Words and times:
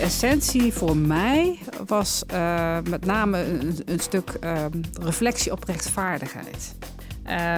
essentie 0.00 0.72
voor 0.72 0.96
mij 0.96 1.58
was 1.86 2.22
uh, 2.32 2.78
met 2.88 3.04
name 3.04 3.44
een, 3.86 4.00
stuk 4.00 4.36
uh, 4.44 4.64
reflectie 5.02 5.52
op 5.52 5.64
rechtvaardigheid. 5.64 6.74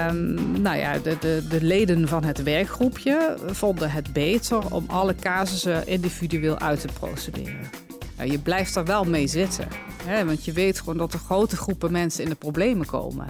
Um, 0.09 0.61
nou 0.61 0.77
ja, 0.77 0.99
de, 0.99 1.17
de, 1.21 1.47
de, 1.49 1.63
leden 1.65 2.09
van 2.09 2.25
het 2.25 2.43
werkgroepje 2.43 3.37
vonden 3.47 3.91
het 3.91 4.13
beter 4.13 4.75
om 4.75 4.85
alle 4.87 5.15
casussen 5.15 5.87
individueel 5.87 6.59
uit 6.59 6.81
te 6.81 6.89
procederen. 6.99 7.71
Nou, 8.17 8.31
je 8.31 8.39
blijft 8.39 8.77
er 8.77 8.85
wel 8.85 9.05
mee 9.05 9.27
zitten, 9.27 9.69
hè, 10.05 10.25
want 10.25 10.45
je 10.45 10.53
weet 10.53 10.79
gewoon 10.79 10.97
dat 10.97 11.13
er 11.13 11.19
grote 11.19 11.57
groepen 11.57 11.93
mensen 11.93 12.25
in 12.25 12.29
de 12.29 12.35
problemen 12.35 12.87
komen. 12.87 13.27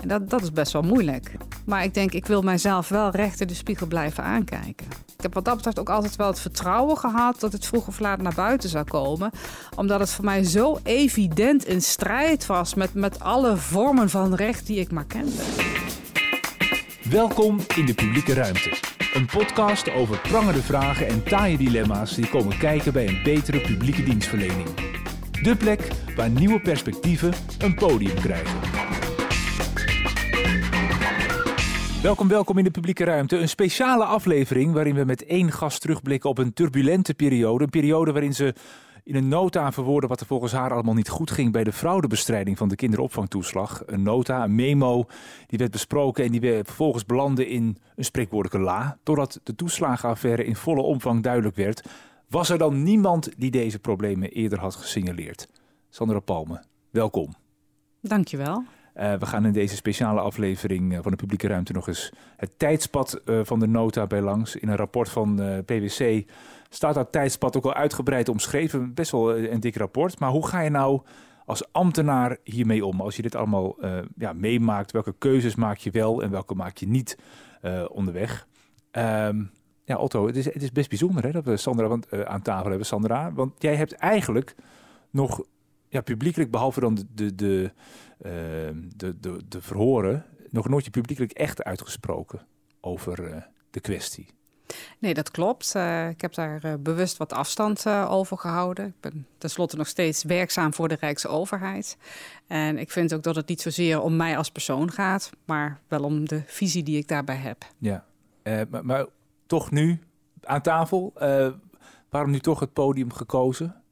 En 0.00 0.08
dat, 0.08 0.30
dat 0.30 0.42
is 0.42 0.52
best 0.52 0.72
wel 0.72 0.82
moeilijk. 0.82 1.32
Maar 1.68 1.84
ik 1.84 1.94
denk, 1.94 2.12
ik 2.12 2.26
wil 2.26 2.42
mijzelf 2.42 2.88
wel 2.88 3.10
recht 3.10 3.40
in 3.40 3.46
de 3.46 3.54
spiegel 3.54 3.86
blijven 3.86 4.24
aankijken. 4.24 4.86
Ik 5.16 5.22
heb 5.22 5.34
wat 5.34 5.44
dat 5.44 5.56
betreft 5.56 5.78
ook 5.78 5.88
altijd 5.88 6.16
wel 6.16 6.26
het 6.26 6.40
vertrouwen 6.40 6.96
gehad 6.96 7.40
dat 7.40 7.52
het 7.52 7.66
vroeg 7.66 7.86
of 7.86 7.98
laat 7.98 8.20
naar 8.20 8.34
buiten 8.34 8.68
zou 8.68 8.84
komen. 8.84 9.30
Omdat 9.76 10.00
het 10.00 10.10
voor 10.10 10.24
mij 10.24 10.44
zo 10.44 10.78
evident 10.82 11.64
in 11.64 11.82
strijd 11.82 12.46
was 12.46 12.74
met, 12.74 12.94
met 12.94 13.20
alle 13.20 13.56
vormen 13.56 14.10
van 14.10 14.34
recht 14.34 14.66
die 14.66 14.78
ik 14.78 14.90
maar 14.90 15.04
kende. 15.04 15.42
Welkom 17.10 17.58
in 17.76 17.86
de 17.86 17.94
publieke 17.94 18.34
ruimte. 18.34 18.76
Een 19.14 19.26
podcast 19.26 19.90
over 19.90 20.18
prangende 20.18 20.62
vragen 20.62 21.08
en 21.08 21.22
taaie 21.22 21.56
dilemma's 21.56 22.14
die 22.14 22.28
komen 22.28 22.58
kijken 22.58 22.92
bij 22.92 23.08
een 23.08 23.22
betere 23.22 23.60
publieke 23.60 24.02
dienstverlening. 24.02 24.68
De 25.42 25.56
plek 25.56 25.88
waar 26.16 26.30
nieuwe 26.30 26.60
perspectieven 26.60 27.32
een 27.58 27.74
podium 27.74 28.14
krijgen. 28.14 28.87
Welkom, 32.02 32.28
welkom 32.28 32.58
in 32.58 32.64
de 32.64 32.70
publieke 32.70 33.04
ruimte. 33.04 33.36
Een 33.36 33.48
speciale 33.48 34.04
aflevering 34.04 34.72
waarin 34.72 34.94
we 34.94 35.04
met 35.04 35.24
één 35.24 35.52
gast 35.52 35.80
terugblikken 35.80 36.30
op 36.30 36.38
een 36.38 36.52
turbulente 36.52 37.14
periode. 37.14 37.64
Een 37.64 37.70
periode 37.70 38.12
waarin 38.12 38.34
ze 38.34 38.54
in 39.04 39.14
een 39.14 39.28
nota 39.28 39.72
verwoorden 39.72 40.08
wat 40.08 40.20
er 40.20 40.26
volgens 40.26 40.52
haar 40.52 40.72
allemaal 40.72 40.94
niet 40.94 41.08
goed 41.08 41.30
ging 41.30 41.52
bij 41.52 41.64
de 41.64 41.72
fraudebestrijding 41.72 42.58
van 42.58 42.68
de 42.68 42.76
kinderopvangtoeslag. 42.76 43.82
Een 43.86 44.02
nota, 44.02 44.44
een 44.44 44.54
memo, 44.54 45.04
die 45.46 45.58
werd 45.58 45.70
besproken 45.70 46.24
en 46.24 46.30
die 46.30 46.40
vervolgens 46.40 47.04
belandde 47.06 47.48
in 47.48 47.76
een 47.96 48.04
spreekwoordelijke 48.04 48.66
la. 48.66 48.98
Doordat 49.02 49.40
de 49.42 49.54
toeslagenaffaire 49.54 50.44
in 50.44 50.56
volle 50.56 50.82
omvang 50.82 51.22
duidelijk 51.22 51.56
werd, 51.56 51.82
was 52.28 52.48
er 52.48 52.58
dan 52.58 52.82
niemand 52.82 53.30
die 53.36 53.50
deze 53.50 53.78
problemen 53.78 54.30
eerder 54.30 54.60
had 54.60 54.74
gesignaleerd. 54.74 55.48
Sandra 55.90 56.20
Palme, 56.20 56.62
welkom. 56.90 57.34
Dankjewel. 58.00 58.64
Uh, 58.98 59.14
we 59.14 59.26
gaan 59.26 59.46
in 59.46 59.52
deze 59.52 59.76
speciale 59.76 60.20
aflevering 60.20 60.94
eh, 60.94 60.98
van 61.02 61.10
de 61.10 61.16
publieke 61.16 61.46
ruimte 61.46 61.72
nog 61.72 61.88
eens 61.88 62.12
het 62.36 62.58
tijdspad 62.58 63.20
uh, 63.24 63.40
van 63.42 63.60
de 63.60 63.66
nota 63.66 64.06
bij 64.06 64.20
langs. 64.20 64.56
In 64.56 64.68
een 64.68 64.76
rapport 64.76 65.08
van 65.08 65.40
PwC 65.64 66.24
staat 66.68 66.94
dat 66.94 67.12
tijdspad 67.12 67.56
ook 67.56 67.64
al 67.64 67.74
uitgebreid 67.74 68.28
omschreven. 68.28 68.94
Best 68.94 69.10
wel 69.10 69.36
een 69.36 69.60
dik 69.60 69.76
rapport. 69.76 70.18
Maar 70.18 70.30
hoe 70.30 70.46
ga 70.46 70.60
je 70.60 70.70
nou 70.70 71.00
als 71.44 71.72
ambtenaar 71.72 72.36
hiermee 72.44 72.86
om? 72.86 73.00
Als 73.00 73.16
je 73.16 73.22
dit 73.22 73.34
allemaal 73.34 73.76
ja, 74.16 74.32
meemaakt, 74.32 74.92
welke 74.92 75.14
keuzes 75.18 75.54
maak 75.54 75.76
je 75.76 75.90
wel 75.90 76.22
en 76.22 76.30
welke 76.30 76.54
maak 76.54 76.76
je 76.76 76.88
niet 76.88 77.18
onderweg? 77.88 78.46
Um, 78.92 79.50
ja, 79.84 79.96
Otto, 79.96 80.26
het 80.26 80.36
is, 80.36 80.44
het 80.44 80.62
is 80.62 80.72
best 80.72 80.88
bijzonder 80.88 81.24
hè, 81.24 81.30
dat 81.30 81.44
we 81.44 81.56
Sandra 81.56 81.98
aan 82.24 82.42
tafel 82.42 82.68
hebben. 82.68 82.86
Sandra, 82.86 83.32
want 83.32 83.52
jij 83.58 83.76
hebt 83.76 83.92
eigenlijk 83.92 84.54
nog 85.10 85.42
ja, 85.88 86.00
publiekelijk, 86.00 86.50
behalve 86.50 86.80
dan 86.80 86.98
de, 87.14 87.34
de, 87.34 87.72
de, 88.18 88.70
uh, 88.74 88.82
de, 88.96 89.20
de, 89.20 89.40
de 89.48 89.60
verhoren, 89.60 90.24
nog 90.50 90.68
nooit 90.68 90.84
je 90.84 90.90
publiekelijk 90.90 91.32
echt 91.32 91.64
uitgesproken 91.64 92.46
over 92.80 93.30
uh, 93.30 93.36
de 93.70 93.80
kwestie. 93.80 94.26
Nee, 94.98 95.14
dat 95.14 95.30
klopt. 95.30 95.72
Uh, 95.76 96.08
ik 96.08 96.20
heb 96.20 96.34
daar 96.34 96.64
uh, 96.64 96.74
bewust 96.80 97.16
wat 97.16 97.32
afstand 97.32 97.86
uh, 97.86 98.10
over 98.10 98.38
gehouden. 98.38 98.86
Ik 98.86 99.00
ben 99.00 99.26
tenslotte 99.38 99.76
nog 99.76 99.86
steeds 99.86 100.24
werkzaam 100.24 100.74
voor 100.74 100.88
de 100.88 100.96
Rijksoverheid. 101.00 101.96
En 102.46 102.78
ik 102.78 102.90
vind 102.90 103.14
ook 103.14 103.22
dat 103.22 103.36
het 103.36 103.48
niet 103.48 103.60
zozeer 103.60 104.00
om 104.00 104.16
mij 104.16 104.36
als 104.36 104.50
persoon 104.50 104.90
gaat, 104.90 105.30
maar 105.44 105.80
wel 105.88 106.02
om 106.02 106.28
de 106.28 106.42
visie 106.46 106.82
die 106.82 106.98
ik 106.98 107.08
daarbij 107.08 107.36
heb. 107.36 107.64
Ja, 107.78 108.04
maar, 108.42 108.84
maar, 108.84 109.06
toch 109.46 109.70
nu 109.70 110.00
aan 110.42 110.62
tafel. 110.62 111.12
waarom 112.10 112.30
nu 112.30 112.38
toch 112.38 112.60
het 112.60 112.72
podium 112.72 113.12
gekozen? 113.12 113.82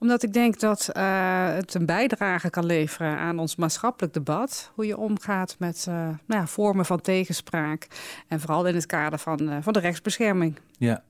Omdat 0.00 0.22
ik 0.22 0.32
denk 0.32 0.60
dat 0.60 0.90
uh, 0.96 1.54
het 1.54 1.74
een 1.74 1.86
bijdrage 1.86 2.50
kan 2.50 2.66
leveren 2.66 3.16
aan 3.16 3.38
ons 3.38 3.56
maatschappelijk 3.56 4.14
debat. 4.14 4.70
Hoe 4.74 4.86
je 4.86 4.98
omgaat 4.98 5.56
met 5.58 5.86
uh, 5.88 5.94
nou 5.94 6.16
ja, 6.26 6.46
vormen 6.46 6.84
van 6.84 7.00
tegenspraak. 7.00 7.86
En 8.28 8.40
vooral 8.40 8.66
in 8.66 8.74
het 8.74 8.86
kader 8.86 9.18
van, 9.18 9.42
uh, 9.42 9.56
van 9.60 9.72
de 9.72 9.78
rechtsbescherming. 9.78 10.58
Ja. 10.78 11.02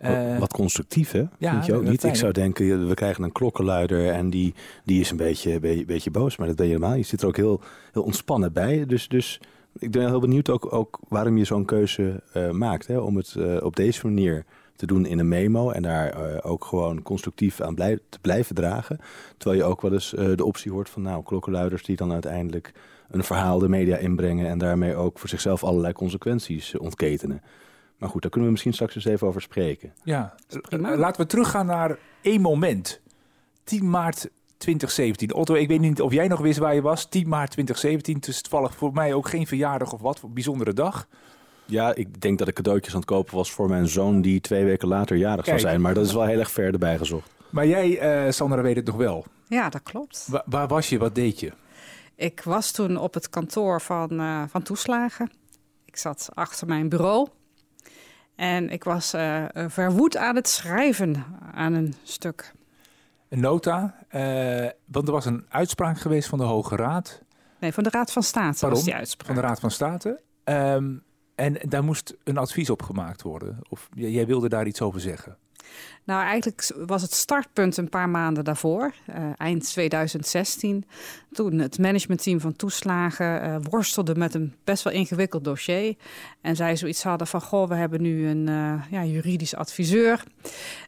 Wat, 0.00 0.38
wat 0.38 0.52
constructief, 0.52 1.10
hè? 1.10 1.24
Ja, 1.38 1.52
Vind 1.52 1.66
je 1.66 1.74
ook 1.74 1.82
niet? 1.82 2.04
Ik 2.04 2.14
zou 2.14 2.32
denken, 2.32 2.88
we 2.88 2.94
krijgen 2.94 3.24
een 3.24 3.32
klokkenluider 3.32 4.10
en 4.10 4.30
die, 4.30 4.54
die 4.84 5.00
is 5.00 5.10
een 5.10 5.16
beetje, 5.16 5.60
beetje, 5.60 5.84
beetje 5.84 6.10
boos. 6.10 6.36
Maar 6.36 6.46
dat 6.46 6.56
ben 6.56 6.66
je 6.66 6.72
helemaal. 6.72 6.96
Je 6.96 7.02
zit 7.02 7.22
er 7.22 7.28
ook 7.28 7.36
heel, 7.36 7.60
heel 7.92 8.02
ontspannen 8.02 8.52
bij. 8.52 8.86
Dus, 8.86 9.08
dus 9.08 9.40
ik 9.78 9.90
ben 9.90 10.06
heel 10.06 10.20
benieuwd 10.20 10.50
ook, 10.50 10.72
ook 10.72 10.98
waarom 11.08 11.36
je 11.36 11.44
zo'n 11.44 11.64
keuze 11.64 12.22
maakt. 12.52 12.86
Hè? 12.86 12.98
Om 12.98 13.16
het 13.16 13.62
op 13.62 13.76
deze 13.76 14.06
manier 14.06 14.44
te 14.78 14.86
doen 14.86 15.06
in 15.06 15.18
een 15.18 15.28
memo 15.28 15.70
en 15.70 15.82
daar 15.82 16.32
uh, 16.32 16.38
ook 16.42 16.64
gewoon 16.64 17.02
constructief 17.02 17.60
aan 17.60 17.74
blij 17.74 17.98
te 18.08 18.18
blijven 18.18 18.54
dragen. 18.54 18.98
Terwijl 19.36 19.60
je 19.60 19.68
ook 19.68 19.82
wel 19.82 19.92
eens 19.92 20.14
uh, 20.14 20.36
de 20.36 20.44
optie 20.44 20.72
hoort 20.72 20.90
van 20.90 21.02
nou, 21.02 21.22
klokkenluiders 21.22 21.84
die 21.84 21.96
dan 21.96 22.12
uiteindelijk 22.12 22.72
een 23.10 23.24
verhaal 23.24 23.58
de 23.58 23.68
media 23.68 23.96
inbrengen 23.96 24.46
en 24.46 24.58
daarmee 24.58 24.94
ook 24.94 25.18
voor 25.18 25.28
zichzelf 25.28 25.64
allerlei 25.64 25.92
consequenties 25.92 26.76
ontketenen. 26.76 27.42
Maar 27.96 28.08
goed, 28.08 28.22
daar 28.22 28.30
kunnen 28.30 28.46
we 28.48 28.52
misschien 28.52 28.74
straks 28.74 28.94
eens 28.94 29.04
even 29.04 29.26
over 29.26 29.42
spreken. 29.42 29.92
Ja, 30.04 30.34
laten 30.78 31.20
we 31.20 31.26
teruggaan 31.26 31.66
naar 31.66 31.98
één 32.22 32.40
moment. 32.40 33.00
10 33.64 33.90
maart 33.90 34.28
2017. 34.58 35.34
Otto, 35.34 35.54
ik 35.54 35.68
weet 35.68 35.80
niet 35.80 36.00
of 36.00 36.12
jij 36.12 36.28
nog 36.28 36.40
wist 36.40 36.58
waar 36.58 36.74
je 36.74 36.82
was. 36.82 37.08
10 37.08 37.28
maart 37.28 37.50
2017, 37.50 38.14
het 38.14 38.26
is 38.28 38.42
toevallig 38.42 38.74
voor 38.74 38.92
mij 38.92 39.14
ook 39.14 39.28
geen 39.28 39.46
verjaardag 39.46 39.92
of 39.92 40.00
wat, 40.00 40.22
bijzondere 40.34 40.72
dag. 40.72 41.08
Ja, 41.70 41.94
ik 41.94 42.20
denk 42.20 42.38
dat 42.38 42.48
ik 42.48 42.54
cadeautjes 42.54 42.94
aan 42.94 43.00
het 43.00 43.08
kopen 43.08 43.34
was 43.34 43.52
voor 43.52 43.68
mijn 43.68 43.88
zoon 43.88 44.20
die 44.20 44.40
twee 44.40 44.64
weken 44.64 44.88
later 44.88 45.16
jarig 45.16 45.44
zou 45.44 45.58
zijn. 45.58 45.80
Maar 45.80 45.94
dat 45.94 46.06
is 46.06 46.12
wel 46.12 46.24
heel 46.24 46.38
erg 46.38 46.50
ver 46.50 46.72
erbij 46.72 46.98
gezocht. 46.98 47.34
Maar 47.50 47.66
jij, 47.66 48.24
uh, 48.26 48.32
Sandra, 48.32 48.62
weet 48.62 48.76
het 48.76 48.86
nog 48.86 48.96
wel? 48.96 49.24
Ja, 49.48 49.68
dat 49.68 49.82
klopt. 49.82 50.28
waar 50.44 50.68
was 50.68 50.88
je? 50.88 50.98
Wat 50.98 51.14
deed 51.14 51.40
je? 51.40 51.52
Ik 52.14 52.42
was 52.42 52.70
toen 52.70 52.96
op 52.96 53.14
het 53.14 53.28
kantoor 53.28 53.80
van, 53.80 54.12
uh, 54.12 54.42
van 54.48 54.62
toeslagen. 54.62 55.30
Ik 55.84 55.96
zat 55.96 56.28
achter 56.34 56.66
mijn 56.66 56.88
bureau. 56.88 57.28
En 58.36 58.70
ik 58.70 58.84
was 58.84 59.14
uh, 59.14 59.44
verwoed 59.54 60.16
aan 60.16 60.36
het 60.36 60.48
schrijven 60.48 61.24
aan 61.54 61.72
een 61.72 61.94
stuk. 62.02 62.52
Een 63.28 63.40
nota, 63.40 63.94
want 64.84 65.06
er 65.06 65.12
was 65.12 65.24
een 65.24 65.46
uitspraak 65.48 65.98
geweest 65.98 66.28
van 66.28 66.38
de 66.38 66.44
Hoge 66.44 66.76
Raad. 66.76 67.22
Nee, 67.60 67.72
van 67.72 67.82
de 67.82 67.90
Raad 67.90 68.12
van 68.12 68.22
State 68.22 68.58
Pardon? 68.58 68.70
was 68.70 68.84
die 68.84 68.94
uitspraak. 68.94 69.26
Van 69.26 69.34
de 69.34 69.40
Raad 69.40 69.60
van 69.60 69.70
State. 69.70 70.20
Um, 70.44 71.02
en 71.38 71.56
daar 71.68 71.84
moest 71.84 72.16
een 72.24 72.38
advies 72.38 72.70
op 72.70 72.82
gemaakt 72.82 73.22
worden. 73.22 73.58
Of 73.68 73.88
jij 73.94 74.26
wilde 74.26 74.48
daar 74.48 74.66
iets 74.66 74.80
over 74.80 75.00
zeggen? 75.00 75.36
Nou, 76.04 76.22
eigenlijk 76.22 76.70
was 76.86 77.02
het 77.02 77.14
startpunt 77.14 77.76
een 77.76 77.88
paar 77.88 78.08
maanden 78.08 78.44
daarvoor, 78.44 78.94
uh, 79.08 79.30
eind 79.36 79.64
2016. 79.64 80.84
Toen 81.32 81.58
het 81.58 81.78
managementteam 81.78 82.40
van 82.40 82.56
toeslagen 82.56 83.44
uh, 83.44 83.56
worstelde 83.62 84.14
met 84.14 84.34
een 84.34 84.54
best 84.64 84.84
wel 84.84 84.92
ingewikkeld 84.92 85.44
dossier. 85.44 85.96
En 86.40 86.56
zij 86.56 86.76
zoiets 86.76 87.02
hadden 87.02 87.26
van, 87.26 87.40
goh, 87.40 87.68
we 87.68 87.74
hebben 87.74 88.02
nu 88.02 88.28
een 88.28 88.46
uh, 88.48 88.82
ja, 88.90 89.04
juridisch 89.04 89.54
adviseur. 89.54 90.24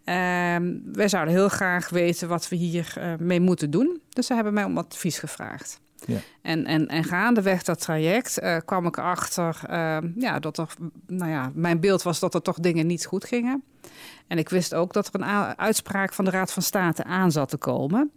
Ehm, 0.05 0.75
wij 0.93 1.09
zouden 1.09 1.34
heel 1.34 1.49
graag 1.49 1.88
weten 1.88 2.28
wat 2.28 2.49
we 2.49 2.56
hier 2.56 3.17
mee 3.19 3.41
moeten 3.41 3.71
doen. 3.71 4.00
Dus 4.09 4.27
ze 4.27 4.34
hebben 4.34 4.55
mij 4.55 4.65
om 4.65 4.78
advies 4.78 5.19
gevraagd. 5.19 5.81
En, 6.43 6.66
en, 6.66 6.88
en 6.88 7.05
gaandeweg 7.05 7.62
dat 7.62 7.81
traject 7.81 8.43
uh, 8.43 8.56
kwam 8.65 8.87
ik 8.87 8.97
erachter 8.97 9.61
uh, 9.71 9.99
ja, 10.16 10.38
dat 10.38 10.59
er, 10.59 10.69
nou 11.06 11.31
ja, 11.31 11.50
mijn 11.55 11.81
beeld 11.81 12.03
was 12.03 12.21
dat 12.21 12.34
er 12.34 12.43
toch 12.43 12.59
dingen 12.59 12.87
niet 12.87 13.06
goed 13.06 13.25
gingen. 13.25 13.62
En 14.27 14.38
ik 14.38 14.49
wist 14.49 14.75
ook 14.75 14.93
dat 14.93 15.06
er 15.06 15.21
een 15.21 15.59
uitspraak 15.59 16.12
van 16.12 16.25
de 16.25 16.31
Raad 16.31 16.52
van 16.52 16.62
State 16.62 17.05
aan 17.05 17.32
zat 17.32 17.49
te 17.49 17.56
komen. 17.56 18.11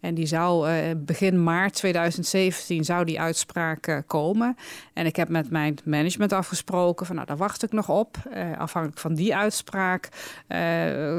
En 0.00 0.14
die 0.14 0.26
zou 0.26 0.70
uh, 0.70 0.78
begin 0.96 1.42
maart 1.42 1.74
2017 1.74 2.84
zou 2.84 3.04
die 3.04 3.20
uitspraak 3.20 3.86
uh, 3.86 3.98
komen. 4.06 4.56
En 4.92 5.06
ik 5.06 5.16
heb 5.16 5.28
met 5.28 5.50
mijn 5.50 5.78
management 5.84 6.32
afgesproken 6.32 7.06
van 7.06 7.14
nou, 7.14 7.26
daar 7.26 7.36
wacht 7.36 7.62
ik 7.62 7.72
nog 7.72 7.88
op. 7.88 8.16
Afhankelijk 8.58 9.00
van 9.00 9.14
die 9.14 9.36
uitspraak 9.36 10.08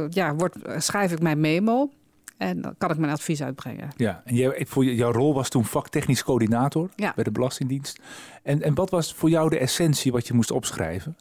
ja, 0.09 0.35
wordt, 0.35 0.57
schrijf 0.77 1.11
ik 1.11 1.21
mijn 1.21 1.39
memo. 1.39 1.89
En 2.39 2.61
dan 2.61 2.75
kan 2.77 2.91
ik 2.91 2.97
mijn 2.97 3.11
advies 3.11 3.43
uitbrengen. 3.43 3.89
Ja, 3.95 4.21
en 4.25 4.35
jij, 4.35 4.65
voor 4.67 4.85
jouw 4.85 5.11
rol 5.11 5.33
was 5.33 5.49
toen 5.49 5.65
vaktechnisch 5.65 6.23
coördinator 6.23 6.89
ja. 6.95 7.11
bij 7.15 7.23
de 7.23 7.31
Belastingdienst. 7.31 7.99
En, 8.43 8.61
en 8.61 8.73
wat 8.73 8.89
was 8.89 9.13
voor 9.13 9.29
jou 9.29 9.49
de 9.49 9.57
essentie 9.57 10.11
wat 10.11 10.27
je 10.27 10.33
moest 10.33 10.51
opschrijven? 10.51 11.17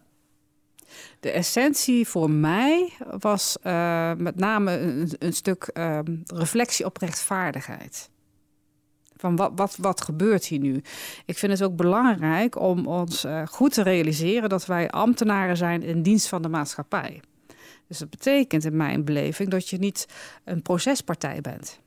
De 1.20 1.30
essentie 1.30 2.08
voor 2.08 2.30
mij 2.30 2.92
was 3.18 3.56
uh, 3.64 4.12
met 4.14 4.36
name 4.36 4.78
een, 4.78 5.10
een 5.18 5.32
stuk 5.32 5.70
uh, 5.74 5.98
reflectie 6.26 6.84
op 6.84 6.96
rechtvaardigheid. 6.96 8.10
Van 9.16 9.36
wat, 9.36 9.52
wat, 9.54 9.76
wat 9.76 10.00
gebeurt 10.00 10.44
hier 10.44 10.60
nu? 10.60 10.82
Ik 11.24 11.38
vind 11.38 11.52
het 11.52 11.62
ook 11.62 11.76
belangrijk 11.76 12.60
om 12.60 12.86
ons 12.86 13.24
uh, 13.24 13.46
goed 13.46 13.74
te 13.74 13.82
realiseren 13.82 14.48
dat 14.48 14.66
wij 14.66 14.90
ambtenaren 14.90 15.56
zijn 15.56 15.82
in 15.82 16.02
dienst 16.02 16.28
van 16.28 16.42
de 16.42 16.48
maatschappij. 16.48 17.20
Dus 17.88 17.98
dat 17.98 18.10
betekent 18.10 18.64
in 18.64 18.76
mijn 18.76 19.04
beleving 19.04 19.48
dat 19.48 19.68
je 19.68 19.78
niet 19.78 20.06
een 20.44 20.62
procespartij 20.62 21.40
bent. 21.40 21.80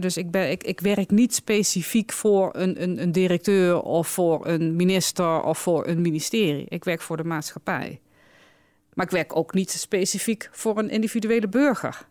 dus 0.00 0.16
ik, 0.16 0.36
ik, 0.36 0.64
ik, 0.64 0.80
werk 0.80 1.10
niet 1.10 1.34
specifiek 1.34 2.12
voor 2.12 2.50
een, 2.56 2.82
een, 2.82 3.02
een, 3.02 3.12
directeur 3.12 3.82
of 3.82 4.08
voor 4.08 4.46
een 4.46 4.76
minister 4.76 5.42
of 5.42 5.58
voor 5.58 5.86
een 5.86 6.00
ministerie. 6.00 6.66
Ik 6.68 6.84
werk 6.84 7.00
voor 7.00 7.16
de 7.16 7.24
maatschappij. 7.24 8.00
Maar 8.94 9.06
ik 9.06 9.12
werk 9.12 9.36
ook 9.36 9.54
niet 9.54 9.70
specifiek 9.70 10.48
voor 10.52 10.78
een 10.78 10.90
individuele 10.90 11.48
burger. 11.48 12.06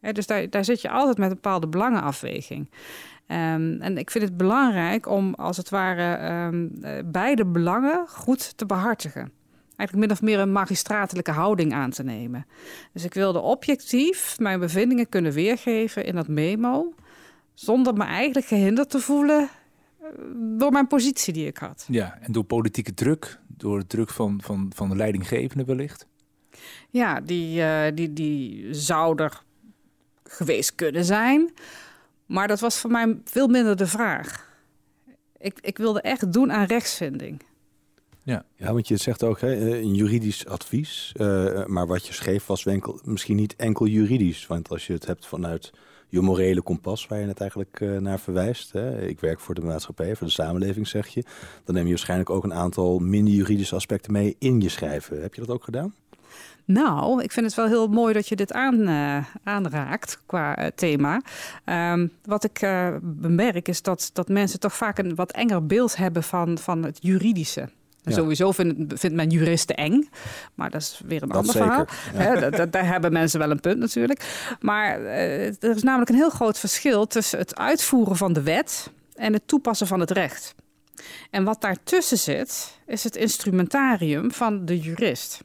dus 0.00 0.26
daar, 0.26 0.50
daar 0.50 0.64
zit 0.64 0.80
je 0.80 0.90
altijd 0.90 1.18
met 1.18 1.28
een 1.28 1.34
bepaalde 1.34 1.68
belangenafweging. 1.68 2.70
Um, 3.26 3.80
en 3.80 3.98
ik 3.98 4.10
vind 4.10 4.24
het 4.24 4.36
belangrijk 4.36 5.08
om 5.08 5.34
als 5.34 5.56
het 5.56 5.68
ware 5.68 6.32
um, 6.46 6.80
beide 7.04 7.44
belangen 7.44 8.08
goed 8.08 8.56
te 8.56 8.66
behartigen 8.66 9.32
eigenlijk 9.82 10.08
min 10.08 10.16
of 10.16 10.22
meer 10.22 10.38
een 10.38 10.52
magistratelijke 10.52 11.30
houding 11.30 11.72
aan 11.72 11.90
te 11.90 12.02
nemen. 12.02 12.46
Dus 12.92 13.04
ik 13.04 13.14
wilde 13.14 13.40
objectief 13.40 14.38
mijn 14.38 14.60
bevindingen 14.60 15.08
kunnen 15.08 15.32
weergeven 15.32 16.04
in 16.04 16.14
dat 16.14 16.28
memo, 16.28 16.94
zonder 17.54 17.94
me 17.94 18.04
eigenlijk 18.04 18.46
gehinderd 18.46 18.90
te 18.90 19.00
voelen 19.00 19.48
eh, 20.00 20.08
door 20.58 20.72
mijn 20.72 20.86
positie 20.86 21.32
die 21.32 21.46
ik 21.46 21.56
had. 21.56 21.86
Ja, 21.88 22.18
en 22.20 22.32
door 22.32 22.44
politieke 22.44 22.94
druk, 22.94 23.38
door 23.46 23.78
de 23.78 23.86
druk 23.86 24.10
van, 24.10 24.40
van, 24.42 24.70
van 24.74 24.88
de 24.88 24.96
leidinggevende 24.96 25.64
wellicht? 25.64 26.06
Ja, 26.90 27.20
die, 27.20 27.60
uh, 27.60 27.84
die, 27.94 28.12
die 28.12 28.74
zou 28.74 29.22
er 29.22 29.42
geweest 30.24 30.74
kunnen 30.74 31.04
zijn. 31.04 31.50
Maar 32.26 32.48
dat 32.48 32.60
was 32.60 32.78
voor 32.78 32.90
mij 32.90 33.18
veel 33.24 33.48
minder 33.48 33.76
de 33.76 33.86
vraag. 33.86 34.50
Ik, 35.38 35.58
ik 35.60 35.78
wilde 35.78 36.00
echt 36.00 36.32
doen 36.32 36.52
aan 36.52 36.64
rechtsvinding. 36.64 37.42
Ja. 38.24 38.44
ja, 38.56 38.72
want 38.72 38.88
je 38.88 38.96
zegt 38.96 39.22
ook 39.22 39.40
hè, 39.40 39.54
eh, 39.54 39.82
een 39.82 39.94
juridisch 39.94 40.46
advies. 40.46 41.14
Uh, 41.16 41.66
maar 41.66 41.86
wat 41.86 42.06
je 42.06 42.12
schreef 42.12 42.46
was 42.46 42.66
enkel, 42.66 43.00
misschien 43.04 43.36
niet 43.36 43.56
enkel 43.56 43.86
juridisch. 43.86 44.46
Want 44.46 44.68
als 44.68 44.86
je 44.86 44.92
het 44.92 45.06
hebt 45.06 45.26
vanuit 45.26 45.72
je 46.08 46.20
morele 46.20 46.62
kompas, 46.62 47.06
waar 47.06 47.20
je 47.20 47.26
het 47.26 47.40
eigenlijk 47.40 47.80
uh, 47.80 47.98
naar 47.98 48.20
verwijst. 48.20 48.72
Hè, 48.72 49.06
ik 49.06 49.20
werk 49.20 49.40
voor 49.40 49.54
de 49.54 49.60
maatschappij, 49.60 50.16
voor 50.16 50.26
de 50.26 50.32
samenleving, 50.32 50.88
zeg 50.88 51.06
je. 51.06 51.24
Dan 51.64 51.74
neem 51.74 51.84
je 51.84 51.90
waarschijnlijk 51.90 52.30
ook 52.30 52.44
een 52.44 52.54
aantal 52.54 52.98
minder 52.98 53.34
juridische 53.34 53.74
aspecten 53.74 54.12
mee 54.12 54.36
in 54.38 54.60
je 54.60 54.68
schrijven. 54.68 55.22
Heb 55.22 55.34
je 55.34 55.40
dat 55.40 55.50
ook 55.50 55.64
gedaan? 55.64 55.94
Nou, 56.64 57.22
ik 57.22 57.32
vind 57.32 57.46
het 57.46 57.54
wel 57.54 57.66
heel 57.66 57.88
mooi 57.88 58.12
dat 58.12 58.28
je 58.28 58.36
dit 58.36 58.52
aan, 58.52 58.80
uh, 58.80 59.24
aanraakt 59.42 60.22
qua 60.26 60.58
uh, 60.58 60.66
thema. 60.74 61.22
Um, 61.92 62.12
wat 62.24 62.44
ik 62.44 62.62
uh, 62.62 62.96
bemerk 63.02 63.68
is 63.68 63.82
dat, 63.82 64.10
dat 64.12 64.28
mensen 64.28 64.60
toch 64.60 64.74
vaak 64.74 64.98
een 64.98 65.14
wat 65.14 65.32
enger 65.32 65.66
beeld 65.66 65.96
hebben 65.96 66.22
van, 66.22 66.58
van 66.58 66.82
het 66.82 66.98
juridische. 67.00 67.68
Sowieso 68.04 68.52
vindt, 68.52 69.00
vindt 69.00 69.16
men 69.16 69.30
juristen 69.30 69.76
eng, 69.76 70.08
maar 70.54 70.70
dat 70.70 70.80
is 70.80 71.02
weer 71.06 71.22
een 71.22 71.30
ander 71.30 71.52
verhaal. 71.52 71.86
daar 72.70 72.86
hebben 72.86 73.12
mensen 73.12 73.38
wel 73.38 73.50
een 73.50 73.60
punt 73.60 73.78
natuurlijk. 73.78 74.46
Maar 74.60 75.00
uh, 75.00 75.46
er 75.46 75.76
is 75.76 75.82
namelijk 75.82 76.10
een 76.10 76.16
heel 76.16 76.30
groot 76.30 76.58
verschil 76.58 77.06
tussen 77.06 77.38
het 77.38 77.56
uitvoeren 77.56 78.16
van 78.16 78.32
de 78.32 78.42
wet 78.42 78.90
en 79.14 79.32
het 79.32 79.42
toepassen 79.46 79.86
van 79.86 80.00
het 80.00 80.10
recht. 80.10 80.54
En 81.30 81.44
wat 81.44 81.60
daartussen 81.60 82.18
zit, 82.18 82.78
is 82.86 83.04
het 83.04 83.16
instrumentarium 83.16 84.32
van 84.32 84.64
de 84.64 84.78
jurist. 84.78 85.40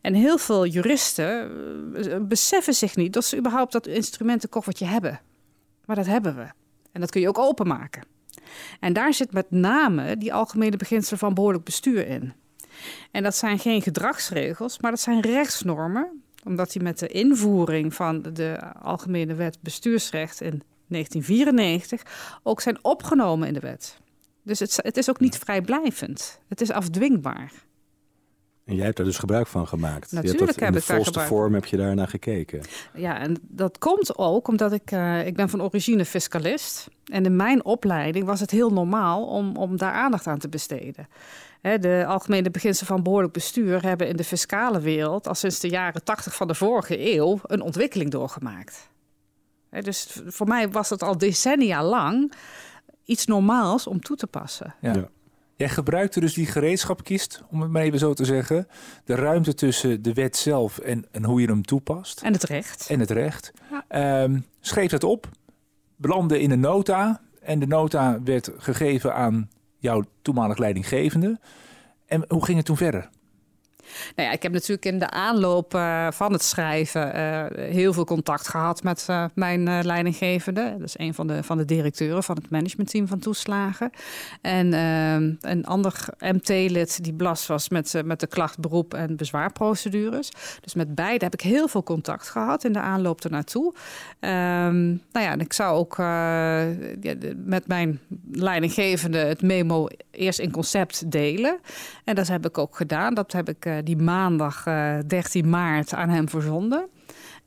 En 0.00 0.14
heel 0.14 0.38
veel 0.38 0.66
juristen 0.66 1.50
eh, 1.94 2.16
beseffen 2.20 2.74
zich 2.74 2.96
niet 2.96 3.12
dat 3.12 3.24
ze 3.24 3.36
überhaupt 3.36 3.72
dat 3.72 3.86
instrumentenkoffertje 3.86 4.86
hebben. 4.86 5.20
Maar 5.84 5.96
dat 5.96 6.06
hebben 6.06 6.36
we. 6.36 6.46
En 6.92 7.00
dat 7.00 7.10
kun 7.10 7.20
je 7.20 7.28
ook 7.28 7.38
openmaken. 7.38 8.02
En 8.80 8.92
daar 8.92 9.14
zit 9.14 9.32
met 9.32 9.50
name 9.50 10.16
die 10.16 10.34
algemene 10.34 10.76
beginselen 10.76 11.18
van 11.18 11.34
behoorlijk 11.34 11.64
bestuur 11.64 12.06
in. 12.06 12.32
En 13.10 13.22
dat 13.22 13.36
zijn 13.36 13.58
geen 13.58 13.82
gedragsregels, 13.82 14.78
maar 14.78 14.90
dat 14.90 15.00
zijn 15.00 15.20
rechtsnormen, 15.20 16.22
omdat 16.44 16.72
die 16.72 16.82
met 16.82 16.98
de 16.98 17.08
invoering 17.08 17.94
van 17.94 18.22
de 18.22 18.72
Algemene 18.72 19.34
Wet 19.34 19.58
Bestuursrecht 19.60 20.40
in 20.40 20.62
1994 20.88 22.40
ook 22.42 22.60
zijn 22.60 22.84
opgenomen 22.84 23.48
in 23.48 23.54
de 23.54 23.60
wet. 23.60 23.98
Dus 24.42 24.58
het, 24.58 24.78
het 24.82 24.96
is 24.96 25.10
ook 25.10 25.20
niet 25.20 25.38
vrijblijvend. 25.38 26.40
Het 26.48 26.60
is 26.60 26.70
afdwingbaar. 26.70 27.52
En 28.68 28.74
jij 28.74 28.84
hebt 28.84 28.96
daar 28.96 29.06
dus 29.06 29.18
gebruik 29.18 29.46
van 29.46 29.68
gemaakt. 29.68 30.12
Natuurlijk 30.12 30.40
je 30.40 30.64
heb 30.64 30.74
ik 30.76 30.86
daar 30.86 30.96
volste 30.96 31.20
vorm 31.20 31.54
heb 31.54 31.64
je 31.64 31.76
daar 31.76 31.94
naar 31.94 32.08
gekeken. 32.08 32.60
Ja, 32.94 33.18
en 33.18 33.36
dat 33.42 33.78
komt 33.78 34.18
ook 34.18 34.48
omdat 34.48 34.72
ik, 34.72 34.90
uh, 34.90 35.26
ik 35.26 35.34
ben 35.34 35.48
van 35.48 35.62
origine 35.62 36.04
fiscalist. 36.04 36.88
En 37.04 37.24
in 37.24 37.36
mijn 37.36 37.64
opleiding 37.64 38.24
was 38.24 38.40
het 38.40 38.50
heel 38.50 38.70
normaal 38.70 39.26
om, 39.26 39.56
om 39.56 39.76
daar 39.76 39.92
aandacht 39.92 40.26
aan 40.26 40.38
te 40.38 40.48
besteden. 40.48 41.08
de 41.60 42.04
algemene 42.06 42.50
beginselen 42.50 42.88
van 42.88 43.02
behoorlijk 43.02 43.32
bestuur 43.32 43.82
hebben 43.82 44.08
in 44.08 44.16
de 44.16 44.24
fiscale 44.24 44.80
wereld 44.80 45.28
al 45.28 45.34
sinds 45.34 45.60
de 45.60 45.68
jaren 45.68 46.04
80 46.04 46.34
van 46.34 46.46
de 46.46 46.54
vorige 46.54 47.14
eeuw 47.14 47.38
een 47.42 47.60
ontwikkeling 47.60 48.10
doorgemaakt. 48.10 48.88
dus 49.70 50.20
voor 50.26 50.46
mij 50.48 50.70
was 50.70 50.90
het 50.90 51.02
al 51.02 51.18
decennia 51.18 51.84
lang 51.84 52.32
iets 53.04 53.26
normaals 53.26 53.86
om 53.86 54.00
toe 54.00 54.16
te 54.16 54.26
passen. 54.26 54.74
ja. 54.80 55.08
Jij 55.58 55.68
gebruikte 55.68 56.20
dus 56.20 56.34
die 56.34 56.46
gereedschapkist, 56.46 57.42
om 57.50 57.60
het 57.60 57.70
maar 57.70 57.82
even 57.82 57.98
zo 57.98 58.14
te 58.14 58.24
zeggen. 58.24 58.68
De 59.04 59.14
ruimte 59.14 59.54
tussen 59.54 60.02
de 60.02 60.12
wet 60.12 60.36
zelf 60.36 60.78
en, 60.78 61.06
en 61.10 61.24
hoe 61.24 61.40
je 61.40 61.46
hem 61.46 61.62
toepast. 61.62 62.22
En 62.22 62.32
het 62.32 62.42
recht. 62.42 62.86
En 62.88 63.00
het 63.00 63.10
recht. 63.10 63.52
Ehm, 63.88 64.40
schreef 64.60 64.90
dat 64.90 65.04
op, 65.04 65.28
belandde 65.96 66.40
in 66.40 66.50
een 66.50 66.60
nota. 66.60 67.20
En 67.40 67.58
de 67.58 67.66
nota 67.66 68.22
werd 68.22 68.50
gegeven 68.56 69.14
aan 69.14 69.50
jouw 69.78 70.02
toenmalig 70.22 70.58
leidinggevende. 70.58 71.38
En 72.06 72.24
hoe 72.28 72.44
ging 72.44 72.56
het 72.56 72.66
toen 72.66 72.76
verder? 72.76 73.08
Nou 74.16 74.28
ja, 74.28 74.34
ik 74.34 74.42
heb 74.42 74.52
natuurlijk 74.52 74.84
in 74.84 74.98
de 74.98 75.10
aanloop 75.10 75.74
uh, 75.74 76.10
van 76.10 76.32
het 76.32 76.42
schrijven 76.42 77.16
uh, 77.16 77.44
heel 77.72 77.92
veel 77.92 78.04
contact 78.04 78.48
gehad 78.48 78.82
met 78.82 79.06
uh, 79.10 79.24
mijn 79.34 79.84
leidinggevende. 79.84 80.74
Dat 80.78 80.86
is 80.86 80.98
een 80.98 81.14
van 81.14 81.26
de, 81.26 81.42
van 81.42 81.56
de 81.56 81.64
directeuren 81.64 82.22
van 82.22 82.36
het 82.36 82.50
managementteam 82.50 83.06
van 83.06 83.18
toeslagen. 83.18 83.90
En 84.40 84.72
een 85.40 85.66
ander 85.66 86.04
MT-lid 86.18 87.04
die 87.04 87.12
belast 87.12 87.46
was 87.46 87.68
met, 87.68 88.02
met 88.04 88.20
de 88.20 88.26
klacht, 88.26 88.58
beroep 88.58 88.94
en 88.94 89.16
bezwaarprocedures. 89.16 90.30
Dus 90.60 90.74
met 90.74 90.94
beide 90.94 91.24
heb 91.24 91.34
ik 91.34 91.40
heel 91.40 91.68
veel 91.68 91.82
contact 91.82 92.28
gehad 92.28 92.64
in 92.64 92.72
de 92.72 92.80
aanloop 92.80 93.24
ernaartoe. 93.24 93.74
Um, 94.20 95.02
nou 95.12 95.26
ja, 95.26 95.30
en 95.30 95.40
ik 95.40 95.52
zou 95.52 95.76
ook 95.76 95.96
met 97.44 97.66
mijn 97.66 98.00
leidinggevende 98.32 99.18
het 99.18 99.42
memo 99.42 99.88
eerst 100.10 100.38
in 100.38 100.50
concept 100.50 101.10
delen. 101.10 101.58
En 102.04 102.14
dat 102.14 102.28
heb 102.28 102.46
ik 102.46 102.58
ook 102.58 102.76
gedaan. 102.76 103.14
Dat 103.14 103.32
heb 103.32 103.48
ik 103.48 103.77
die 103.84 103.96
maandag 103.96 104.62
13 105.06 105.42
eh, 105.44 105.50
maart 105.50 105.94
aan 105.94 106.08
hem 106.08 106.28
verzonden. 106.28 106.88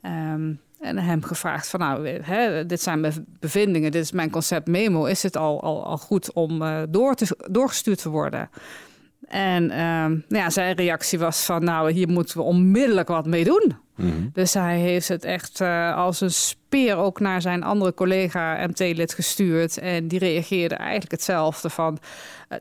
Um, 0.02 0.60
en 0.80 0.98
hem 0.98 1.22
gevraagd 1.22 1.68
van 1.68 1.80
nou, 1.80 2.08
hè, 2.08 2.66
dit 2.66 2.82
zijn 2.82 3.00
mijn 3.00 3.26
bevindingen, 3.40 3.90
dit 3.90 4.02
is 4.02 4.12
mijn 4.12 4.30
concept 4.30 4.66
memo. 4.66 5.04
Is 5.04 5.22
het 5.22 5.36
al, 5.36 5.62
al, 5.62 5.84
al 5.84 5.98
goed 5.98 6.32
om 6.32 6.62
uh, 6.62 6.82
door 6.88 7.14
te, 7.14 7.36
doorgestuurd 7.50 8.02
te 8.02 8.08
worden? 8.08 8.50
En 9.26 9.62
um, 9.62 10.24
nou 10.28 10.42
ja, 10.42 10.50
zijn 10.50 10.76
reactie 10.76 11.18
was 11.18 11.44
van 11.44 11.64
nou, 11.64 11.92
hier 11.92 12.08
moeten 12.08 12.36
we 12.36 12.42
onmiddellijk 12.42 13.08
wat 13.08 13.26
mee 13.26 13.44
doen. 13.44 13.76
Mm 13.96 14.10
-hmm. 14.10 14.30
Dus 14.32 14.54
hij 14.54 14.78
heeft 14.78 15.08
het 15.08 15.24
echt 15.24 15.60
uh, 15.60 15.96
als 15.96 16.20
een 16.20 16.30
speer 16.30 16.96
ook 16.96 17.20
naar 17.20 17.40
zijn 17.40 17.62
andere 17.62 17.94
collega 17.94 18.66
MT-lid 18.66 19.14
gestuurd. 19.14 19.78
En 19.78 20.08
die 20.08 20.18
reageerde 20.18 20.74
eigenlijk 20.74 21.10
hetzelfde 21.10 21.70
van 21.70 21.98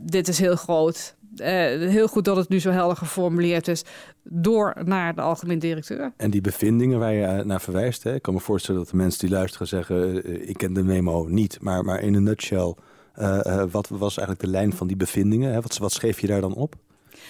dit 0.01 0.27
is 0.27 0.39
heel 0.39 0.55
groot, 0.55 1.15
heel 1.35 2.07
goed 2.07 2.25
dat 2.25 2.35
het 2.35 2.49
nu 2.49 2.59
zo 2.59 2.69
helder 2.69 2.97
geformuleerd 2.97 3.67
is, 3.67 3.83
door 4.23 4.75
naar 4.85 5.15
de 5.15 5.21
algemeen 5.21 5.59
directeur. 5.59 6.13
En 6.17 6.29
die 6.29 6.41
bevindingen 6.41 6.99
waar 6.99 7.13
je 7.13 7.23
eh, 7.23 7.45
naar 7.45 7.61
verwijst, 7.61 8.03
hè, 8.03 8.13
ik 8.13 8.21
kan 8.21 8.33
me 8.33 8.39
voorstellen 8.39 8.81
dat 8.81 8.89
de 8.89 8.97
mensen 8.97 9.19
die 9.19 9.35
luisteren 9.35 9.67
zeggen, 9.67 10.29
uh, 10.29 10.49
ik 10.49 10.57
ken 10.57 10.73
de 10.73 10.83
memo 10.83 11.25
niet, 11.27 11.57
maar, 11.61 11.83
maar 11.83 12.01
in 12.01 12.13
een 12.13 12.23
nutshell, 12.23 12.75
wat 13.71 13.87
was 13.87 14.17
eigenlijk 14.17 14.39
de 14.39 14.47
lijn 14.47 14.73
van 14.73 14.87
die 14.87 14.97
bevindingen? 14.97 15.53
Hè? 15.53 15.61
Wat, 15.61 15.77
wat 15.77 15.91
schreef 15.91 16.19
je 16.19 16.27
daar 16.27 16.41
dan 16.41 16.55
op? 16.55 16.75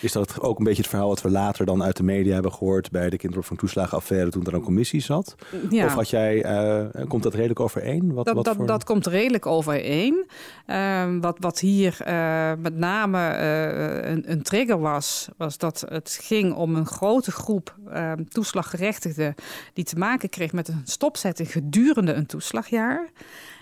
Is 0.02 0.12
dat 0.12 0.40
ook 0.40 0.58
een 0.58 0.64
beetje 0.64 0.82
het 0.82 0.90
verhaal 0.90 1.08
wat 1.08 1.22
we 1.22 1.30
later 1.30 1.66
dan 1.66 1.84
uit 1.84 1.98
de 1.98 2.04
media 2.04 2.34
hebben 2.34 2.54
gehoord 2.54 2.92
bij 2.92 3.10
de 3.10 3.18
kinderopvang 3.18 3.60
toen 4.32 4.46
er 4.46 4.54
een 4.54 4.62
commissie 4.62 5.02
zat? 5.02 5.36
Ja. 5.70 5.86
Of 5.86 5.94
had 5.94 6.10
jij, 6.10 6.46
uh, 6.46 7.06
komt 7.08 7.24
dat 7.24 7.34
redelijk 7.34 7.60
overeen? 7.60 8.14
Wat, 8.14 8.26
dat, 8.26 8.36
wat 8.36 8.46
dat, 8.46 8.56
voor... 8.56 8.66
dat 8.66 8.84
komt 8.84 9.08
redelijk 9.08 9.46
overeen. 9.46 10.26
Uh, 10.68 11.04
wat, 11.22 11.38
wat 11.40 11.60
hier 11.60 11.98
uh, 12.08 12.52
met 12.60 12.78
name 12.78 13.18
uh, 13.18 14.12
een, 14.12 14.32
een, 14.32 14.42
trigger 14.42 14.80
was, 14.80 15.28
was 15.38 15.58
dat 15.58 15.86
het 15.88 16.20
ging 16.22 16.54
om 16.54 16.76
een 16.76 16.86
grote 16.86 17.32
groep 17.32 17.76
ehm, 17.92 18.24
toeslaggerechtigden 18.24 19.36
die 19.74 19.84
te 19.84 19.98
maken 19.98 20.30
kreeg 20.30 20.52
met 20.52 20.68
een 20.68 20.82
stopzetting 20.84 21.52
gedurende 21.52 22.14
een 22.14 22.26
toeslagjaar. 22.26 23.10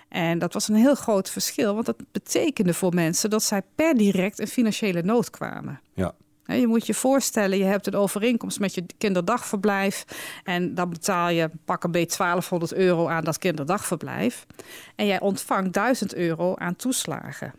En 0.10 0.40
dat 0.40 0.54
was 0.54 0.68
een 0.68 0.76
heel 0.76 0.96
groot 0.96 1.30
verschil, 1.30 1.74
want 1.74 1.86
dat 1.86 1.98
betekende 2.12 2.74
voor 2.74 2.94
mensen 2.94 3.30
dat 3.30 3.44
zij 3.44 3.62
per 3.76 3.98
direct 3.98 4.40
in 4.40 4.48
financiële 4.48 5.02
nood 5.02 5.30
kwamen. 5.30 5.80
Ja. 5.94 6.14
Je 6.56 6.68
moet 6.68 6.86
je 6.86 6.94
voorstellen, 6.94 7.58
je 7.58 7.64
hebt 7.64 7.88
een 7.88 7.96
overeenkomst 7.96 8.60
met 8.60 8.74
je 8.74 8.86
kinderdagverblijf. 8.98 10.06
En 10.44 10.76
dan 10.76 10.90
betaal 10.90 11.30
je 11.30 11.50
pakken 11.66 11.92
bij 11.92 12.10
1200 12.18 12.74
euro 12.74 13.08
aan 13.08 13.24
dat 13.24 13.38
kinderdagverblijf. 13.38 14.46
En 14.96 15.06
jij 15.06 15.20
ontvangt 15.20 15.74
1000 15.74 16.16
euro 16.16 16.56
aan 16.56 16.76
toeslagen. 16.76 17.54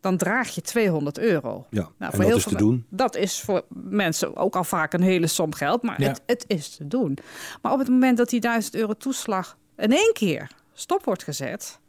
dan 0.00 0.16
draag 0.16 0.54
je 0.54 0.60
200 0.60 1.18
euro. 1.18 1.66
Ja, 1.70 1.88
nou, 1.98 2.14
voor 2.14 2.24
heel 2.24 2.36
is 2.36 2.42
veel, 2.42 2.52
te 2.52 2.58
doen. 2.58 2.86
Dat 2.88 3.16
is 3.16 3.40
voor 3.40 3.64
mensen 3.68 4.36
ook 4.36 4.56
al 4.56 4.64
vaak 4.64 4.92
een 4.92 5.02
hele 5.02 5.26
som 5.26 5.54
geld, 5.54 5.82
maar 5.82 5.98
het, 5.98 6.22
het 6.26 6.44
is 6.46 6.76
te 6.76 6.86
doen. 6.86 7.18
Maar 7.62 7.72
op 7.72 7.78
het 7.78 7.88
moment 7.88 8.16
dat 8.16 8.28
die 8.28 8.40
1000 8.40 8.74
euro 8.74 8.92
toeslag 8.94 9.56
in 9.76 9.92
één 9.92 10.12
keer 10.12 10.50
stop 10.72 11.04
wordt 11.04 11.22
gezet, 11.22 11.80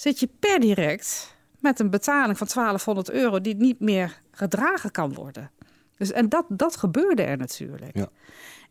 zit 0.00 0.20
je 0.20 0.28
per 0.38 0.60
direct 0.60 1.36
met 1.60 1.80
een 1.80 1.90
betaling 1.90 2.38
van 2.38 2.46
1200 2.54 3.10
euro 3.10 3.40
die 3.40 3.56
niet 3.56 3.80
meer 3.80 4.20
gedragen 4.30 4.90
kan 4.90 5.14
worden. 5.14 5.50
Dus, 5.96 6.12
en 6.12 6.28
dat, 6.28 6.44
dat 6.48 6.76
gebeurde 6.76 7.22
er 7.22 7.36
natuurlijk. 7.36 7.96
Ja. 7.96 8.08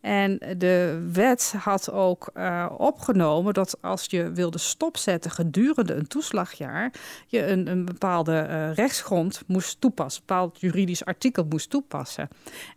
En 0.02 0.40
de 0.58 1.08
wet 1.12 1.54
had 1.58 1.92
ook 1.92 2.30
uh, 2.34 2.70
opgenomen 2.78 3.54
dat 3.54 3.82
als 3.82 4.06
je 4.06 4.32
wilde 4.32 4.58
stopzetten 4.58 5.32
gedurende 5.32 5.94
een 5.94 6.08
toeslagjaar, 6.08 6.94
je 7.28 7.46
een, 7.46 7.68
een 7.68 7.86
bepaalde 7.86 8.48
uh, 8.50 8.74
rechtsgrond 8.74 9.42
moest 9.48 9.82
toepassen, 9.82 10.22
een 10.22 10.28
bepaald 10.28 10.60
juridisch 10.60 11.06
artikel 11.06 11.46
moest 11.50 11.70
toepassen. 11.70 12.28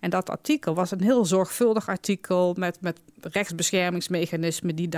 En 0.01 0.11
dat 0.11 0.31
artikel 0.31 0.75
was 0.75 0.91
een 0.91 1.03
heel 1.03 1.25
zorgvuldig 1.25 1.89
artikel 1.89 2.55
met, 2.59 2.81
met 2.81 3.01
rechtsbeschermingsmechanismen 3.21 4.77
die 4.77 4.89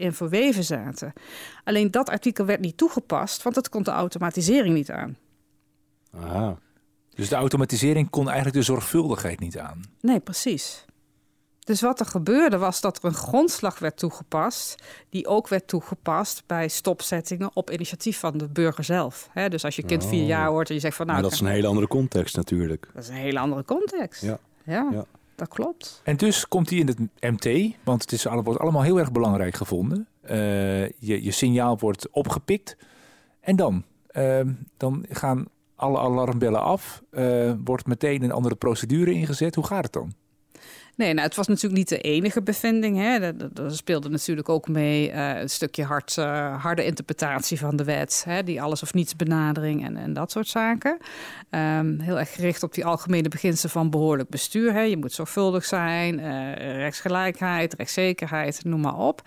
daarin 0.00 0.16
verweven 0.16 0.64
zaten. 0.64 1.12
Alleen 1.64 1.90
dat 1.90 2.08
artikel 2.08 2.44
werd 2.44 2.60
niet 2.60 2.76
toegepast, 2.76 3.42
want 3.42 3.54
dat 3.54 3.68
kon 3.68 3.82
de 3.82 3.90
automatisering 3.90 4.74
niet 4.74 4.90
aan. 4.90 5.16
Aha. 6.16 6.58
Dus 7.14 7.28
de 7.28 7.34
automatisering 7.34 8.10
kon 8.10 8.26
eigenlijk 8.26 8.56
de 8.56 8.62
zorgvuldigheid 8.62 9.40
niet 9.40 9.58
aan? 9.58 9.82
Nee, 10.00 10.20
precies. 10.20 10.84
Dus 11.60 11.80
wat 11.80 12.00
er 12.00 12.06
gebeurde 12.06 12.58
was 12.58 12.80
dat 12.80 12.96
er 12.96 13.04
een 13.04 13.14
grondslag 13.14 13.78
werd 13.78 13.96
toegepast, 13.96 14.82
die 15.08 15.26
ook 15.26 15.48
werd 15.48 15.68
toegepast 15.68 16.42
bij 16.46 16.68
stopzettingen 16.68 17.50
op 17.54 17.70
initiatief 17.70 18.18
van 18.18 18.38
de 18.38 18.48
burger 18.48 18.84
zelf. 18.84 19.30
dus 19.48 19.64
als 19.64 19.76
je 19.76 19.82
kind 19.82 20.06
vier 20.06 20.22
oh. 20.22 20.28
jaar 20.28 20.50
wordt 20.50 20.68
en 20.68 20.74
je 20.74 20.80
zegt 20.80 20.96
van 20.96 21.06
nou. 21.06 21.20
Maar 21.20 21.28
dat 21.30 21.38
is 21.38 21.46
een 21.46 21.52
hele 21.52 21.66
andere 21.66 21.86
context 21.86 22.36
natuurlijk. 22.36 22.90
Dat 22.94 23.02
is 23.02 23.08
een 23.08 23.14
hele 23.14 23.38
andere 23.38 23.64
context. 23.64 24.22
Ja. 24.22 24.38
Ja, 24.64 24.88
ja. 24.92 25.04
Dat 25.40 25.48
klopt. 25.48 26.00
En 26.04 26.16
dus 26.16 26.48
komt 26.48 26.70
hij 26.70 26.78
in 26.78 26.86
het 26.86 26.98
MT, 27.20 27.74
want 27.84 28.02
het 28.02 28.12
is, 28.12 28.24
wordt 28.24 28.60
allemaal 28.60 28.82
heel 28.82 28.98
erg 28.98 29.12
belangrijk 29.12 29.54
gevonden. 29.54 30.08
Uh, 30.22 30.88
je, 30.88 31.24
je 31.24 31.30
signaal 31.30 31.78
wordt 31.78 32.10
opgepikt. 32.10 32.76
En 33.40 33.56
dan? 33.56 33.84
Uh, 34.12 34.40
dan 34.76 35.04
gaan 35.08 35.46
alle 35.74 35.98
alarmbellen 35.98 36.62
af. 36.62 37.02
Uh, 37.10 37.52
wordt 37.64 37.86
meteen 37.86 38.22
een 38.22 38.32
andere 38.32 38.54
procedure 38.54 39.12
ingezet. 39.12 39.54
Hoe 39.54 39.66
gaat 39.66 39.84
het 39.84 39.92
dan? 39.92 40.12
Nee, 41.00 41.14
nou, 41.14 41.26
het 41.26 41.36
was 41.36 41.46
natuurlijk 41.46 41.76
niet 41.76 41.88
de 41.88 42.00
enige 42.00 42.42
bevinding. 42.42 42.96
Hè. 42.96 43.18
Er, 43.18 43.34
speelde 43.66 44.08
natuurlijk 44.08 44.48
ook 44.48 44.68
mee 44.68 45.10
uh, 45.10 45.40
een 45.40 45.50
stukje 45.50 45.82
uh, 46.18 46.62
harde 46.62 46.84
interpretatie 46.84 47.58
van 47.58 47.76
de 47.76 47.84
wet. 47.84 48.22
Hè, 48.26 48.42
die 48.42 48.62
alles 48.62 48.82
of 48.82 48.94
niets 48.94 49.16
benadering 49.16 49.84
en, 49.84 49.96
en 49.96 50.12
dat 50.12 50.30
soort 50.30 50.48
zaken. 50.48 50.98
Um, 51.50 52.00
heel 52.00 52.18
erg 52.18 52.32
gericht 52.32 52.62
op 52.62 52.74
die 52.74 52.84
algemene 52.84 53.28
beginselen 53.28 53.70
van 53.70 53.90
behoorlijk 53.90 54.28
bestuur. 54.28 54.72
Hè. 54.72 54.80
Je 54.80 54.96
moet 54.96 55.12
zorgvuldig 55.12 55.64
zijn, 55.64 56.18
uh, 56.18 56.54
rechtsgelijkheid, 56.54 57.74
rechtszekerheid, 57.74 58.64
noem 58.64 58.80
maar 58.80 58.98
op. 58.98 59.22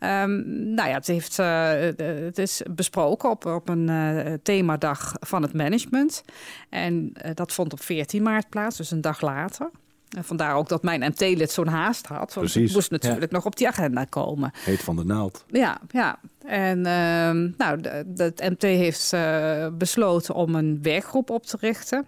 Um, 0.00 0.74
nou 0.74 0.88
ja, 0.88 0.94
het, 0.94 1.06
heeft, 1.06 1.36
het 1.36 2.38
is 2.38 2.62
besproken 2.70 3.30
op, 3.30 3.46
op 3.46 3.68
een 3.68 4.40
themadag 4.42 5.12
van 5.20 5.42
het 5.42 5.52
management. 5.52 6.22
En 6.70 7.12
dat 7.34 7.52
vond 7.52 7.72
op 7.72 7.80
14 7.80 8.22
maart 8.22 8.48
plaats, 8.48 8.76
dus 8.76 8.90
een 8.90 9.00
dag 9.00 9.20
later. 9.20 9.70
En 10.16 10.24
vandaar 10.24 10.54
ook 10.54 10.68
dat 10.68 10.82
mijn 10.82 11.00
MT-lid 11.00 11.50
zo'n 11.50 11.66
haast 11.66 12.06
had. 12.06 12.34
Want 12.34 12.50
Precies, 12.50 12.62
het 12.62 12.72
moest 12.72 12.90
natuurlijk 12.90 13.32
nog 13.32 13.44
op 13.44 13.56
die 13.56 13.68
agenda 13.68 14.04
komen. 14.04 14.50
Heet 14.54 14.80
van 14.80 14.96
de 14.96 15.04
naald. 15.04 15.44
Ja, 15.48 15.80
ja. 15.90 16.18
En 16.46 16.78
uh, 16.78 17.54
nou, 17.58 17.80
het 18.16 18.40
MT 18.40 18.62
heeft 18.62 19.12
uh, 19.12 19.66
besloten 19.72 20.34
om 20.34 20.54
een 20.54 20.82
werkgroep 20.82 21.30
op 21.30 21.46
te 21.46 21.56
richten. 21.60 22.06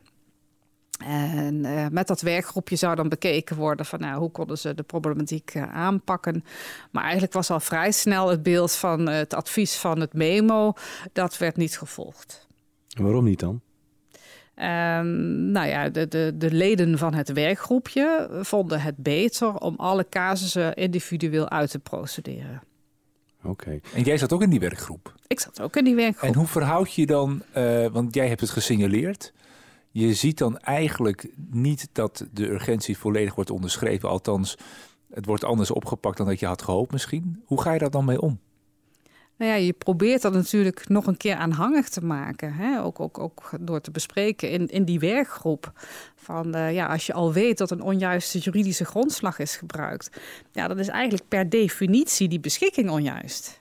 En 1.04 1.64
uh, 1.64 1.86
met 1.90 2.06
dat 2.06 2.20
werkgroepje 2.20 2.76
zou 2.76 2.94
dan 2.94 3.08
bekeken 3.08 3.56
worden 3.56 3.86
van 3.86 4.00
nou, 4.00 4.18
hoe 4.18 4.30
konden 4.30 4.58
ze 4.58 4.74
de 4.74 4.82
problematiek 4.82 5.54
uh, 5.54 5.74
aanpakken. 5.74 6.44
Maar 6.90 7.02
eigenlijk 7.02 7.32
was 7.32 7.50
al 7.50 7.60
vrij 7.60 7.92
snel 7.92 8.28
het 8.28 8.42
beeld 8.42 8.72
van 8.72 9.08
het 9.08 9.34
advies 9.34 9.76
van 9.76 10.00
het 10.00 10.12
memo, 10.12 10.72
dat 11.12 11.38
werd 11.38 11.56
niet 11.56 11.78
gevolgd. 11.78 12.46
En 12.96 13.02
waarom 13.02 13.24
niet 13.24 13.40
dan? 13.40 13.60
Um, 14.60 15.50
nou 15.50 15.68
ja, 15.68 15.88
de, 15.88 16.08
de, 16.08 16.32
de 16.36 16.52
leden 16.52 16.98
van 16.98 17.14
het 17.14 17.32
werkgroepje 17.32 18.28
vonden 18.42 18.80
het 18.80 18.96
beter 18.96 19.54
om 19.54 19.74
alle 19.76 20.06
casussen 20.08 20.74
individueel 20.74 21.48
uit 21.48 21.70
te 21.70 21.78
procederen. 21.78 22.62
Oké. 23.42 23.80
En 23.94 24.02
jij 24.02 24.18
zat 24.18 24.32
ook 24.32 24.42
in 24.42 24.50
die 24.50 24.60
werkgroep? 24.60 25.14
Ik 25.26 25.40
zat 25.40 25.60
ook 25.60 25.76
in 25.76 25.84
die 25.84 25.94
werkgroep. 25.94 26.30
En 26.30 26.36
hoe 26.36 26.46
verhoud 26.46 26.92
je 26.92 27.06
dan, 27.06 27.42
uh, 27.56 27.86
want 27.86 28.14
jij 28.14 28.28
hebt 28.28 28.40
het 28.40 28.50
gesignaleerd. 28.50 29.32
Je 29.90 30.14
ziet 30.14 30.38
dan 30.38 30.58
eigenlijk 30.58 31.28
niet 31.50 31.88
dat 31.92 32.26
de 32.32 32.50
urgentie 32.50 32.98
volledig 32.98 33.34
wordt 33.34 33.50
onderschreven. 33.50 34.08
Althans, 34.08 34.56
het 35.14 35.26
wordt 35.26 35.44
anders 35.44 35.70
opgepakt 35.70 36.16
dan 36.16 36.26
dat 36.26 36.40
je 36.40 36.46
had 36.46 36.62
gehoopt 36.62 36.92
misschien. 36.92 37.42
Hoe 37.44 37.60
ga 37.62 37.72
je 37.72 37.78
daar 37.78 37.90
dan 37.90 38.04
mee 38.04 38.20
om? 38.20 38.40
Nou 39.38 39.50
ja, 39.50 39.56
je 39.56 39.72
probeert 39.72 40.22
dat 40.22 40.32
natuurlijk 40.32 40.88
nog 40.88 41.06
een 41.06 41.16
keer 41.16 41.34
aanhangig 41.34 41.88
te 41.88 42.04
maken. 42.04 42.52
Hè? 42.52 42.82
Ook, 42.82 43.00
ook, 43.00 43.18
ook 43.18 43.50
door 43.60 43.80
te 43.80 43.90
bespreken 43.90 44.50
in, 44.50 44.66
in 44.66 44.84
die 44.84 44.98
werkgroep. 44.98 45.72
Van 46.14 46.56
uh, 46.56 46.72
ja, 46.74 46.86
als 46.86 47.06
je 47.06 47.12
al 47.12 47.32
weet 47.32 47.58
dat 47.58 47.70
een 47.70 47.82
onjuiste 47.82 48.38
juridische 48.38 48.84
grondslag 48.84 49.38
is 49.38 49.56
gebruikt, 49.56 50.20
ja, 50.52 50.68
dan 50.68 50.78
is 50.78 50.88
eigenlijk 50.88 51.28
per 51.28 51.48
definitie 51.48 52.28
die 52.28 52.40
beschikking 52.40 52.90
onjuist. 52.90 53.60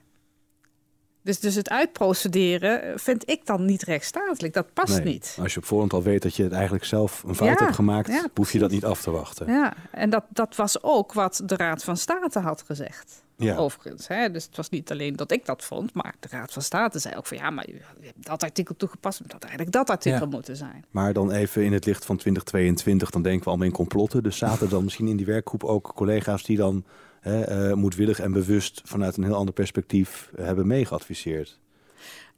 Dus, 1.28 1.40
dus 1.40 1.56
het 1.56 1.70
uitprocederen 1.70 3.00
vind 3.00 3.30
ik 3.30 3.46
dan 3.46 3.66
niet 3.66 3.84
rechtsstatelijk. 3.84 4.54
Dat 4.54 4.74
past 4.74 5.04
niet. 5.04 5.38
Als 5.42 5.54
je 5.54 5.60
op 5.60 5.66
voorhand 5.66 5.94
al 5.94 6.04
weet 6.04 6.22
dat 6.22 6.36
je 6.36 6.44
het 6.44 6.52
eigenlijk 6.52 6.86
zelf 6.86 7.24
een 7.24 7.36
fout 7.36 7.60
hebt 7.60 7.76
gemaakt, 7.76 8.28
hoef 8.36 8.52
je 8.52 8.60
dat 8.60 8.72
niet 8.72 8.86
af 8.86 9.02
te 9.02 9.12
wachten. 9.12 9.48
Ja, 9.48 9.74
en 9.92 10.10
dat, 10.10 10.24
dat 10.30 10.56
was 10.56 10.84
ook 10.84 11.14
wat 11.14 11.42
de 11.46 11.56
Raad 11.56 11.84
van 11.84 11.98
State 11.98 12.40
had 12.40 12.64
gezegd. 12.66 13.24
Ja. 13.38 13.56
Overigens. 13.56 14.08
Hè? 14.08 14.32
Dus 14.32 14.46
het 14.46 14.56
was 14.56 14.70
niet 14.70 14.92
alleen 14.92 15.16
dat 15.16 15.32
ik 15.32 15.46
dat 15.46 15.64
vond, 15.64 15.94
maar 15.94 16.16
de 16.20 16.28
Raad 16.32 16.54
van 16.54 16.62
State 16.62 17.00
zei 17.00 17.16
ook 17.16 17.26
van 17.26 17.38
ja, 17.38 17.50
maar 17.50 17.70
je 17.70 17.80
hebt 18.02 18.26
dat 18.26 18.44
artikel 18.44 18.76
toegepast, 18.76 19.22
dat 19.26 19.42
eigenlijk 19.42 19.72
dat 19.72 19.90
artikel 19.90 20.28
moeten 20.28 20.56
zijn. 20.56 20.86
Maar 20.92 21.14
dan 21.14 21.32
even 21.32 21.64
in 21.64 21.74
het 21.74 21.86
licht 21.86 22.06
van 22.06 22.18
2022, 22.18 23.10
dan 23.10 23.22
denken 23.22 23.44
we 23.44 23.50
allemaal 23.50 23.68
in 23.68 23.74
complotten. 23.74 24.24
Dus 24.24 24.38
zaten 24.38 24.70
dan 24.70 24.84
misschien 24.84 25.08
in 25.08 25.18
die 25.18 25.26
werkgroep 25.26 25.64
ook 25.64 25.92
collega's 25.96 26.44
die 26.44 26.58
dan 26.58 26.84
hè, 27.28 27.70
uh, 27.70 27.76
moedwillig 27.76 28.20
en 28.20 28.32
bewust 28.32 28.82
vanuit 28.86 29.18
een 29.18 29.24
heel 29.24 29.36
ander 29.36 29.54
perspectief 29.54 30.32
hebben 30.36 30.68
meegeadviseerd? 30.68 31.60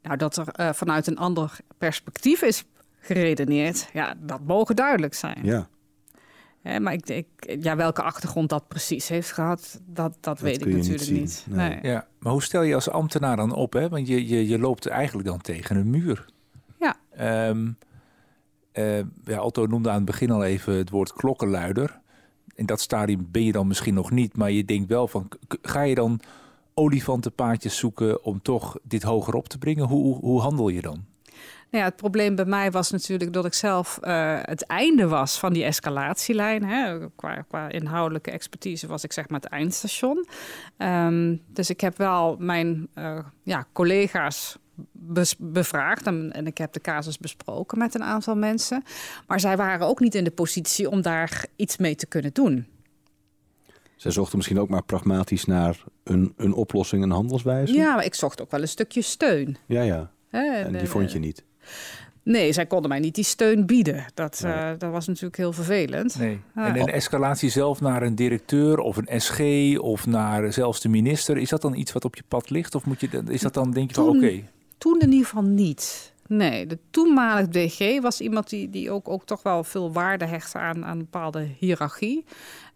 Nou, 0.02 0.16
dat 0.16 0.36
er 0.36 0.46
uh, 0.60 0.72
vanuit 0.72 1.06
een 1.06 1.18
ander 1.18 1.58
perspectief 1.78 2.42
is 2.42 2.64
geredeneerd, 2.98 3.88
ja, 3.92 4.14
dat 4.20 4.40
mogen 4.40 4.76
duidelijk 4.76 5.14
zijn. 5.14 5.38
Ja 5.42 5.68
maar 6.62 6.92
ik, 6.92 7.08
ik, 7.08 7.26
ja, 7.60 7.76
welke 7.76 8.02
achtergrond 8.02 8.48
dat 8.48 8.68
precies 8.68 9.08
heeft 9.08 9.32
gehad, 9.32 9.80
dat, 9.86 10.16
dat, 10.20 10.40
weet 10.40 10.66
ik 10.66 10.74
natuurlijk 10.74 11.10
niet. 11.10 11.46
Nee. 11.48 11.78
Ja, 11.82 12.06
maar 12.18 12.32
hoe 12.32 12.42
stel 12.42 12.62
je 12.62 12.74
als 12.74 12.90
ambtenaar 12.90 13.36
dan 13.36 13.54
op? 13.54 13.72
Hè? 13.72 13.88
Want 13.88 14.08
je, 14.08 14.28
je, 14.28 14.48
je 14.48 14.58
loopt 14.58 14.86
eigenlijk 14.86 15.28
dan 15.28 15.40
tegen 15.40 15.76
een 15.76 15.90
muur. 15.90 16.26
Ja. 16.78 16.96
Um, 17.48 17.76
uh, 18.72 18.98
ja, 19.24 19.42
Otto 19.42 19.66
noemde 19.66 19.88
aan 19.88 19.94
het 19.96 20.04
begin 20.04 20.30
al 20.30 20.44
even 20.44 20.74
het 20.74 20.90
woord 20.90 21.12
klokkenluider. 21.12 21.99
In 22.60 22.66
dat 22.66 22.80
stadium 22.80 23.28
ben 23.30 23.44
je 23.44 23.52
dan 23.52 23.66
misschien 23.66 23.94
nog 23.94 24.10
niet, 24.10 24.36
maar 24.36 24.50
je 24.50 24.64
denkt 24.64 24.88
wel 24.88 25.08
van, 25.08 25.28
ga 25.62 25.82
je 25.82 25.94
dan 25.94 26.20
olifantenpaadjes 26.74 27.76
zoeken 27.76 28.24
om 28.24 28.42
toch 28.42 28.78
dit 28.82 29.02
hoger 29.02 29.34
op 29.34 29.48
te 29.48 29.58
brengen? 29.58 29.86
Hoe, 29.86 30.16
hoe 30.16 30.40
handel 30.40 30.68
je 30.68 30.80
dan? 30.80 31.04
Nou 31.70 31.84
ja, 31.84 31.84
het 31.84 31.96
probleem 31.96 32.34
bij 32.34 32.44
mij 32.44 32.70
was 32.70 32.90
natuurlijk 32.90 33.32
dat 33.32 33.44
ik 33.44 33.54
zelf 33.54 33.98
uh, 34.02 34.38
het 34.42 34.66
einde 34.66 35.08
was 35.08 35.38
van 35.38 35.52
die 35.52 35.64
escalatielijn. 35.64 36.64
Hè. 36.64 37.08
Qua, 37.16 37.44
qua, 37.48 37.68
inhoudelijke 37.68 38.30
expertise 38.30 38.86
was 38.86 39.04
ik 39.04 39.12
zeg 39.12 39.28
maar 39.28 39.40
het 39.40 39.50
eindstation. 39.50 40.26
Um, 40.78 41.40
dus 41.46 41.70
ik 41.70 41.80
heb 41.80 41.96
wel 41.96 42.36
mijn 42.38 42.88
uh, 42.94 43.18
ja, 43.42 43.66
collega's 43.72 44.58
bevraagd 45.38 46.06
en, 46.06 46.32
en, 46.32 46.46
ik 46.46 46.58
heb 46.58 46.72
de 46.72 46.80
casus 46.80 47.18
besproken 47.18 47.78
met 47.78 47.94
een 47.94 48.02
aantal 48.02 48.36
mensen. 48.36 48.82
Maar 49.26 49.40
zij 49.40 49.56
waren 49.56 49.86
ook 49.86 50.00
niet 50.00 50.14
in 50.14 50.24
de 50.24 50.30
positie 50.30 50.90
om 50.90 51.02
daar 51.02 51.46
iets 51.56 51.76
mee 51.76 51.94
te 51.94 52.06
kunnen 52.06 52.32
doen. 52.32 52.66
Zij 53.96 54.10
zochten 54.10 54.36
misschien 54.36 54.60
ook 54.60 54.68
maar 54.68 54.82
pragmatisch 54.82 55.44
naar 55.44 55.84
een, 56.04 56.32
een 56.36 56.52
oplossing, 56.52 57.02
een 57.02 57.10
handelswijze? 57.10 57.74
Ja, 57.74 57.94
maar 57.94 58.04
ik 58.04 58.14
zocht 58.14 58.42
ook 58.42 58.50
wel 58.50 58.60
een 58.60 58.68
stukje 58.68 59.02
steun. 59.02 59.56
Ja, 59.66 59.82
ja. 59.82 60.10
En, 60.30 60.72
die 60.72 60.88
vond 60.88 61.12
je 61.12 61.18
niet? 61.18 61.44
Nee, 62.22 62.52
zij 62.52 62.66
konden 62.66 62.88
mij 62.88 62.98
niet 62.98 63.14
die 63.14 63.24
steun 63.24 63.66
bieden. 63.66 64.04
Dat, 64.14 64.42
uh, 64.44 64.70
dat 64.78 64.90
was 64.90 65.06
natuurlijk 65.06 65.36
heel 65.36 65.52
vervelend. 65.52 66.18
Nee. 66.18 66.40
En 66.54 66.80
een 66.80 66.86
escalatie 66.86 67.50
zelf 67.50 67.80
naar 67.80 68.02
een 68.02 68.14
directeur 68.14 68.78
of 68.78 68.96
een 68.96 69.20
SG 69.20 69.40
of 69.78 70.06
naar 70.06 70.52
zelfs 70.52 70.80
de 70.80 70.88
minister, 70.88 71.38
is 71.38 71.48
dat 71.48 71.62
dan 71.62 71.74
iets 71.74 71.92
wat 71.92 72.04
op 72.04 72.16
je 72.16 72.22
pad 72.28 72.50
ligt? 72.50 72.74
Of 72.74 72.84
moet 72.84 73.00
je, 73.00 73.22
is 73.28 73.40
dat 73.40 73.54
dan, 73.54 73.70
denk 73.70 73.88
je 73.88 73.94
van 73.94 74.16
oké? 74.16 74.42
Toen 74.80 74.98
in 75.00 75.12
ieder 75.12 75.26
geval 75.26 75.42
niet. 75.42 76.12
Nee, 76.26 76.66
de 76.66 76.78
toenmalig 76.90 77.48
DG 77.48 78.00
was 78.00 78.20
iemand 78.20 78.48
die, 78.48 78.70
die 78.70 78.90
ook, 78.90 79.08
ook 79.08 79.24
toch 79.24 79.42
wel 79.42 79.64
veel 79.64 79.92
waarde 79.92 80.24
hechtte 80.24 80.58
aan, 80.58 80.84
aan 80.84 80.92
een 80.92 80.98
bepaalde 80.98 81.48
hiërarchie. 81.58 82.24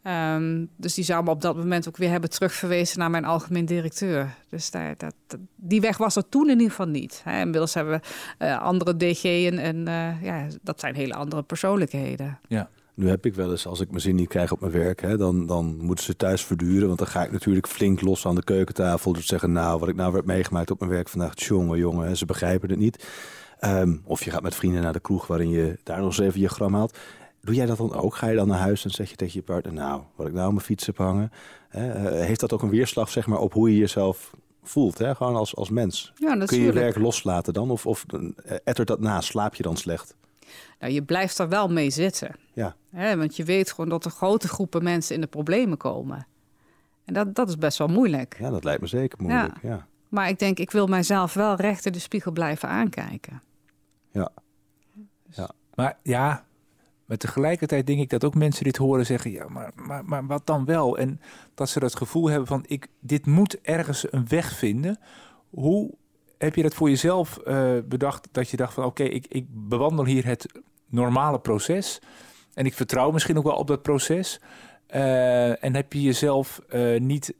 Ehm, 0.03 0.65
dus 0.77 0.95
die 0.95 1.05
zou 1.05 1.25
me 1.25 1.31
op 1.31 1.41
dat 1.41 1.57
moment 1.57 1.89
ook 1.89 1.97
weer 1.97 2.11
hebben 2.11 2.31
terugverwezen 2.31 2.99
naar 2.99 3.11
mijn 3.11 3.25
algemeen 3.25 3.65
directeur. 3.65 4.35
Dus 4.49 4.71
daar, 4.71 4.95
dat, 4.97 5.15
die 5.57 5.81
weg 5.81 5.97
was 5.97 6.17
er 6.17 6.29
toen 6.29 6.45
in 6.45 6.57
ieder 6.57 6.71
geval 6.71 6.87
niet. 6.87 7.21
Hè. 7.25 7.41
Inmiddels 7.41 7.75
hebben 7.75 8.01
we 8.39 8.45
uh, 8.45 8.63
andere 8.63 8.97
DG'en 8.97 9.59
en 9.59 9.77
uh, 9.77 10.23
ja, 10.23 10.47
dat 10.63 10.81
zijn 10.81 10.95
hele 10.95 11.15
andere 11.15 11.43
persoonlijkheden. 11.43 12.39
Ja. 12.49 12.71
Nu 12.95 13.09
heb 13.09 13.27
ik 13.27 13.35
wel 13.35 13.51
eens, 13.51 13.67
als 13.67 13.81
ik 13.81 13.89
mijn 13.89 14.01
zin 14.01 14.15
niet 14.15 14.29
krijg 14.29 14.53
op 14.53 14.61
mijn 14.61 14.73
werk, 14.73 15.01
hè, 15.01 15.17
dan, 15.17 15.47
dan 15.47 15.77
moeten 15.81 16.05
ze 16.05 16.17
thuis 16.17 16.45
verduren. 16.45 16.87
Want 16.87 16.99
dan 16.99 17.09
ga 17.09 17.25
ik 17.25 17.33
natuurlijk 17.33 17.69
flink 17.69 18.01
los 18.01 18.27
aan 18.27 18.35
de 18.35 18.45
keukentafel. 18.45 19.13
Dus 19.13 19.27
zeggen, 19.27 19.53
nou, 19.53 19.79
wat 19.79 19.89
ik 19.89 19.97
nou 19.97 20.15
heb 20.15 20.25
meegemaakt 20.25 20.71
op 20.71 20.79
mijn 20.79 20.91
werk 20.91 21.09
vandaag, 21.09 21.45
jongen, 21.45 21.79
jongen, 21.79 22.17
ze 22.17 22.27
begrijpen 22.27 22.71
het 22.71 22.79
niet. 22.79 23.07
Um, 23.61 24.03
of 24.05 24.25
je 24.25 24.31
gaat 24.31 24.43
met 24.43 24.55
vrienden 24.55 24.83
naar 24.83 24.93
de 24.93 25.01
kroeg 25.01 25.27
waarin 25.27 25.51
je 25.51 25.79
daar 25.83 25.99
nog 25.99 26.07
eens 26.07 26.19
even 26.19 26.41
je 26.41 26.49
gram 26.49 26.75
haalt. 26.75 26.99
Doe 27.41 27.55
jij 27.55 27.67
dat 27.67 27.77
dan 27.77 27.95
ook? 27.95 28.15
Ga 28.15 28.29
je 28.29 28.37
dan 28.37 28.49
naar 28.49 28.59
huis 28.59 28.85
en 28.85 28.91
zeg 28.91 29.11
je 29.11 29.17
tegen 29.17 29.35
je 29.35 29.43
partner, 29.43 29.73
nou, 29.73 30.03
wat 30.15 30.27
ik 30.27 30.33
nou 30.33 30.47
op 30.47 30.53
mijn 30.53 30.65
fiets 30.65 30.87
heb 30.87 30.99
hangen. 30.99 31.33
Hè, 31.69 32.13
uh, 32.13 32.27
heeft 32.27 32.41
dat 32.41 32.53
ook 32.53 32.63
een 32.63 32.71
weerslag 32.71 33.11
zeg 33.11 33.27
maar, 33.27 33.39
op 33.39 33.53
hoe 33.53 33.71
je 33.71 33.79
jezelf 33.79 34.35
voelt, 34.63 34.99
hè? 34.99 35.15
gewoon 35.15 35.37
als, 35.37 35.57
als 35.57 35.71
mens? 35.71 36.13
Ja, 36.17 36.37
Kun 36.45 36.59
je 36.59 36.65
je 36.65 36.73
werk 36.73 36.99
loslaten 36.99 37.53
dan? 37.53 37.71
Of, 37.71 37.87
of 37.87 38.05
uh, 38.15 38.31
ettert 38.65 38.89
dat 38.89 39.01
na? 39.01 39.21
Slaap 39.21 39.55
je 39.55 39.63
dan 39.63 39.77
slecht? 39.77 40.17
Nou, 40.79 40.93
je 40.93 41.03
blijft 41.03 41.39
er 41.39 41.49
wel 41.49 41.69
mee 41.69 41.91
zitten. 41.91 42.35
Ja. 42.53 42.77
Hè, 42.91 43.17
want 43.17 43.37
je 43.37 43.45
weet 43.45 43.71
gewoon 43.71 43.91
dat 43.91 44.05
er 44.05 44.11
grote 44.11 44.49
groepen 44.49 44.83
mensen 44.83 45.15
in 45.15 45.21
de 45.21 45.27
problemen 45.27 45.77
komen. 45.77 46.27
En 47.05 47.15
dat, 47.15 47.35
dat 47.35 47.49
is 47.49 47.59
best 47.59 47.79
wel 47.79 47.89
moeilijk. 47.89 48.37
Ja, 48.39 48.51
dat 48.51 48.65
lijkt 48.65 48.81
me 48.81 48.87
zeker 48.87 49.23
moeilijk. 49.23 49.55
Ja. 49.63 49.69
ja. 49.69 49.87
Maar 50.09 50.29
ik 50.29 50.39
denk, 50.39 50.59
ik 50.59 50.71
wil 50.71 50.87
mijzelf 50.87 51.35
wel 51.35 51.55
recht 51.55 51.87
in 51.87 51.93
de 51.93 51.99
spiegel 51.99 52.33
blijven 52.33 52.69
aankijken. 52.69 53.43
Ja. 54.11 54.31
ja. 55.31 55.51
Maar 55.75 55.99
ja, 56.03 56.45
maar 57.05 57.17
tegelijkertijd 57.17 57.87
denk 57.87 58.01
ik 58.01 58.11
dat 58.11 58.25
ook 58.25 58.35
mensen 58.35 58.65
dit 58.65 58.77
horen 58.77 59.07
zeggen, 59.07 59.31
ja, 59.31 59.49
maar, 59.49 59.73
maar, 59.75 60.05
maar 60.05 60.27
wat 60.27 60.47
dan 60.47 60.65
wel? 60.65 60.99
En 60.99 61.21
dat 61.55 61.69
ze 61.69 61.81
dat 61.81 61.97
gevoel 61.97 62.29
hebben 62.29 62.47
van, 62.47 62.65
ik, 62.67 62.89
dit 63.01 63.27
moet 63.27 63.61
ergens 63.61 64.13
een 64.13 64.29
weg 64.29 64.53
vinden. 64.53 64.99
Hoe 65.51 65.95
heb 66.45 66.55
je 66.55 66.63
dat 66.63 66.75
voor 66.75 66.89
jezelf 66.89 67.41
uh, 67.47 67.73
bedacht, 67.85 68.29
dat 68.33 68.51
je 68.51 68.57
dacht 68.57 68.75
van, 68.75 68.85
oké, 68.85 69.03
ik, 69.03 69.27
ik 69.29 69.47
bewandel 69.49 70.05
hier 70.05 70.27
het 70.27 70.47
normale 70.89 71.41
proces 71.41 72.01
en 72.55 72.67
ik 72.67 72.75
vertrouw 72.75 73.11
misschien 73.11 73.39
ook 73.39 73.45
wel 73.45 73.57
op 73.57 73.67
dat 73.67 73.83
proces. 73.83 74.41
Uh, 74.95 75.65
en 75.65 75.75
heb 75.75 75.93
je 75.93 76.03
jezelf 76.03 76.61
uh, 76.75 77.01
niet, 77.01 77.35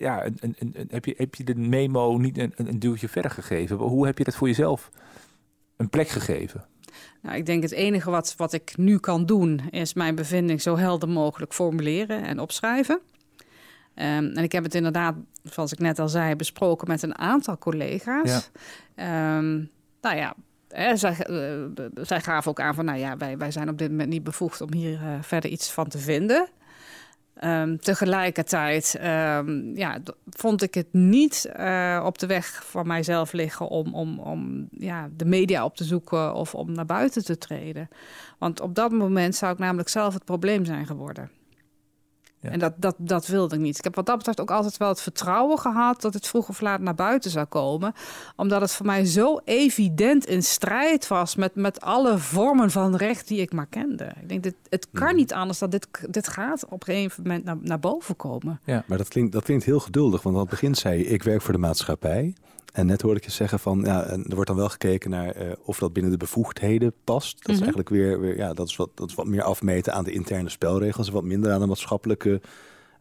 ja, 0.00 0.24
een, 0.24 0.36
een, 0.40 0.56
een, 0.58 0.88
heb, 0.90 1.04
je, 1.04 1.14
heb 1.16 1.34
je 1.34 1.44
de 1.44 1.54
memo 1.54 2.16
niet 2.16 2.38
een, 2.38 2.52
een 2.56 2.78
duwtje 2.78 3.08
verder 3.08 3.30
gegeven? 3.30 3.76
Hoe 3.76 4.06
heb 4.06 4.18
je 4.18 4.24
dat 4.24 4.34
voor 4.34 4.46
jezelf 4.46 4.90
een 5.76 5.90
plek 5.90 6.08
gegeven? 6.08 6.64
Nou, 7.22 7.36
ik 7.36 7.46
denk 7.46 7.62
het 7.62 7.72
enige 7.72 8.10
wat, 8.10 8.34
wat 8.36 8.52
ik 8.52 8.76
nu 8.76 8.98
kan 8.98 9.26
doen, 9.26 9.60
is 9.70 9.94
mijn 9.94 10.14
bevinding 10.14 10.62
zo 10.62 10.76
helder 10.76 11.08
mogelijk 11.08 11.54
formuleren 11.54 12.24
en 12.24 12.40
opschrijven. 12.40 13.00
Um, 14.00 14.06
en 14.06 14.42
ik 14.42 14.52
heb 14.52 14.64
het 14.64 14.74
inderdaad, 14.74 15.14
zoals 15.42 15.72
ik 15.72 15.78
net 15.78 15.98
al 15.98 16.08
zei, 16.08 16.36
besproken 16.36 16.88
met 16.88 17.02
een 17.02 17.18
aantal 17.18 17.58
collega's. 17.58 18.50
Ja. 18.96 19.36
Um, 19.36 19.70
nou 20.00 20.16
ja, 20.16 20.34
hè, 20.68 20.96
zij, 20.96 21.26
uh, 21.30 21.64
zij 21.94 22.20
gaven 22.20 22.50
ook 22.50 22.60
aan 22.60 22.74
van, 22.74 22.84
nou 22.84 22.98
ja, 22.98 23.16
wij, 23.16 23.38
wij 23.38 23.50
zijn 23.50 23.68
op 23.68 23.78
dit 23.78 23.90
moment 23.90 24.08
niet 24.08 24.24
bevoegd 24.24 24.60
om 24.60 24.72
hier 24.72 25.00
uh, 25.02 25.14
verder 25.20 25.50
iets 25.50 25.72
van 25.72 25.88
te 25.88 25.98
vinden. 25.98 26.48
Um, 27.44 27.78
tegelijkertijd 27.78 28.98
um, 29.04 29.76
ja, 29.76 29.98
vond 30.30 30.62
ik 30.62 30.74
het 30.74 30.92
niet 30.92 31.50
uh, 31.58 32.02
op 32.04 32.18
de 32.18 32.26
weg 32.26 32.62
van 32.66 32.86
mijzelf 32.86 33.32
liggen 33.32 33.68
om, 33.68 33.94
om, 33.94 34.18
om 34.18 34.68
ja, 34.70 35.08
de 35.16 35.24
media 35.24 35.64
op 35.64 35.76
te 35.76 35.84
zoeken 35.84 36.34
of 36.34 36.54
om 36.54 36.72
naar 36.72 36.86
buiten 36.86 37.24
te 37.24 37.38
treden. 37.38 37.88
Want 38.38 38.60
op 38.60 38.74
dat 38.74 38.92
moment 38.92 39.34
zou 39.34 39.52
ik 39.52 39.58
namelijk 39.58 39.88
zelf 39.88 40.14
het 40.14 40.24
probleem 40.24 40.64
zijn 40.64 40.86
geworden. 40.86 41.30
Ja. 42.40 42.50
En 42.50 42.58
dat, 42.58 42.72
dat, 42.76 42.94
dat 42.98 43.26
wilde 43.26 43.54
ik 43.54 43.60
niet. 43.60 43.78
Ik 43.78 43.84
heb 43.84 43.94
wat 43.94 44.06
dat 44.06 44.16
betreft 44.16 44.40
ook 44.40 44.50
altijd 44.50 44.76
wel 44.76 44.88
het 44.88 45.00
vertrouwen 45.00 45.58
gehad 45.58 46.00
dat 46.00 46.14
het 46.14 46.26
vroeg 46.26 46.48
of 46.48 46.60
laat 46.60 46.80
naar 46.80 46.94
buiten 46.94 47.30
zou 47.30 47.46
komen. 47.46 47.92
Omdat 48.36 48.60
het 48.60 48.72
voor 48.72 48.86
mij 48.86 49.04
zo 49.04 49.40
evident 49.44 50.26
in 50.26 50.42
strijd 50.42 51.08
was 51.08 51.34
met, 51.34 51.54
met 51.54 51.80
alle 51.80 52.18
vormen 52.18 52.70
van 52.70 52.96
recht 52.96 53.28
die 53.28 53.40
ik 53.40 53.52
maar 53.52 53.66
kende. 53.66 54.12
Ik 54.20 54.28
denk, 54.28 54.42
dit, 54.42 54.54
het 54.68 54.88
kan 54.92 55.06
mhm. 55.06 55.16
niet 55.16 55.32
anders 55.32 55.58
dat 55.58 55.70
dit, 55.70 55.88
dit 56.08 56.28
gaat 56.28 56.64
op 56.64 56.88
een 56.88 56.94
gegeven 56.94 57.22
moment 57.22 57.44
naar, 57.44 57.56
naar 57.60 57.80
boven 57.80 58.16
komen. 58.16 58.60
Ja, 58.64 58.84
maar 58.86 58.98
dat 58.98 59.08
klinkt, 59.08 59.32
dat 59.32 59.44
klinkt 59.44 59.64
heel 59.64 59.80
geduldig. 59.80 60.22
Want 60.22 60.34
aan 60.34 60.40
het 60.40 60.50
begin 60.50 60.74
zei 60.74 60.98
je, 60.98 61.06
ik 61.06 61.22
werk 61.22 61.42
voor 61.42 61.52
de 61.52 61.58
maatschappij. 61.58 62.34
En 62.72 62.86
net 62.86 63.02
hoorde 63.02 63.18
ik 63.18 63.24
je 63.24 63.30
zeggen 63.30 63.58
van, 63.58 63.82
ja, 63.84 64.06
er 64.06 64.34
wordt 64.34 64.46
dan 64.46 64.56
wel 64.56 64.68
gekeken 64.68 65.10
naar 65.10 65.42
uh, 65.42 65.52
of 65.62 65.78
dat 65.78 65.92
binnen 65.92 66.12
de 66.12 66.18
bevoegdheden 66.18 66.92
past. 67.04 67.36
Dat 67.36 67.38
mm 67.38 67.44
-hmm. 67.44 67.54
is 67.54 67.60
eigenlijk 67.60 67.88
weer, 67.88 68.20
weer, 68.20 68.36
ja, 68.36 68.52
dat 68.52 68.68
is, 68.68 68.76
wat, 68.76 68.90
dat 68.94 69.08
is 69.08 69.14
wat 69.14 69.26
meer 69.26 69.42
afmeten 69.42 69.92
aan 69.92 70.04
de 70.04 70.12
interne 70.12 70.48
spelregels 70.48 71.06
en 71.06 71.12
wat 71.12 71.24
minder 71.24 71.52
aan 71.52 71.60
de 71.60 71.66
maatschappelijke 71.66 72.40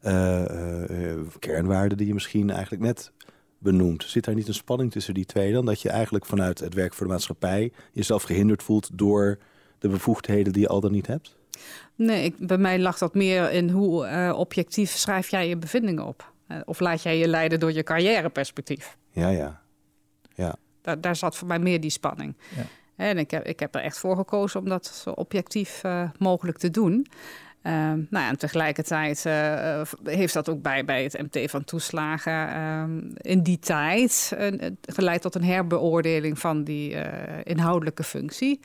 uh, 0.04 0.46
uh, 0.90 1.20
kernwaarden 1.40 1.98
die 1.98 2.08
je 2.08 2.14
misschien 2.14 2.50
eigenlijk 2.50 2.84
net 2.84 3.12
benoemt. 3.58 4.04
Zit 4.04 4.26
daar 4.26 4.36
niet 4.36 4.48
een 4.48 4.54
spanning 4.54 4.92
tussen 4.92 5.14
die 5.14 5.26
twee 5.26 5.54
dan? 5.54 5.66
Dat 5.66 5.82
je 5.82 5.90
eigenlijk 5.90 6.26
vanuit 6.26 6.60
het 6.60 6.74
werk 6.74 6.94
voor 6.94 7.06
de 7.06 7.12
maatschappij 7.12 7.72
jezelf 7.92 8.24
gehinderd 8.24 8.64
voelt 8.64 8.90
door 8.94 9.38
de 9.80 9.90
bevoegdheden 9.90 10.54
die 10.54 10.62
je 10.62 10.68
al 10.68 10.82
dan 10.82 10.92
niet 10.92 11.08
hebt? 11.08 11.38
Nee, 11.96 12.24
ik, 12.24 12.48
bij 12.48 12.58
mij 12.58 12.80
lag 12.80 12.98
dat 12.98 13.14
meer 13.14 13.52
in 13.52 13.70
hoe 13.70 14.34
objectief 14.34 14.92
schrijf 14.92 15.30
jij 15.30 15.48
je 15.48 15.58
bevindingen 15.58 16.06
op. 16.06 16.32
of 16.66 16.80
laat 16.80 17.02
jij 17.02 17.18
je 17.18 17.28
leiden 17.28 17.60
door 17.60 17.72
je 17.72 17.84
carrièreperspectief. 17.84 18.98
Ja, 19.12 19.30
ja. 19.30 19.59
Ja. 20.40 20.56
Daar, 20.82 21.02
daar 21.02 21.16
zat 21.16 21.36
voor 21.36 21.48
mij 21.48 21.60
meer 21.60 21.82
die 21.82 21.90
spanning. 21.90 22.36
Ja. 22.56 22.64
En 22.96 23.18
ik 23.18 23.32
heb, 23.32 23.46
ik 23.46 23.60
heb 23.60 23.76
er 23.76 23.82
echt 23.82 23.98
voor 23.98 24.16
gekozen 24.16 24.60
om 24.60 24.70
dat 24.70 24.86
zo 24.86 25.10
objectief 25.10 25.84
uh, 25.84 26.10
mogelijk 26.18 26.58
te 26.58 26.72
doen. 26.72 27.08
Uh, 27.64 27.74
nou 27.84 28.08
ja, 28.10 28.30
en 28.30 28.38
tegelijkertijd 28.38 29.26
uh, 29.26 29.82
heeft 30.04 30.34
dat 30.34 30.50
ook 30.50 30.62
bij, 30.62 30.86
bij 30.86 31.04
het 31.04 31.22
MT 31.22 31.52
van 31.52 31.64
toeslagen 31.64 32.50
uh, 32.50 32.84
in 33.32 33.44
die 33.44 33.60
tijd 33.60 34.38
geleid 34.82 35.22
tot 35.22 35.36
een 35.36 35.44
herbeoordeling 35.44 36.40
van 36.40 36.64
die 36.64 36.96
inhoudelijke 37.44 38.04
functie. 38.04 38.60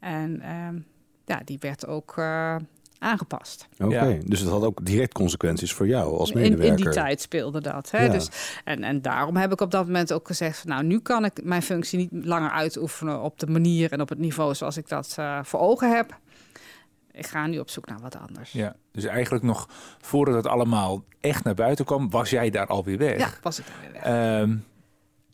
En 0.00 0.40
ehm, 0.40 0.78
ja, 1.24 1.40
die 1.44 1.56
werd 1.60 1.86
ook 1.86 2.14
aangepast. 3.02 3.68
Oké, 3.78 4.18
dus 4.24 4.40
het 4.40 4.48
had 4.48 4.62
ook 4.62 4.84
direct 4.84 5.12
consequenties 5.12 5.72
voor 5.72 5.86
jou 5.86 6.18
als 6.18 6.32
medewerker. 6.32 6.64
In, 6.64 6.78
in 6.78 6.84
die 6.84 6.92
tijd 6.94 7.20
speelde 7.20 7.60
dat. 7.60 7.90
Hè? 7.90 8.08
Dus, 8.08 8.28
en, 8.64 8.82
en 8.82 9.02
daarom 9.02 9.36
heb 9.36 9.52
ik 9.52 9.60
op 9.60 9.70
dat 9.70 9.86
moment 9.86 10.12
ook 10.12 10.26
gezegd... 10.26 10.58
Van, 10.58 10.70
nou, 10.70 10.84
nu 10.84 11.00
kan 11.00 11.24
ik 11.24 11.44
mijn 11.44 11.62
functie 11.62 11.98
niet 11.98 12.26
langer 12.26 12.50
uitoefenen 12.50 13.22
op 13.22 13.38
de 13.38 13.46
manier... 13.46 13.92
en 13.92 14.00
op 14.00 14.08
het 14.08 14.18
niveau 14.18 14.54
zoals 14.54 14.76
ik 14.76 14.88
dat 14.88 15.16
uh, 15.18 15.38
voor 15.42 15.60
ogen 15.60 15.96
heb. 15.96 16.18
Ik 17.12 17.26
ga 17.26 17.46
nu 17.46 17.58
op 17.58 17.70
zoek 17.70 17.86
naar 17.86 18.00
wat 18.00 18.18
anders. 18.28 18.52
Ja, 18.52 18.76
dus 18.92 19.04
eigenlijk 19.04 19.44
nog 19.44 19.68
voordat 20.00 20.34
het 20.34 20.46
allemaal 20.46 21.04
echt 21.20 21.44
naar 21.44 21.54
buiten 21.54 21.84
kwam... 21.84 22.10
was 22.10 22.30
jij 22.30 22.50
daar 22.50 22.66
alweer 22.66 22.98
weg. 22.98 23.18
Ja, 23.18 23.28
was 23.42 23.58
ik 23.58 23.64
daar 23.66 23.92
weer 23.92 24.02
weg. 24.02 24.40
Um, 24.40 24.64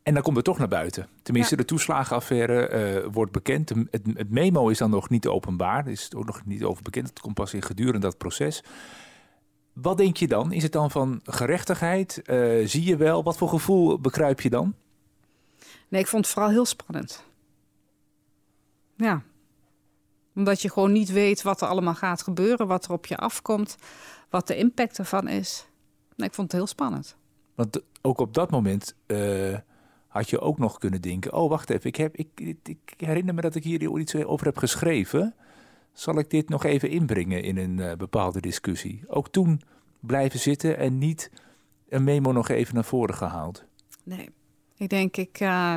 en 0.08 0.14
dan 0.14 0.22
komt 0.22 0.36
het 0.36 0.44
toch 0.44 0.58
naar 0.58 0.68
buiten. 0.68 1.08
Tenminste, 1.22 1.54
ja. 1.54 1.60
de 1.60 1.66
toeslagenaffaire 1.66 3.02
uh, 3.04 3.08
wordt 3.12 3.32
bekend. 3.32 3.68
Het, 3.68 4.02
het, 4.14 4.30
memo 4.30 4.68
is 4.68 4.78
dan 4.78 4.90
nog 4.90 5.08
niet 5.08 5.26
openbaar. 5.26 5.86
Er 5.86 5.90
is 5.90 6.14
ook 6.14 6.26
nog 6.26 6.44
niet 6.44 6.64
over 6.64 6.82
bekend. 6.82 7.08
Het 7.08 7.20
komt 7.20 7.34
pas 7.34 7.54
in 7.54 7.62
gedurende 7.62 7.98
dat 7.98 8.18
proces. 8.18 8.62
Wat 9.72 9.96
denk 9.96 10.16
je 10.16 10.28
dan? 10.28 10.52
Is 10.52 10.62
het 10.62 10.72
dan 10.72 10.90
van 10.90 11.20
gerechtigheid? 11.24 12.22
Uh, 12.24 12.66
zie 12.66 12.84
je 12.84 12.96
wel? 12.96 13.22
Wat 13.22 13.36
voor 13.36 13.48
gevoel 13.48 14.00
bekruip 14.00 14.40
je 14.40 14.50
dan? 14.50 14.74
Nee, 15.88 16.00
ik 16.00 16.06
vond 16.06 16.24
het 16.24 16.34
vooral 16.34 16.50
heel 16.52 16.66
spannend. 16.66 17.24
Ja. 18.96 19.22
Omdat 20.34 20.62
je 20.62 20.70
gewoon 20.70 20.92
niet 20.92 21.12
weet 21.12 21.42
wat 21.42 21.60
er 21.60 21.68
allemaal 21.68 21.94
gaat 21.94 22.22
gebeuren, 22.22 22.66
wat 22.66 22.84
er 22.84 22.92
op 22.92 23.06
je 23.06 23.16
afkomt, 23.16 23.76
wat 24.30 24.46
de 24.46 24.56
impact 24.56 24.98
ervan 24.98 25.28
is. 25.28 25.66
Nee, 26.16 26.28
ik 26.28 26.34
vond 26.34 26.52
het 26.52 26.60
heel 26.60 26.70
spannend. 26.70 27.16
Want 27.54 27.80
ook 28.00 28.18
op 28.18 28.34
dat 28.34 28.50
moment 28.50 28.94
uh, 29.06 29.56
had 30.18 30.30
je 30.30 30.40
ook 30.40 30.58
nog 30.58 30.78
kunnen 30.78 31.02
denken: 31.02 31.32
oh, 31.32 31.48
wacht 31.48 31.70
even, 31.70 31.86
ik, 31.86 31.96
heb, 31.96 32.16
ik, 32.16 32.28
ik 32.62 32.94
herinner 32.96 33.34
me 33.34 33.40
dat 33.40 33.54
ik 33.54 33.64
hier 33.64 33.98
iets 33.98 34.14
over 34.14 34.46
heb 34.46 34.56
geschreven. 34.56 35.34
Zal 35.92 36.18
ik 36.18 36.30
dit 36.30 36.48
nog 36.48 36.64
even 36.64 36.90
inbrengen 36.90 37.42
in 37.42 37.56
een 37.56 37.78
uh, 37.78 37.92
bepaalde 37.92 38.40
discussie? 38.40 39.02
Ook 39.06 39.28
toen 39.28 39.60
blijven 40.00 40.38
zitten 40.38 40.78
en 40.78 40.98
niet 40.98 41.30
een 41.88 42.04
memo 42.04 42.32
nog 42.32 42.48
even 42.48 42.74
naar 42.74 42.84
voren 42.84 43.14
gehaald. 43.14 43.64
Nee, 44.02 44.30
ik 44.76 44.88
denk, 44.88 45.16
ik 45.16 45.40
uh, 45.40 45.76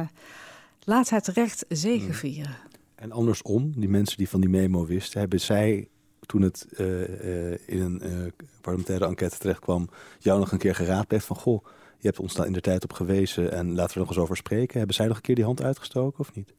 laat 0.84 1.10
het 1.10 1.28
recht 1.28 1.66
zegenvieren. 1.68 2.56
Hmm. 2.62 2.70
En 2.96 3.12
andersom, 3.12 3.72
die 3.76 3.90
mensen 3.90 4.18
die 4.18 4.30
van 4.30 4.42
die 4.42 4.50
memo 4.50 4.86
wisten, 4.86 5.20
hebben 5.20 5.40
zij 5.40 5.88
toen 6.26 6.42
het 6.42 6.68
uh, 6.72 7.52
in 7.52 7.82
een 7.82 8.34
parlementaire 8.62 9.06
enquête 9.06 9.38
terecht 9.38 9.60
kwam, 9.60 9.90
jou 10.20 10.40
nog 10.40 10.52
een 10.52 10.58
keer 10.58 10.76
geraadpleegd 10.76 11.26
van 11.26 11.36
goh 11.36 11.66
je 12.02 12.08
hebt 12.08 12.20
ons 12.20 12.34
daar 12.34 12.46
in 12.46 12.54
de 12.54 12.62
tijd 12.62 12.84
op 12.84 12.94
gewezen 12.94 13.52
en 13.52 13.76
laten 13.76 13.94
we 13.94 14.00
nog 14.00 14.10
eens 14.10 14.18
over 14.18 14.38
spreken. 14.38 14.78
Hebben 14.78 14.96
zij 14.96 15.08
nog 15.08 15.16
een 15.16 15.22
keer 15.22 15.36
die 15.36 15.44
hand 15.44 15.64
uitgestoken 15.64 16.20
of 16.20 16.36
niet? 16.36 16.54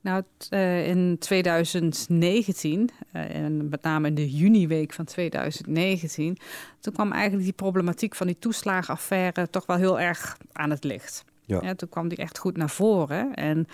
Nou, 0.00 0.22
uh, 0.50 0.88
in 0.88 1.16
2019, 1.18 2.90
uh, 3.12 3.34
en 3.34 3.68
met 3.68 3.82
name 3.82 4.08
in 4.08 4.14
de 4.14 4.30
juniweek 4.30 4.92
van 4.92 5.04
2019, 5.04 6.38
toen 6.80 6.92
kwam 6.92 7.12
eigenlijk 7.12 7.44
die 7.44 7.52
problematiek 7.52 8.14
van 8.14 8.26
die 8.26 8.38
toeslagenaffaire 8.38 9.50
toch 9.50 9.66
wel 9.66 9.76
heel 9.76 10.00
erg 10.00 10.36
aan 10.52 10.70
het 10.70 10.84
licht. 10.84 11.24
Ja. 11.44 11.60
ja 11.62 11.74
toen 11.74 11.88
kwam 11.88 12.08
die 12.08 12.18
echt 12.18 12.38
goed 12.38 12.56
naar 12.56 12.70
voren. 12.70 13.34
En 13.34 13.66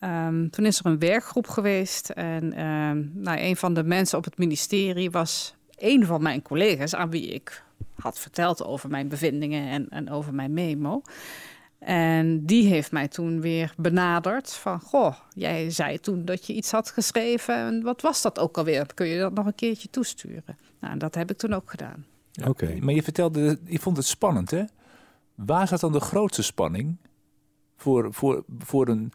um, 0.00 0.50
toen 0.50 0.66
is 0.66 0.78
er 0.78 0.86
een 0.86 0.98
werkgroep 0.98 1.46
geweest. 1.46 2.10
En 2.10 2.66
um, 2.66 3.10
nou, 3.14 3.38
een 3.38 3.56
van 3.56 3.74
de 3.74 3.84
mensen 3.84 4.18
op 4.18 4.24
het 4.24 4.38
ministerie 4.38 5.10
was 5.10 5.54
een 5.76 6.06
van 6.06 6.22
mijn 6.22 6.42
collega's, 6.42 6.94
aan 6.94 7.10
wie 7.10 7.26
ik 7.26 7.63
had 7.94 8.18
verteld 8.18 8.64
over 8.64 8.90
mijn 8.90 9.08
bevindingen 9.08 9.68
en, 9.68 9.88
en 9.88 10.10
over 10.10 10.34
mijn 10.34 10.52
memo. 10.52 11.02
En 11.78 12.46
die 12.46 12.66
heeft 12.66 12.92
mij 12.92 13.08
toen 13.08 13.40
weer 13.40 13.74
benaderd 13.76 14.52
van, 14.52 14.80
goh, 14.80 15.14
jij 15.34 15.70
zei 15.70 15.98
toen 15.98 16.24
dat 16.24 16.46
je 16.46 16.52
iets 16.52 16.70
had 16.70 16.90
geschreven. 16.90 17.54
En 17.54 17.82
wat 17.82 18.00
was 18.00 18.22
dat 18.22 18.38
ook 18.38 18.58
alweer? 18.58 18.94
Kun 18.94 19.06
je 19.06 19.18
dat 19.18 19.34
nog 19.34 19.46
een 19.46 19.54
keertje 19.54 19.90
toesturen? 19.90 20.56
Nou, 20.80 20.98
dat 20.98 21.14
heb 21.14 21.30
ik 21.30 21.36
toen 21.36 21.52
ook 21.52 21.70
gedaan. 21.70 22.04
Oké. 22.46 22.76
Maar 22.80 22.94
je 22.94 23.02
vertelde, 23.02 23.58
je 23.64 23.78
vond 23.78 23.96
het 23.96 24.06
spannend, 24.06 24.50
hè? 24.50 24.64
Waar 25.34 25.68
zat 25.68 25.80
dan 25.80 25.92
de 25.92 26.00
grootste 26.00 26.42
spanning 26.42 26.96
voor, 27.76 28.12
voor, 28.12 28.44
voor 28.58 28.88
een... 28.88 29.12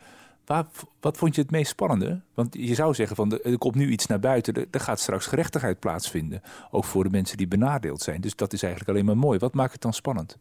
Waar, 0.50 0.66
wat 1.00 1.18
vond 1.18 1.36
je 1.36 1.42
het 1.42 1.52
meest 1.52 1.70
spannende? 1.70 2.22
Want 2.34 2.56
je 2.60 2.76
zou 2.76 2.94
zeggen 2.94 3.16
van 3.16 3.40
er 3.44 3.58
komt 3.58 3.76
nu 3.76 3.90
iets 3.90 4.06
naar 4.06 4.20
buiten, 4.20 4.68
er, 4.72 4.80
gaat 4.80 5.00
straks 5.00 5.26
gerechtigheid 5.26 5.80
plaatsvinden. 5.80 6.42
Ook 6.72 6.84
voor 6.84 7.04
de 7.04 7.10
mensen 7.10 7.38
die 7.38 7.48
benadeeld 7.48 8.02
zijn. 8.02 8.22
Dus 8.22 8.36
dat 8.36 8.54
is 8.54 8.64
eigenlijk 8.64 8.92
alleen 8.92 9.06
maar 9.06 9.18
mooi. 9.18 9.40
Wat 9.40 9.54
maakt 9.54 9.72
het 9.72 9.82
dan 9.82 9.94
spannend? 9.94 10.38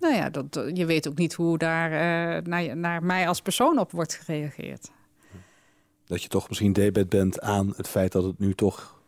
Nou 0.00 0.14
ja, 0.14 0.30
dat, 0.30 0.56
eh, 0.56 0.74
je 0.74 0.86
weet 0.86 1.08
ook 1.08 1.16
niet 1.16 1.34
hoe 1.34 1.58
daar 1.58 1.90
uh, 1.90 2.42
naar, 2.44 2.76
naar 2.76 3.02
mij 3.02 3.28
als 3.28 3.42
persoon 3.42 3.78
op 3.78 3.90
wordt 3.90 4.14
gereageerd. 4.14 4.90
Dat 6.06 6.22
je 6.22 6.28
toch 6.28 6.48
misschien 6.48 6.72
debet 6.72 7.08
bent 7.08 7.40
aan 7.40 7.72
het 7.76 7.88
feit 7.88 8.12
dat 8.12 8.24
het 8.24 8.38
nu 8.38 8.54
toch 8.54 9.00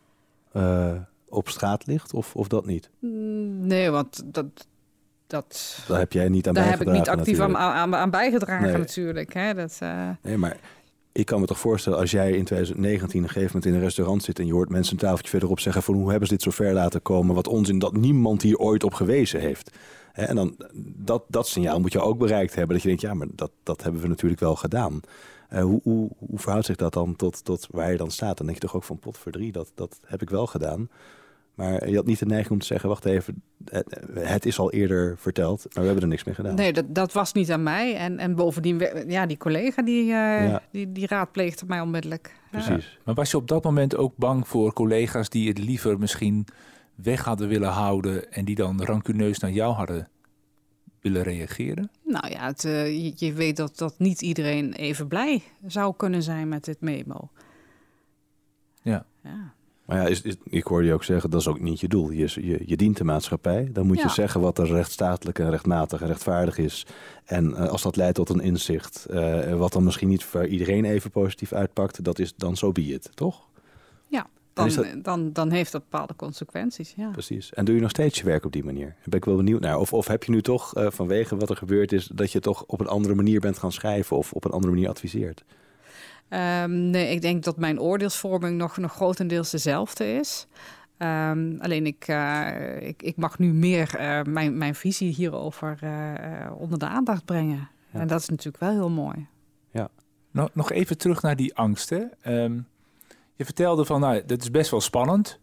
uh, 0.53 0.95
op 1.29 1.49
straat 1.49 1.85
ligt, 1.85 2.13
of, 2.13 2.35
of 2.35 2.47
dat 2.47 2.65
niet? 2.65 2.89
Mm, 2.99 3.67
nee, 3.67 3.89
want 3.89 4.23
dat, 4.25 4.67
dat, 5.27 5.79
daar 5.87 5.99
heb 5.99 6.13
jij 6.13 6.29
niet 6.29 6.47
aan 6.47 6.53
daar 6.53 6.63
bijgedragen. 6.63 6.85
Daar 6.85 6.95
heb 6.95 7.05
ik 7.05 7.13
niet 7.13 7.19
actief 7.19 7.39
aan, 7.39 7.57
aan, 7.57 7.95
aan, 7.95 8.09
bijgedragen 8.09 8.79
natuurlijk. 8.79 9.33
Hè? 9.33 9.53
Dat, 9.53 9.79
uh... 9.83 10.09
Nee, 10.21 10.37
maar 10.37 10.57
ik 11.11 11.25
kan 11.25 11.39
me 11.39 11.45
toch 11.45 11.59
voorstellen, 11.59 11.99
als 11.99 12.11
jij 12.11 12.31
in 12.31 12.45
2019 12.45 13.23
een 13.23 13.27
gegeven 13.27 13.47
moment 13.47 13.65
in 13.65 13.73
een 13.73 13.79
restaurant 13.79 14.23
zit 14.23 14.39
en 14.39 14.45
je 14.45 14.53
hoort 14.53 14.69
mensen 14.69 14.93
een 14.93 14.99
tafeltje 14.99 15.29
verderop 15.29 15.59
zeggen 15.59 15.83
van 15.83 15.93
hoe 15.93 16.09
hebben 16.09 16.27
ze 16.27 16.33
dit 16.33 16.43
zo 16.43 16.51
ver 16.51 16.73
laten 16.73 17.01
komen, 17.01 17.35
wat 17.35 17.47
onzin 17.47 17.79
dat 17.79 17.97
niemand 17.97 18.41
hier 18.41 18.57
ooit 18.57 18.83
op 18.83 18.93
gewezen 18.93 19.39
heeft. 19.39 19.71
En 20.13 20.35
dan 20.35 20.55
dat, 20.95 21.23
dat 21.27 21.47
signaal 21.47 21.79
moet 21.79 21.91
je 21.91 22.01
ook 22.01 22.17
bereikt 22.17 22.55
hebben. 22.55 22.73
Dat 22.73 22.81
je 22.81 22.87
denkt, 22.87 23.03
ja, 23.03 23.13
maar 23.13 23.27
dat, 23.31 23.51
dat 23.63 23.83
hebben 23.83 24.01
we 24.01 24.07
natuurlijk 24.07 24.41
wel 24.41 24.55
gedaan. 24.55 24.99
Uh, 25.53 25.61
hoe, 25.61 25.79
hoe, 25.83 26.09
hoe 26.17 26.39
verhoudt 26.39 26.65
zich 26.65 26.75
dat 26.75 26.93
dan 26.93 27.15
tot, 27.15 27.45
tot 27.45 27.67
waar 27.71 27.91
je 27.91 27.97
dan 27.97 28.11
staat? 28.11 28.37
Dan 28.37 28.45
denk 28.45 28.61
je 28.61 28.67
toch 28.67 28.75
ook 28.75 28.83
van 28.83 28.99
pot 28.99 29.17
voor 29.17 29.31
drie, 29.31 29.51
dat, 29.51 29.71
dat 29.75 29.99
heb 30.05 30.21
ik 30.21 30.29
wel 30.29 30.47
gedaan. 30.47 30.89
Maar 31.55 31.89
je 31.89 31.95
had 31.95 32.05
niet 32.05 32.19
de 32.19 32.25
neiging 32.25 32.51
om 32.51 32.59
te 32.59 32.65
zeggen, 32.65 32.89
wacht 32.89 33.05
even, 33.05 33.43
het 34.13 34.45
is 34.45 34.59
al 34.59 34.71
eerder 34.71 35.17
verteld, 35.17 35.63
maar 35.63 35.79
we 35.79 35.85
hebben 35.85 36.03
er 36.03 36.09
niks 36.09 36.23
mee 36.23 36.35
gedaan. 36.35 36.55
Nee, 36.55 36.73
dat, 36.73 36.85
dat 36.87 37.13
was 37.13 37.33
niet 37.33 37.51
aan 37.51 37.63
mij. 37.63 37.95
En, 37.95 38.19
en 38.19 38.35
bovendien, 38.35 38.81
ja, 39.07 39.25
die 39.25 39.37
collega 39.37 39.81
die, 39.81 40.11
uh, 40.11 40.55
die, 40.71 40.91
die 40.91 41.07
raadpleegde 41.07 41.65
mij 41.65 41.81
onmiddellijk. 41.81 42.39
Precies. 42.51 42.85
Ja. 42.85 42.99
Maar 43.03 43.15
was 43.15 43.31
je 43.31 43.37
op 43.37 43.47
dat 43.47 43.63
moment 43.63 43.95
ook 43.95 44.17
bang 44.17 44.47
voor 44.47 44.73
collega's 44.73 45.29
die 45.29 45.47
het 45.47 45.57
liever 45.57 45.99
misschien 45.99 46.47
weg 46.95 47.23
hadden 47.23 47.47
willen 47.47 47.71
houden 47.71 48.31
en 48.31 48.45
die 48.45 48.55
dan 48.55 48.83
rancuneus 48.83 49.39
naar 49.39 49.51
jou 49.51 49.73
hadden 49.73 50.09
willen 51.01 51.23
reageren? 51.23 51.89
Nou 52.03 52.29
ja, 52.29 52.45
het, 52.45 52.63
uh, 52.63 53.13
je, 53.17 53.33
weet 53.33 53.57
dat, 53.57 53.77
dat 53.77 53.99
niet 53.99 54.21
iedereen 54.21 54.73
even 54.73 55.07
blij 55.07 55.43
zou 55.65 55.93
kunnen 55.97 56.23
zijn 56.23 56.47
met 56.47 56.65
dit 56.65 56.81
memo. 56.81 57.29
Ja. 58.81 59.05
ja. 59.23 59.53
Maar 59.85 59.97
ja, 59.97 60.07
is, 60.07 60.21
is, 60.21 60.35
ik 60.43 60.63
hoorde 60.63 60.87
je 60.87 60.93
ook 60.93 61.03
zeggen, 61.03 61.29
dat 61.29 61.41
is 61.41 61.47
ook 61.47 61.59
niet 61.59 61.79
je 61.79 61.87
doel. 61.87 62.11
Je, 62.11 62.31
je, 62.33 62.61
je 62.65 62.77
dient 62.77 62.97
de 62.97 63.03
maatschappij. 63.03 63.69
Dan 63.73 63.85
moet 63.85 64.01
je 64.01 64.09
zeggen 64.09 64.41
wat 64.41 64.57
er 64.57 64.67
rechtsstatelijk 64.67 65.39
en 65.39 65.49
rechtmatig 65.49 66.01
en 66.01 66.07
rechtvaardig 66.07 66.57
is. 66.57 66.85
En 67.25 67.49
uh, 67.49 67.67
als 67.67 67.81
dat 67.81 67.95
leidt 67.95 68.15
tot 68.15 68.29
een 68.29 68.39
inzicht, 68.39 69.07
uh, 69.09 69.53
wat 69.53 69.73
dan 69.73 69.83
misschien 69.83 70.07
niet 70.07 70.23
voor 70.23 70.47
iedereen 70.47 70.85
even 70.85 71.11
positief 71.11 71.53
uitpakt, 71.53 72.03
dat 72.03 72.19
is 72.19 72.33
dan 72.35 72.57
zo 72.57 72.65
so 72.65 72.71
be 72.71 72.81
it, 72.81 73.09
toch? 73.13 73.47
Ja, 74.07 74.27
dan, 74.53 74.69
dat... 74.69 74.85
dan, 74.97 75.33
dan 75.33 75.51
heeft 75.51 75.71
dat 75.71 75.89
bepaalde 75.89 76.15
consequenties. 76.15 76.93
Ja. 76.97 77.09
Precies. 77.09 77.53
En 77.53 77.65
doe 77.65 77.75
je 77.75 77.81
nog 77.81 77.89
steeds 77.89 78.19
je 78.19 78.25
werk 78.25 78.45
op 78.45 78.51
die 78.51 78.63
manier? 78.63 78.87
Daar 78.87 79.09
ben 79.09 79.19
ik 79.19 79.25
wel 79.25 79.35
benieuwd 79.35 79.61
naar. 79.61 79.79
Of, 79.79 79.93
of 79.93 80.07
heb 80.07 80.23
je 80.23 80.31
nu 80.31 80.41
toch 80.41 80.77
uh, 80.77 80.87
vanwege 80.89 81.35
wat 81.35 81.49
er 81.49 81.57
gebeurd 81.57 81.91
is, 81.91 82.09
dat 82.13 82.31
je 82.31 82.39
toch 82.39 82.63
op 82.63 82.79
een 82.79 82.87
andere 82.87 83.15
manier 83.15 83.39
bent 83.39 83.57
gaan 83.57 83.71
schrijven 83.71 84.17
of 84.17 84.33
op 84.33 84.45
een 84.45 84.51
andere 84.51 84.73
manier 84.73 84.89
adviseert? 84.89 85.43
Um, 86.29 86.89
nee, 86.89 87.11
ik 87.11 87.21
denk 87.21 87.43
dat 87.43 87.57
mijn 87.57 87.79
oordeelsvorming 87.79 88.57
nog, 88.57 88.77
nog 88.77 88.91
grotendeels 88.91 89.49
dezelfde 89.49 90.13
is. 90.13 90.47
Um, 90.97 91.57
alleen 91.61 91.85
ik, 91.85 92.07
uh, 92.07 92.87
ik, 92.87 93.03
ik, 93.03 93.17
mag 93.17 93.39
nu 93.39 93.53
meer 93.53 93.95
uh, 93.99 94.21
mijn, 94.33 94.57
mijn 94.57 94.75
visie 94.75 95.13
hierover 95.13 95.79
uh, 95.83 96.51
onder 96.57 96.79
de 96.79 96.87
aandacht 96.87 97.25
brengen. 97.25 97.69
Ja. 97.91 97.99
En 97.99 98.07
dat 98.07 98.19
is 98.19 98.29
natuurlijk 98.29 98.59
wel 98.59 98.71
heel 98.71 98.89
mooi. 98.89 99.27
Ja. 99.71 99.89
Nog, 100.31 100.49
nog 100.53 100.71
even 100.71 100.97
terug 100.97 101.21
naar 101.21 101.35
die 101.35 101.55
angsten. 101.55 102.11
Um, 102.27 102.67
je 103.35 103.45
vertelde 103.45 103.85
van, 103.85 103.99
nou, 103.99 104.25
dat 104.25 104.41
is 104.41 104.51
best 104.51 104.71
wel 104.71 104.81
spannend. 104.81 105.39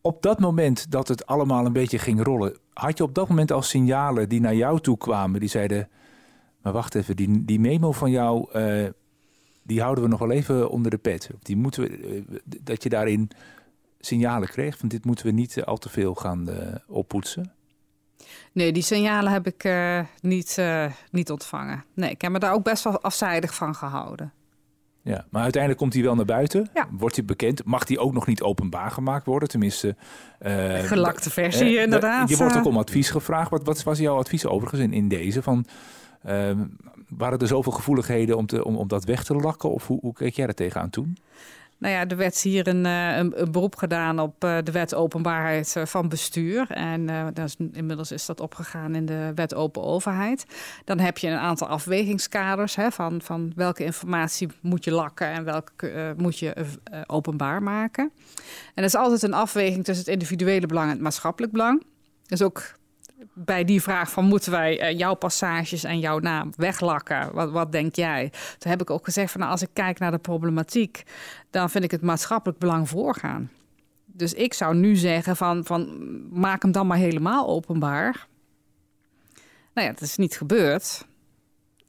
Op 0.00 0.22
dat 0.22 0.40
moment 0.40 0.90
dat 0.90 1.08
het 1.08 1.26
allemaal 1.26 1.66
een 1.66 1.72
beetje 1.72 1.98
ging 1.98 2.22
rollen, 2.22 2.56
had 2.72 2.98
je 2.98 3.04
op 3.04 3.14
dat 3.14 3.28
moment 3.28 3.52
al 3.52 3.62
signalen 3.62 4.28
die 4.28 4.40
naar 4.40 4.54
jou 4.54 4.80
toe 4.80 4.98
kwamen, 4.98 5.40
die 5.40 5.48
zeiden, 5.48 5.88
maar 6.62 6.72
wacht 6.72 6.94
even, 6.94 7.16
die, 7.16 7.44
die 7.44 7.60
memo 7.60 7.92
van 7.92 8.10
jou, 8.10 8.50
die 9.70 9.80
houden 9.80 10.04
we 10.04 10.10
nog 10.10 10.18
wel 10.18 10.30
even 10.30 10.70
onder 10.70 10.90
de 10.90 10.96
pet. 10.96 11.30
Die 11.42 11.56
moeten 11.56 11.82
we, 11.82 12.24
dat 12.44 12.82
je 12.82 12.88
daarin 12.88 13.30
signalen 14.00 14.48
kreeg 14.48 14.78
van 14.78 14.88
dit 14.88 15.04
moeten 15.04 15.26
we 15.26 15.32
niet 15.32 15.64
al 15.64 15.76
te 15.76 15.88
veel 15.88 16.14
gaan 16.14 16.50
uh, 16.50 16.56
oppoetsen? 16.86 17.52
Nee, 18.52 18.72
die 18.72 18.82
signalen 18.82 19.32
heb 19.32 19.46
ik 19.46 19.64
uh, 19.64 20.00
niet, 20.20 20.56
uh, 20.58 20.86
niet 21.10 21.30
ontvangen. 21.30 21.84
Nee, 21.94 22.10
ik 22.10 22.22
heb 22.22 22.32
me 22.32 22.38
daar 22.38 22.52
ook 22.52 22.64
best 22.64 22.84
wel 22.84 23.00
afzijdig 23.00 23.54
van 23.54 23.74
gehouden. 23.74 24.32
Ja, 25.02 25.24
maar 25.30 25.42
uiteindelijk 25.42 25.82
komt 25.82 25.94
hij 25.94 26.02
wel 26.02 26.14
naar 26.14 26.24
buiten. 26.24 26.70
Ja. 26.74 26.88
Wordt 26.90 27.16
hij 27.16 27.24
bekend? 27.24 27.64
Mag 27.64 27.88
hij 27.88 27.98
ook 27.98 28.12
nog 28.12 28.26
niet 28.26 28.42
openbaar 28.42 28.90
gemaakt 28.90 29.26
worden? 29.26 29.48
Tenminste... 29.48 29.96
Gelakte 30.82 31.30
versie, 31.30 31.78
inderdaad. 31.78 32.28
Je 32.28 32.36
wordt 32.36 32.56
ook 32.56 32.64
om 32.64 32.76
advies 32.76 33.10
gevraagd. 33.10 33.50
Wat, 33.50 33.64
wat 33.64 33.82
was 33.82 33.98
jouw 33.98 34.16
advies 34.16 34.46
overigens 34.46 34.80
in, 34.80 34.92
in 34.92 35.08
deze? 35.08 35.42
Van, 35.42 35.66
waren 37.08 37.38
er 37.38 37.46
zoveel 37.46 37.72
gevoeligheden 37.72 38.36
om, 38.36 38.46
te, 38.46 38.64
om, 38.64 38.76
om 38.76 38.88
dat 38.88 39.04
weg 39.04 39.24
te 39.24 39.34
lakken? 39.34 39.70
Of 39.70 39.86
hoe, 39.86 40.00
hoe 40.00 40.12
keek 40.12 40.34
jij 40.34 40.46
er 40.46 40.54
tegenaan 40.54 40.90
toen? 40.90 41.16
Nou 41.80 41.94
ja, 41.94 42.06
er 42.06 42.16
werd 42.16 42.40
hier 42.40 42.68
een, 42.68 42.84
een, 42.84 43.40
een 43.40 43.52
beroep 43.52 43.76
gedaan 43.76 44.18
op 44.18 44.40
de 44.40 44.72
wet 44.72 44.94
openbaarheid 44.94 45.76
van 45.84 46.08
bestuur. 46.08 46.70
En 46.70 47.08
is, 47.34 47.56
inmiddels 47.72 48.12
is 48.12 48.26
dat 48.26 48.40
opgegaan 48.40 48.94
in 48.94 49.06
de 49.06 49.32
wet 49.34 49.54
open 49.54 49.82
overheid. 49.82 50.44
Dan 50.84 50.98
heb 50.98 51.18
je 51.18 51.28
een 51.28 51.38
aantal 51.38 51.68
afwegingskaders 51.68 52.76
hè, 52.76 52.90
van, 52.90 53.22
van 53.22 53.52
welke 53.56 53.84
informatie 53.84 54.48
moet 54.60 54.84
je 54.84 54.90
lakken 54.90 55.26
en 55.26 55.44
welke 55.44 56.14
moet 56.16 56.38
je 56.38 56.54
openbaar 57.06 57.62
maken. 57.62 58.10
En 58.74 58.82
dat 58.82 58.84
is 58.84 58.94
altijd 58.94 59.22
een 59.22 59.34
afweging 59.34 59.84
tussen 59.84 60.04
het 60.04 60.14
individuele 60.14 60.66
belang 60.66 60.86
en 60.86 60.92
het 60.92 61.02
maatschappelijk 61.02 61.52
belang. 61.52 61.82
Dus 62.26 62.42
ook 62.42 62.78
bij 63.34 63.64
die 63.64 63.82
vraag 63.82 64.10
van 64.10 64.24
moeten 64.24 64.52
wij 64.52 64.90
uh, 64.92 64.98
jouw 64.98 65.14
passages 65.14 65.84
en 65.84 65.98
jouw 65.98 66.18
naam 66.18 66.52
weglakken? 66.56 67.32
Wat, 67.34 67.50
wat 67.50 67.72
denk 67.72 67.94
jij? 67.94 68.32
Toen 68.58 68.70
heb 68.70 68.80
ik 68.80 68.90
ook 68.90 69.04
gezegd 69.04 69.30
van 69.30 69.40
nou, 69.40 69.52
als 69.52 69.62
ik 69.62 69.70
kijk 69.72 69.98
naar 69.98 70.10
de 70.10 70.18
problematiek, 70.18 71.02
dan 71.50 71.70
vind 71.70 71.84
ik 71.84 71.90
het 71.90 72.02
maatschappelijk 72.02 72.58
belang 72.58 72.88
voorgaan. 72.88 73.50
Dus 74.06 74.34
ik 74.34 74.54
zou 74.54 74.74
nu 74.74 74.96
zeggen 74.96 75.36
van, 75.36 75.64
van 75.64 75.88
maak 76.40 76.62
hem 76.62 76.72
dan 76.72 76.86
maar 76.86 76.98
helemaal 76.98 77.48
openbaar. 77.48 78.26
Nou 79.74 79.86
ja, 79.86 79.92
dat 79.92 80.02
is 80.02 80.16
niet 80.16 80.36
gebeurd. 80.36 81.06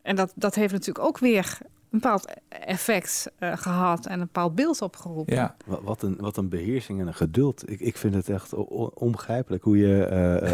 En 0.01 0.15
dat, 0.15 0.33
dat 0.35 0.55
heeft 0.55 0.73
natuurlijk 0.73 1.05
ook 1.05 1.17
weer 1.17 1.57
een 1.91 1.99
bepaald 1.99 2.33
effect 2.49 3.31
uh, 3.39 3.57
gehad 3.57 4.05
en 4.05 4.13
een 4.13 4.25
bepaald 4.25 4.55
beeld 4.55 4.81
opgeroepen. 4.81 5.35
Ja. 5.35 5.55
Wat 5.65 6.01
een, 6.01 6.17
wat 6.19 6.37
een 6.37 6.49
beheersing 6.49 6.99
en 6.99 7.07
een 7.07 7.13
geduld. 7.13 7.69
Ik, 7.69 7.79
ik 7.79 7.97
vind 7.97 8.13
het 8.13 8.29
echt 8.29 8.53
onbegrijpelijk 8.93 9.63
hoe 9.63 9.77
je 9.77 10.05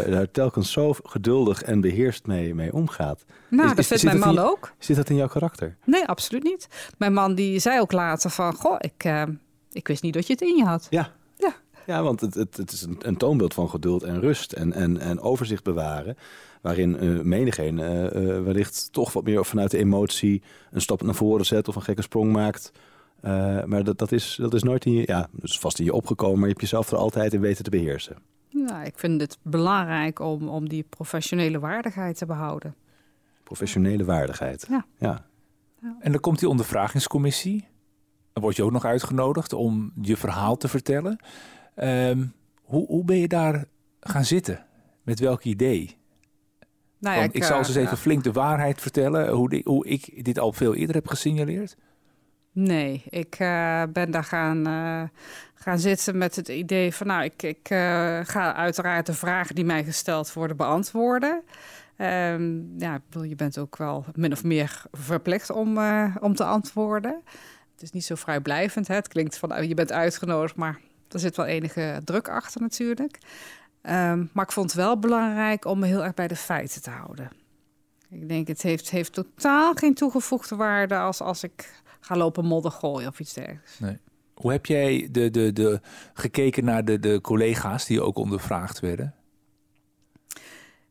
uh, 0.06 0.12
daar 0.12 0.30
telkens 0.30 0.72
zo 0.72 0.94
geduldig 1.02 1.62
en 1.62 1.80
beheerst 1.80 2.26
mee, 2.26 2.54
mee 2.54 2.72
omgaat. 2.72 3.24
Nou, 3.48 3.68
is, 3.68 3.74
dat 3.76 3.86
vindt 3.86 4.04
mijn 4.04 4.18
man 4.18 4.44
in, 4.44 4.50
ook. 4.50 4.72
Zit 4.78 4.96
dat 4.96 5.08
in 5.08 5.16
jouw 5.16 5.28
karakter? 5.28 5.76
Nee, 5.84 6.06
absoluut 6.06 6.42
niet. 6.42 6.68
Mijn 6.98 7.12
man 7.12 7.34
die 7.34 7.58
zei 7.58 7.80
ook 7.80 7.92
later 7.92 8.30
van, 8.30 8.54
goh, 8.54 8.76
ik, 8.78 9.04
uh, 9.04 9.22
ik 9.72 9.88
wist 9.88 10.02
niet 10.02 10.14
dat 10.14 10.26
je 10.26 10.32
het 10.32 10.42
in 10.42 10.56
je 10.56 10.64
had. 10.64 10.86
Ja. 10.90 11.12
Ja, 11.88 12.02
want 12.02 12.20
het, 12.20 12.34
het, 12.34 12.56
het 12.56 12.72
is 12.72 12.82
een, 12.82 12.96
een 12.98 13.16
toonbeeld 13.16 13.54
van 13.54 13.68
geduld 13.68 14.02
en 14.02 14.20
rust 14.20 14.52
en, 14.52 14.72
en, 14.72 14.98
en 14.98 15.20
overzicht 15.20 15.62
bewaren 15.62 16.16
waarin 16.62 17.04
uh, 17.04 17.20
menigeen 17.20 17.78
uh, 17.78 18.02
uh, 18.02 18.10
wellicht 18.42 18.92
toch 18.92 19.12
wat 19.12 19.24
meer 19.24 19.44
vanuit 19.44 19.70
de 19.70 19.78
emotie 19.78 20.42
een 20.70 20.80
stap 20.80 21.02
naar 21.02 21.14
voren 21.14 21.46
zet 21.46 21.68
of 21.68 21.76
een 21.76 21.82
gekke 21.82 22.02
sprong 22.02 22.32
maakt. 22.32 22.72
maar 23.66 23.84
dat, 23.84 23.98
dat, 23.98 24.12
is, 24.12 24.36
dat 24.40 24.54
is 24.54 24.62
nooit 24.62 24.84
in 24.84 24.92
je, 24.92 25.02
ja, 25.06 25.28
dus 25.32 25.58
vast 25.58 25.78
in 25.78 25.84
je 25.84 25.92
opgekomen, 25.92 26.34
maar 26.34 26.48
je 26.48 26.54
hebt 26.54 26.60
jezelf 26.60 26.90
er 26.90 26.96
altijd 26.96 27.32
in 27.32 27.40
weten 27.40 27.64
te 27.64 27.70
beheersen. 27.70 28.16
Nou, 28.50 28.84
ik 28.84 28.98
vind 28.98 29.20
het 29.20 29.38
belangrijk 29.42 30.18
om, 30.20 30.48
om 30.48 30.68
die 30.68 30.82
professionele 30.82 31.58
waardigheid 31.58 32.18
te 32.18 32.26
behouden. 32.26 32.74
Professionele 33.44 34.04
waardigheid. 34.04 34.66
Ja. 34.68 34.86
ja. 34.98 35.26
En 36.00 36.12
dan 36.12 36.20
komt 36.20 36.38
die 36.38 36.48
ondervragingscommissie. 36.48 37.68
Dan 38.32 38.42
word 38.42 38.56
je 38.56 38.62
ook 38.62 38.72
nog 38.72 38.84
uitgenodigd 38.84 39.52
om 39.52 39.92
je 40.02 40.16
verhaal 40.16 40.56
te 40.56 40.68
vertellen. 40.68 41.18
Um, 41.82 42.32
hoe, 42.62 42.86
hoe 42.86 43.04
ben 43.04 43.16
je 43.16 43.28
daar 43.28 43.64
gaan 44.00 44.24
zitten? 44.24 44.66
Met 45.02 45.20
welk 45.20 45.44
idee? 45.44 45.96
Nou 46.98 47.16
ja, 47.16 47.22
ik, 47.22 47.32
ik 47.32 47.44
zal 47.44 47.60
uh, 47.60 47.66
eens 47.66 47.76
even 47.76 47.90
ja. 47.90 47.96
flink 47.96 48.24
de 48.24 48.32
waarheid 48.32 48.80
vertellen, 48.80 49.30
hoe, 49.30 49.48
die, 49.48 49.62
hoe 49.64 49.86
ik 49.86 50.24
dit 50.24 50.38
al 50.38 50.52
veel 50.52 50.74
eerder 50.74 50.94
heb 50.94 51.06
gesignaleerd. 51.06 51.76
Nee, 52.52 53.02
ik 53.08 53.38
uh, 53.38 53.82
ben 53.92 54.10
daar 54.10 54.24
gaan, 54.24 54.68
uh, 54.68 55.02
gaan 55.54 55.78
zitten 55.78 56.18
met 56.18 56.36
het 56.36 56.48
idee 56.48 56.94
van... 56.94 57.06
nou, 57.06 57.24
ik, 57.24 57.42
ik 57.42 57.70
uh, 57.70 57.78
ga 58.22 58.54
uiteraard 58.54 59.06
de 59.06 59.14
vragen 59.14 59.54
die 59.54 59.64
mij 59.64 59.84
gesteld 59.84 60.32
worden 60.32 60.56
beantwoorden. 60.56 61.42
Um, 61.96 62.74
ja, 62.78 63.00
je 63.22 63.34
bent 63.36 63.58
ook 63.58 63.76
wel 63.76 64.04
min 64.14 64.32
of 64.32 64.44
meer 64.44 64.82
verplicht 64.92 65.50
om, 65.50 65.78
om 66.20 66.34
te 66.34 66.44
antwoorden. 66.44 67.22
Het 67.72 67.82
is 67.82 67.90
niet 67.90 68.04
zo 68.04 68.14
vrijblijvend. 68.14 68.88
Hè? 68.88 68.94
Het 68.94 69.08
klinkt 69.08 69.38
van, 69.38 69.68
je 69.68 69.74
bent 69.74 69.92
uitgenodigd, 69.92 70.56
maar 70.56 70.80
er 71.08 71.20
zit 71.20 71.36
wel 71.36 71.46
enige 71.46 72.00
druk 72.04 72.28
achter 72.28 72.60
natuurlijk. 72.60 73.18
Um, 73.82 74.30
maar 74.32 74.44
ik 74.44 74.52
vond 74.52 74.66
het 74.66 74.80
wel 74.80 74.98
belangrijk 74.98 75.64
om 75.64 75.78
me 75.78 75.86
heel 75.86 76.04
erg 76.04 76.14
bij 76.14 76.28
de 76.28 76.36
feiten 76.36 76.82
te 76.82 76.90
houden. 76.90 77.30
Ik 78.10 78.28
denk, 78.28 78.48
het 78.48 78.62
heeft, 78.62 78.90
heeft 78.90 79.12
totaal 79.12 79.74
geen 79.74 79.94
toegevoegde 79.94 80.56
waarde 80.56 80.98
als, 80.98 81.20
als 81.20 81.42
ik 81.42 81.82
ga 82.00 82.16
lopen 82.16 82.44
modder 82.44 82.70
gooien 82.70 83.08
of 83.08 83.20
iets 83.20 83.32
dergelijks. 83.32 83.78
Nee. 83.78 83.98
Hoe 84.34 84.52
heb 84.52 84.66
jij 84.66 85.08
de, 85.10 85.30
de, 85.30 85.52
de, 85.52 85.80
gekeken 86.14 86.64
naar 86.64 86.84
de, 86.84 86.98
de 86.98 87.20
collega's 87.20 87.86
die 87.86 88.02
ook 88.02 88.16
ondervraagd 88.16 88.80
werden? 88.80 89.14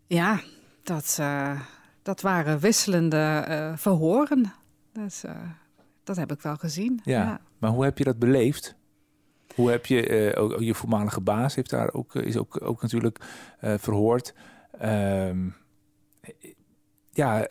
Ja, 0.08 0.42
dat, 0.84 1.18
uh, 1.20 1.62
dat 2.02 2.22
waren 2.22 2.60
wisselende 2.60 3.46
uh, 3.50 3.78
verhoren. 3.78 4.54
Dus, 4.94 5.24
uh, 5.24 5.32
dat 6.04 6.16
heb 6.16 6.32
ik 6.32 6.42
wel 6.42 6.56
gezien. 6.56 7.02
Ja, 7.04 7.22
ja, 7.22 7.40
maar 7.58 7.72
hoe 7.72 7.84
heb 7.84 7.98
je 7.98 8.04
dat 8.04 8.20
beleefd? 8.20 8.76
Hoe 9.58 9.70
heb 9.70 9.86
je, 9.86 10.34
ook, 10.38 10.60
je 10.60 10.74
voormalige 10.74 11.22
baas 11.22 11.56
heeft 11.56 11.70
daar 11.70 11.94
ook, 11.94 12.16
is 12.16 12.38
ook, 12.38 12.62
ook 12.62 12.82
natuurlijk 12.82 13.26
verhoord. 13.62 14.34
Um, 14.84 15.56
ja, 17.12 17.48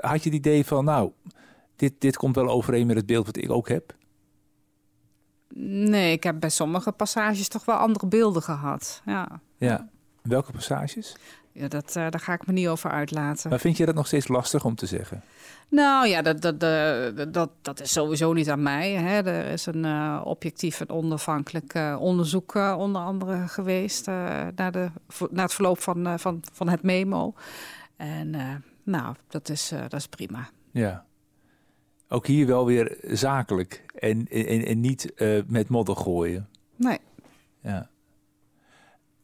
had 0.00 0.22
je 0.22 0.30
het 0.30 0.38
idee 0.38 0.64
van, 0.64 0.84
nou, 0.84 1.12
dit, 1.76 1.94
dit 1.98 2.16
komt 2.16 2.34
wel 2.34 2.48
overeen 2.48 2.86
met 2.86 2.96
het 2.96 3.06
beeld 3.06 3.26
wat 3.26 3.36
ik 3.36 3.50
ook 3.50 3.68
heb? 3.68 3.94
Nee, 5.54 6.12
ik 6.12 6.22
heb 6.22 6.40
bij 6.40 6.50
sommige 6.50 6.92
passages 6.92 7.48
toch 7.48 7.64
wel 7.64 7.76
andere 7.76 8.06
beelden 8.06 8.42
gehad. 8.42 9.02
Ja. 9.04 9.40
ja. 9.56 9.88
Welke 10.22 10.52
passages? 10.52 11.16
Ja, 11.52 11.68
dat, 11.68 11.88
uh, 11.88 11.94
daar 11.94 12.20
ga 12.20 12.32
ik 12.32 12.46
me 12.46 12.52
niet 12.52 12.68
over 12.68 12.90
uitlaten. 12.90 13.50
Maar 13.50 13.58
vind 13.58 13.76
je 13.76 13.86
dat 13.86 13.94
nog 13.94 14.06
steeds 14.06 14.28
lastig 14.28 14.64
om 14.64 14.74
te 14.74 14.86
zeggen? 14.86 15.22
Nou 15.68 16.06
ja, 16.06 16.22
dat, 16.22 16.40
dat, 16.40 16.60
dat, 16.60 17.34
dat, 17.34 17.50
dat 17.62 17.80
is 17.80 17.92
sowieso 17.92 18.32
niet 18.32 18.50
aan 18.50 18.62
mij. 18.62 18.92
Hè. 18.92 19.22
Er 19.22 19.46
is 19.46 19.66
een 19.66 19.84
uh, 19.84 20.20
objectief 20.24 20.80
en 20.80 20.90
onafhankelijk 20.90 21.74
uh, 21.74 21.96
onderzoek 22.00 22.54
onder 22.54 23.02
andere 23.02 23.48
geweest... 23.48 24.06
naar, 24.06 24.72
de, 24.72 24.90
naar 25.30 25.44
het 25.44 25.54
verloop 25.54 25.80
van, 25.80 26.18
van, 26.18 26.42
van 26.52 26.68
het 26.68 26.82
memo. 26.82 27.34
En 27.96 28.36
nou, 28.82 29.14
dat 29.28 29.48
is, 29.48 29.68
dat 29.68 30.00
is 30.00 30.06
prima. 30.06 30.48
Ja 30.72 31.04
ook 32.12 32.26
hier 32.26 32.46
wel 32.46 32.66
weer 32.66 32.98
zakelijk 33.02 33.84
en, 33.94 34.26
en, 34.28 34.64
en 34.64 34.80
niet 34.80 35.12
met 35.46 35.68
modder 35.68 35.96
gooien. 35.96 36.48
Nee. 36.76 36.98
Ja. 37.62 37.88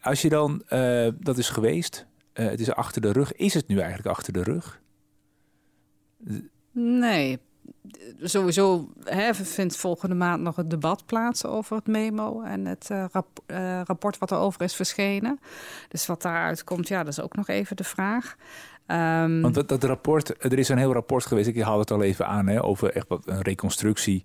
Als 0.00 0.22
je 0.22 0.28
dan, 0.28 0.62
uh, 0.68 1.08
dat 1.18 1.38
is 1.38 1.48
geweest, 1.48 2.06
uh, 2.38 2.48
het 2.48 2.60
is 2.60 2.72
achter 2.72 3.02
de 3.02 3.12
rug. 3.12 3.32
Is 3.32 3.54
het 3.54 3.68
nu 3.68 3.78
eigenlijk 3.78 4.08
achter 4.08 4.32
de 4.32 4.42
rug? 4.42 4.80
Nee. 6.72 7.38
Sowieso 8.22 8.88
hè, 9.04 9.34
vindt 9.34 9.76
volgende 9.76 10.14
maand 10.14 10.42
nog 10.42 10.56
een 10.56 10.68
debat 10.68 11.06
plaats 11.06 11.44
over 11.44 11.76
het 11.76 11.86
memo 11.86 12.42
en 12.42 12.66
het 12.66 12.88
rap, 13.12 13.40
rapport 13.84 14.18
wat 14.18 14.30
erover 14.30 14.62
is 14.62 14.74
verschenen. 14.74 15.38
Dus 15.88 16.06
wat 16.06 16.22
daaruit 16.22 16.64
komt, 16.64 16.88
ja, 16.88 16.98
dat 16.98 17.12
is 17.12 17.20
ook 17.20 17.36
nog 17.36 17.48
even 17.48 17.76
de 17.76 17.84
vraag. 17.84 18.36
Um, 18.86 19.42
Want 19.42 19.54
dat, 19.54 19.68
dat, 19.68 19.84
rapport, 19.84 20.44
er 20.44 20.58
is 20.58 20.68
een 20.68 20.78
heel 20.78 20.92
rapport 20.92 21.26
geweest, 21.26 21.48
ik 21.48 21.60
haal 21.60 21.78
het 21.78 21.90
al 21.90 22.02
even 22.02 22.26
aan, 22.26 22.46
hè, 22.46 22.62
over 22.62 22.92
echt 22.92 23.08
wat 23.08 23.22
een 23.26 23.42
reconstructie 23.42 24.22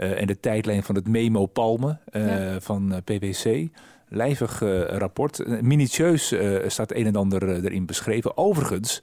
uh, 0.00 0.20
en 0.20 0.26
de 0.26 0.40
tijdlijn 0.40 0.82
van 0.82 0.94
het 0.94 1.08
Memo 1.08 1.46
Palme 1.46 1.98
uh, 2.12 2.56
van 2.58 2.92
eh, 2.92 2.98
PwC. 3.04 3.68
Lijvig 4.12 4.58
rapport. 4.98 5.62
Minutieus 5.62 6.34
staat 6.66 6.92
een 6.92 7.06
en 7.06 7.16
ander 7.16 7.64
erin 7.64 7.86
beschreven. 7.86 8.36
Overigens, 8.36 9.02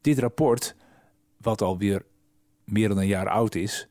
dit 0.00 0.18
rapport, 0.18 0.74
wat 1.36 1.62
alweer 1.62 2.02
meer 2.64 2.88
dan 2.88 2.98
een 2.98 3.06
jaar 3.06 3.28
oud 3.28 3.54
is, 3.54 3.88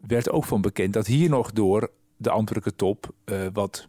werd 0.00 0.30
ook 0.30 0.44
van 0.44 0.60
bekend 0.60 0.92
dat 0.92 1.06
hier 1.06 1.28
nog 1.28 1.52
door 1.52 1.90
de 2.16 2.30
ambtelijke 2.30 2.76
top 2.76 3.12
wat 3.52 3.88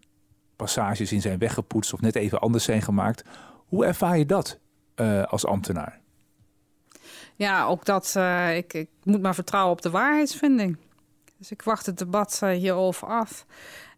passages 0.56 1.12
in 1.12 1.22
zijn 1.22 1.40
weggepoetst 1.40 1.94
of 1.94 2.02
net 2.02 2.16
even 2.16 2.40
anders 2.40 2.64
zijn 2.64 2.82
gemaakt. 2.82 3.24
Hoe 3.66 3.86
ervaar 3.86 4.18
je 4.18 4.26
dat? 4.26 4.60
als 5.26 5.46
ambtenaar? 5.46 6.00
Ja, 7.36 7.66
ook 7.66 7.86
dat. 7.86 8.16
Ik, 8.54 8.74
ik, 8.74 8.90
moet 9.04 9.22
maar 9.22 9.36
vertrouwen 9.36 9.74
op 9.74 9.82
de 9.82 9.90
waarheidsvinding. 9.90 10.78
Dus 11.38 11.52
ik 11.52 11.62
wacht 11.62 11.86
het 11.86 11.98
debat 11.98 12.40
hierover 12.40 13.08
af. 13.08 13.46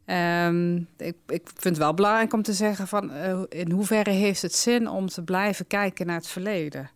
Um, 0.10 0.88
ik, 0.98 1.16
ik 1.28 1.42
vind 1.54 1.64
het 1.64 1.78
wel 1.78 1.94
belangrijk 1.94 2.34
om 2.34 2.42
te 2.42 2.54
zeggen 2.54 2.88
van 2.88 3.12
in 3.50 3.72
hoeverre 3.72 4.10
heeft 4.10 4.42
het 4.42 4.56
zin 4.56 4.90
om 4.90 5.08
te 5.08 5.24
blijven 5.24 5.68
kijken 5.68 6.06
naar 6.06 6.16
het 6.16 6.28
verleden. 6.28 6.90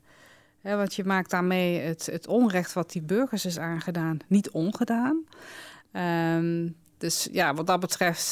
Want 0.62 0.96
je 0.96 1.04
maakt 1.04 1.30
daarmee 1.30 1.80
het, 1.80 2.06
het, 2.06 2.28
onrecht 2.28 2.74
wat 2.74 2.92
die 2.92 3.02
burgers 3.02 3.46
is 3.46 3.60
aangedaan 3.60 4.18
niet 4.28 4.50
ongedaan. 4.50 5.24
Um, 6.38 6.76
dus 6.98 7.28
ja, 7.32 7.54
wat 7.54 7.68
dat 7.68 7.80
betreft 7.80 8.30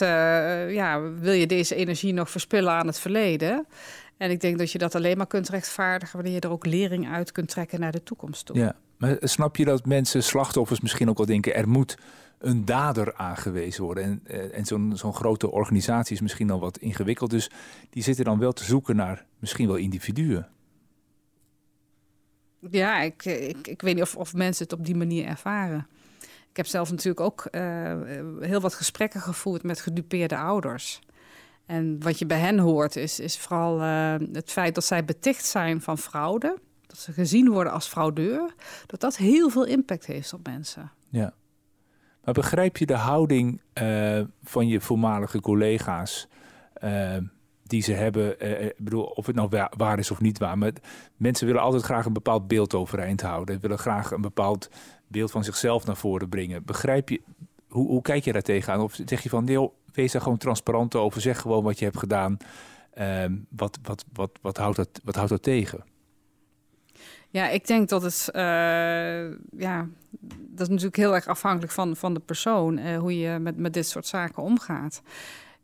ja, 0.70 1.02
wil 1.02 1.34
je 1.34 1.48
deze 1.48 1.76
energie 1.76 2.14
nog 2.14 2.30
verspillen 2.30 2.72
aan 2.72 2.88
het 2.88 3.00
verleden. 3.00 3.68
En 4.18 4.32
ik 4.32 4.40
denk 4.40 4.58
dat 4.58 4.72
je 4.72 4.78
dat 4.78 4.96
alleen 4.96 5.18
maar 5.18 5.28
kunt 5.28 5.50
rechtvaardigen 5.50 6.16
wanneer 6.16 6.34
je 6.34 6.40
er 6.40 6.52
ook 6.52 6.66
lering 6.66 7.12
uit 7.12 7.32
kunt 7.32 7.50
trekken 7.50 7.80
naar 7.80 7.92
de 7.92 8.04
toekomst 8.04 8.46
toe. 8.46 8.58
Ja, 8.58 8.76
maar 8.98 9.18
snap 9.20 9.56
je 9.56 9.66
dat 9.66 9.86
mensen, 9.86 10.24
slachtoffers 10.24 10.80
misschien 10.80 11.10
ook 11.10 11.18
wel 11.18 11.26
denken, 11.26 11.56
er 11.56 11.70
moet 11.70 11.98
een 12.40 12.66
dader 12.66 13.16
aangewezen 13.16 13.84
worden. 13.84 14.04
En, 14.04 14.22
eh, 14.24 14.58
en 14.58 14.66
zo'n 14.66 14.92
zo'n 14.96 15.14
grote 15.14 15.52
organisatie 15.52 16.16
is 16.16 16.22
misschien 16.22 16.52
al 16.52 16.60
wat 16.60 16.78
ingewikkeld. 16.78 17.30
Dus 17.30 17.50
die 17.90 18.04
zitten 18.04 18.26
dan 18.26 18.40
wel 18.40 18.54
te 18.54 18.64
zoeken 18.64 18.96
naar 18.96 19.26
misschien 19.40 19.68
wel 19.68 19.76
individuen. 19.76 20.48
Ja, 22.72 23.02
ik, 23.02 23.26
ik, 23.26 23.68
ik 23.68 23.82
weet 23.82 23.94
niet 23.94 24.04
of, 24.04 24.16
of 24.16 24.34
mensen 24.34 24.64
het 24.64 24.74
op 24.74 24.86
die 24.86 24.96
manier 24.96 25.26
ervaren. 25.26 25.88
Ik 26.50 26.58
heb 26.58 26.66
zelf 26.66 26.90
natuurlijk 26.90 27.20
ook 27.20 27.48
uh, 27.52 27.62
heel 28.40 28.62
wat 28.62 28.74
gesprekken 28.74 29.22
gevoerd 29.22 29.64
met 29.64 29.82
gedupeerde 29.82 30.38
ouders. 30.38 31.00
En 31.66 32.04
wat 32.04 32.20
je 32.20 32.26
bij 32.26 32.40
hen 32.40 32.60
hoort 32.60 32.96
is, 32.96 33.20
is 33.20 33.38
vooral 33.38 33.82
uh, 33.82 34.16
het 34.34 34.52
feit 34.52 34.76
dat 34.76 34.86
zij 34.86 35.06
beticht 35.06 35.46
zijn 35.46 35.82
van 35.82 35.98
fraude. 35.98 36.58
Dat 36.88 36.98
ze 36.98 37.14
gezien 37.14 37.50
worden 37.50 37.74
als 37.74 37.88
fraudeur. 37.88 38.54
Dat 38.86 39.00
dat 39.00 39.18
heel 39.18 39.50
veel 39.50 39.66
impact 39.66 40.06
heeft 40.06 40.34
op 40.34 40.48
mensen. 40.48 40.92
Ja. 41.10 41.34
Maar 42.24 42.34
begrijp 42.34 42.78
je 42.78 42.86
de 42.86 42.96
houding 42.96 43.62
uh, 43.82 44.22
van 44.44 44.68
je 44.68 44.82
voormalige 44.82 45.40
collega's... 45.42 46.28
Uh, 46.84 47.18
die 47.64 47.82
ze 47.82 47.94
hebben, 47.94 48.42
ik 48.66 48.74
bedoel, 48.78 49.04
of 49.04 49.26
het 49.26 49.36
nou 49.36 49.68
waar 49.78 50.00
is 50.00 50.12
of 50.12 50.22
niet 50.22 50.38
waar... 50.38 50.58
maar 50.58 50.72
mensen 51.18 51.48
willen 51.48 51.62
altijd 51.62 51.84
graag 51.84 52.06
een 52.06 52.14
bepaald 52.14 52.48
beeld 52.48 52.74
overeind 52.74 53.22
houden. 53.22 53.60
willen 53.60 53.78
graag 53.78 54.12
een 54.12 54.22
bepaald 54.22 54.70
beeld 55.08 55.32
van 55.32 55.44
zichzelf 55.44 55.86
naar 55.86 55.98
voren 55.98 56.30
brengen. 56.30 56.66
Begrijp 56.66 57.10
je, 57.10 57.22
hoe, 57.68 57.88
hoe 57.88 58.02
kijk 58.02 58.24
je 58.24 58.32
daar 58.32 58.42
tegenaan? 58.42 58.82
Of 58.82 59.00
zeg 59.06 59.24
je 59.24 59.30
van, 59.30 59.46
deel, 59.46 59.76
wees 59.94 60.12
daar 60.12 60.22
gewoon 60.22 60.38
transparant 60.38 60.96
over. 60.96 61.22
Zeg 61.22 61.42
gewoon 61.42 61.64
wat 61.64 61.80
je 61.80 61.86
hebt 61.86 61.98
gedaan. 61.98 62.38
Uh, 62.98 63.26
wat, 63.50 63.80
wat, 63.84 64.06
wat, 64.14 64.32
wat, 64.42 64.58
houdt 64.58 64.76
dat, 64.76 64.90
wat 65.04 65.16
houdt 65.16 65.30
dat 65.30 65.44
tegen? 65.44 65.84
Ja, 67.30 67.50
ik 67.50 67.68
denk 67.68 67.90
dat 67.90 68.02
het, 68.02 68.30
uh, 68.34 68.42
ja, 69.58 69.88
dat 70.30 70.62
is 70.62 70.68
natuurlijk 70.68 70.96
heel 70.96 71.14
erg 71.14 71.28
afhankelijk 71.28 71.72
van, 71.72 71.96
van 71.96 72.14
de 72.14 72.20
persoon, 72.20 72.78
uh, 72.78 72.98
hoe 72.98 73.20
je 73.20 73.40
met, 73.40 73.58
met 73.58 73.74
dit 73.74 73.88
soort 73.88 74.06
zaken 74.06 74.44
omgaat. 74.44 75.02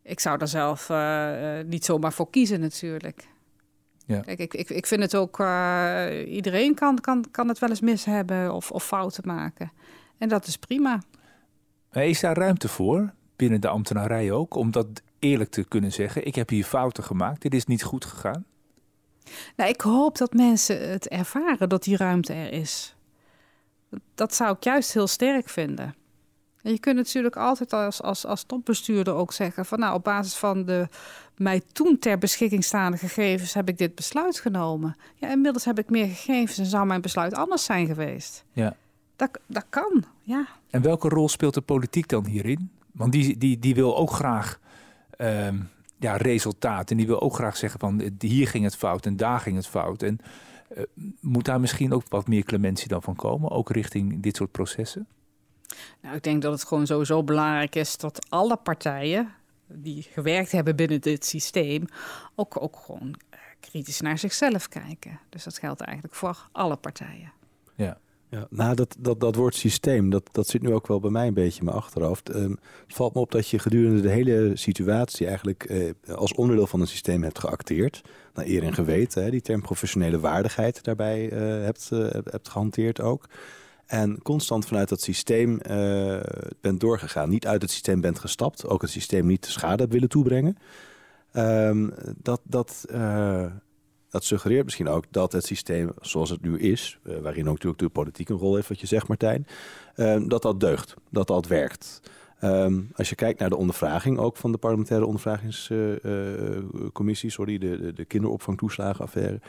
Ik 0.01 0.19
zou 0.19 0.37
daar 0.37 0.47
zelf 0.47 0.89
uh, 0.89 1.59
niet 1.65 1.85
zomaar 1.85 2.13
voor 2.13 2.29
kiezen 2.29 2.59
natuurlijk. 2.59 3.27
Ja. 4.05 4.19
Kijk, 4.19 4.39
ik, 4.39 4.53
ik, 4.53 4.69
ik 4.69 4.85
vind 4.85 5.01
het 5.01 5.15
ook, 5.15 5.39
iedereen 6.27 6.75
kan, 6.75 6.99
kan, 6.99 7.25
kan 7.31 7.47
het 7.47 7.59
wel 7.59 7.69
eens 7.69 7.81
mis 7.81 8.05
hebben 8.05 8.53
of, 8.53 8.71
of 8.71 8.85
fouten 8.85 9.23
maken. 9.27 9.71
En 10.17 10.29
dat 10.29 10.47
is 10.47 10.57
prima. 10.57 11.01
Is 11.91 12.19
daar 12.19 12.37
ruimte 12.37 12.67
voor? 12.67 13.13
binnen 13.35 13.61
de 13.61 13.67
ambtenarij 13.67 14.31
ook, 14.31 14.55
om 14.55 14.71
dat 14.71 14.87
eerlijk 15.19 15.49
te 15.49 15.63
kunnen 15.63 15.91
zeggen. 15.91 16.25
Ik 16.25 16.35
heb 16.35 16.49
hier 16.49 16.63
fouten 16.63 17.03
gemaakt, 17.03 17.41
dit 17.41 17.53
is 17.53 17.65
niet 17.65 17.83
goed 17.83 18.05
gegaan. 18.05 18.45
Nou, 19.55 19.69
ik 19.69 19.81
hoop 19.81 20.17
dat 20.17 20.33
mensen 20.33 20.89
het 20.89 21.07
ervaren 21.07 21.69
dat 21.69 21.83
die 21.83 21.97
ruimte 21.97 22.33
er 22.33 22.51
is. 22.51 22.95
Dat 24.15 24.33
zou 24.33 24.55
ik 24.55 24.63
juist 24.63 24.93
heel 24.93 25.07
sterk 25.07 25.49
vinden. 25.49 25.95
En 26.61 26.71
je 26.71 26.79
kunt 26.79 26.95
natuurlijk 26.95 27.35
altijd 27.35 27.73
als, 27.73 28.01
als, 28.01 28.25
als 28.25 28.43
topbestuurder 28.43 29.13
ook 29.13 29.33
zeggen 29.33 29.65
van 29.65 29.79
nou, 29.79 29.93
op 29.95 30.03
basis 30.03 30.35
van 30.35 30.65
de 30.65 30.87
mij 31.37 31.61
toen 31.71 31.99
ter 31.99 32.17
beschikking 32.17 32.63
staande 32.63 32.97
gegevens 32.97 33.53
heb 33.53 33.69
ik 33.69 33.77
dit 33.77 33.95
besluit 33.95 34.39
genomen. 34.39 34.95
Ja, 35.15 35.29
inmiddels 35.29 35.65
heb 35.65 35.79
ik 35.79 35.89
meer 35.89 36.07
gegevens 36.07 36.57
en 36.57 36.65
zou 36.65 36.85
mijn 36.85 37.01
besluit 37.01 37.33
anders 37.33 37.63
zijn 37.63 37.87
geweest. 37.87 38.45
Ja. 38.51 38.75
Dat, 39.15 39.29
dat 39.45 39.65
kan, 39.69 40.03
ja. 40.21 40.47
En 40.69 40.81
welke 40.81 41.09
rol 41.09 41.29
speelt 41.29 41.53
de 41.53 41.61
politiek 41.61 42.07
dan 42.07 42.25
hierin? 42.25 42.71
Want 42.91 43.11
die, 43.11 43.37
die, 43.37 43.59
die 43.59 43.75
wil 43.75 43.97
ook 43.97 44.11
graag 44.11 44.59
uh, 45.17 45.47
ja, 46.05 46.17
resultaat. 46.17 46.91
En 46.91 46.97
die 46.97 47.07
wil 47.07 47.21
ook 47.21 47.35
graag 47.35 47.57
zeggen 47.57 47.79
van 47.79 48.11
hier 48.19 48.47
ging 48.47 48.63
het 48.63 48.75
fout 48.75 49.05
en 49.05 49.17
daar 49.17 49.39
ging 49.39 49.55
het 49.55 49.67
fout. 49.67 50.01
En 50.01 50.19
uh, 50.77 50.83
moet 51.19 51.45
daar 51.45 51.59
misschien 51.59 51.93
ook 51.93 52.03
wat 52.09 52.27
meer 52.27 52.43
clementie 52.43 52.87
dan 52.87 53.01
van 53.01 53.15
komen, 53.15 53.51
ook 53.51 53.69
richting 53.69 54.21
dit 54.21 54.35
soort 54.35 54.51
processen? 54.51 55.07
Nou, 56.01 56.15
ik 56.15 56.23
denk 56.23 56.41
dat 56.41 56.51
het 56.51 56.63
gewoon 56.63 56.87
sowieso 56.87 57.23
belangrijk 57.23 57.75
is 57.75 57.97
dat 57.97 58.29
alle 58.29 58.55
partijen 58.57 59.33
die 59.67 60.01
gewerkt 60.01 60.51
hebben 60.51 60.75
binnen 60.75 61.01
dit 61.01 61.25
systeem 61.25 61.85
ook, 62.35 62.61
ook 62.61 62.77
gewoon 62.85 63.15
eh, 63.29 63.39
kritisch 63.59 64.01
naar 64.01 64.17
zichzelf 64.17 64.67
kijken. 64.67 65.19
Dus 65.29 65.43
dat 65.43 65.57
geldt 65.57 65.81
eigenlijk 65.81 66.15
voor 66.15 66.47
alle 66.51 66.75
partijen. 66.75 67.31
Ja. 67.75 67.97
Ja, 68.29 68.47
nou, 68.49 68.75
dat, 68.75 68.95
dat, 68.99 69.19
dat 69.19 69.35
woord 69.35 69.55
systeem, 69.55 70.09
dat, 70.09 70.29
dat 70.31 70.47
zit 70.47 70.61
nu 70.61 70.73
ook 70.73 70.87
wel 70.87 70.99
bij 70.99 71.09
mij 71.09 71.27
een 71.27 71.33
beetje 71.33 71.59
in 71.59 71.65
mijn 71.65 71.77
achterhoofd. 71.77 72.35
Um, 72.35 72.57
het 72.87 72.95
valt 72.95 73.13
me 73.13 73.19
op 73.19 73.31
dat 73.31 73.49
je 73.49 73.59
gedurende 73.59 74.01
de 74.01 74.09
hele 74.09 74.51
situatie 74.53 75.27
eigenlijk 75.27 75.63
eh, 75.63 76.15
als 76.15 76.33
onderdeel 76.33 76.67
van 76.67 76.81
een 76.81 76.87
systeem 76.87 77.23
hebt 77.23 77.39
geacteerd. 77.39 78.01
Naar 78.33 78.45
eer 78.45 78.63
en 78.63 78.73
geweten, 78.73 79.23
hè, 79.23 79.29
die 79.29 79.41
term 79.41 79.61
professionele 79.61 80.19
waardigheid 80.19 80.83
daarbij 80.83 81.31
uh, 81.31 81.63
hebt, 81.63 81.89
uh, 81.93 82.09
hebt 82.09 82.49
gehanteerd 82.49 83.01
ook. 83.01 83.29
En 83.85 84.21
constant 84.21 84.65
vanuit 84.65 84.89
dat 84.89 85.01
systeem 85.01 85.59
bent 86.61 86.79
doorgegaan. 86.79 87.29
Niet 87.29 87.47
uit 87.47 87.61
het 87.61 87.71
systeem 87.71 88.01
bent 88.01 88.19
gestapt. 88.19 88.67
Ook 88.67 88.81
het 88.81 88.91
systeem 88.91 89.25
niet 89.25 89.45
schade 89.45 89.81
hebt 89.81 89.93
willen 89.93 90.09
toebrengen. 90.09 90.57
Um, 91.33 91.93
dat, 92.17 92.41
dat, 92.43 92.85
dat 94.15 94.23
suggereert 94.23 94.63
misschien 94.63 94.87
ook 94.87 95.05
dat 95.11 95.31
het 95.31 95.45
systeem 95.45 95.91
zoals 96.01 96.29
het 96.29 96.41
nu 96.41 96.59
is... 96.59 96.99
Uh, 97.03 97.17
waarin 97.17 97.47
ook 97.47 97.53
natuurlijk 97.53 97.81
de 97.81 97.89
politiek 97.89 98.29
een 98.29 98.37
rol 98.37 98.55
heeft, 98.55 98.67
wat 98.67 98.79
je 98.79 98.87
zegt 98.87 99.07
Martijn... 99.07 99.47
dat 100.27 100.41
dat 100.41 100.59
deugt, 100.59 100.93
dat 101.09 101.27
dat 101.27 101.47
werkt. 101.47 102.01
Um, 102.43 102.91
als 102.95 103.09
je 103.09 103.15
kijkt 103.15 103.39
naar 103.39 103.49
de 103.49 103.55
ondervraging, 103.55 104.17
ook 104.17 104.37
van 104.37 104.51
de 104.51 104.57
parlementaire 104.57 105.05
ondervragingscommissie... 105.05 107.29
sorry, 107.29 107.57
de, 107.57 107.79
de, 107.79 107.93
de 107.93 108.05
kinderopvangtoeslagenaffaire... 108.05 109.39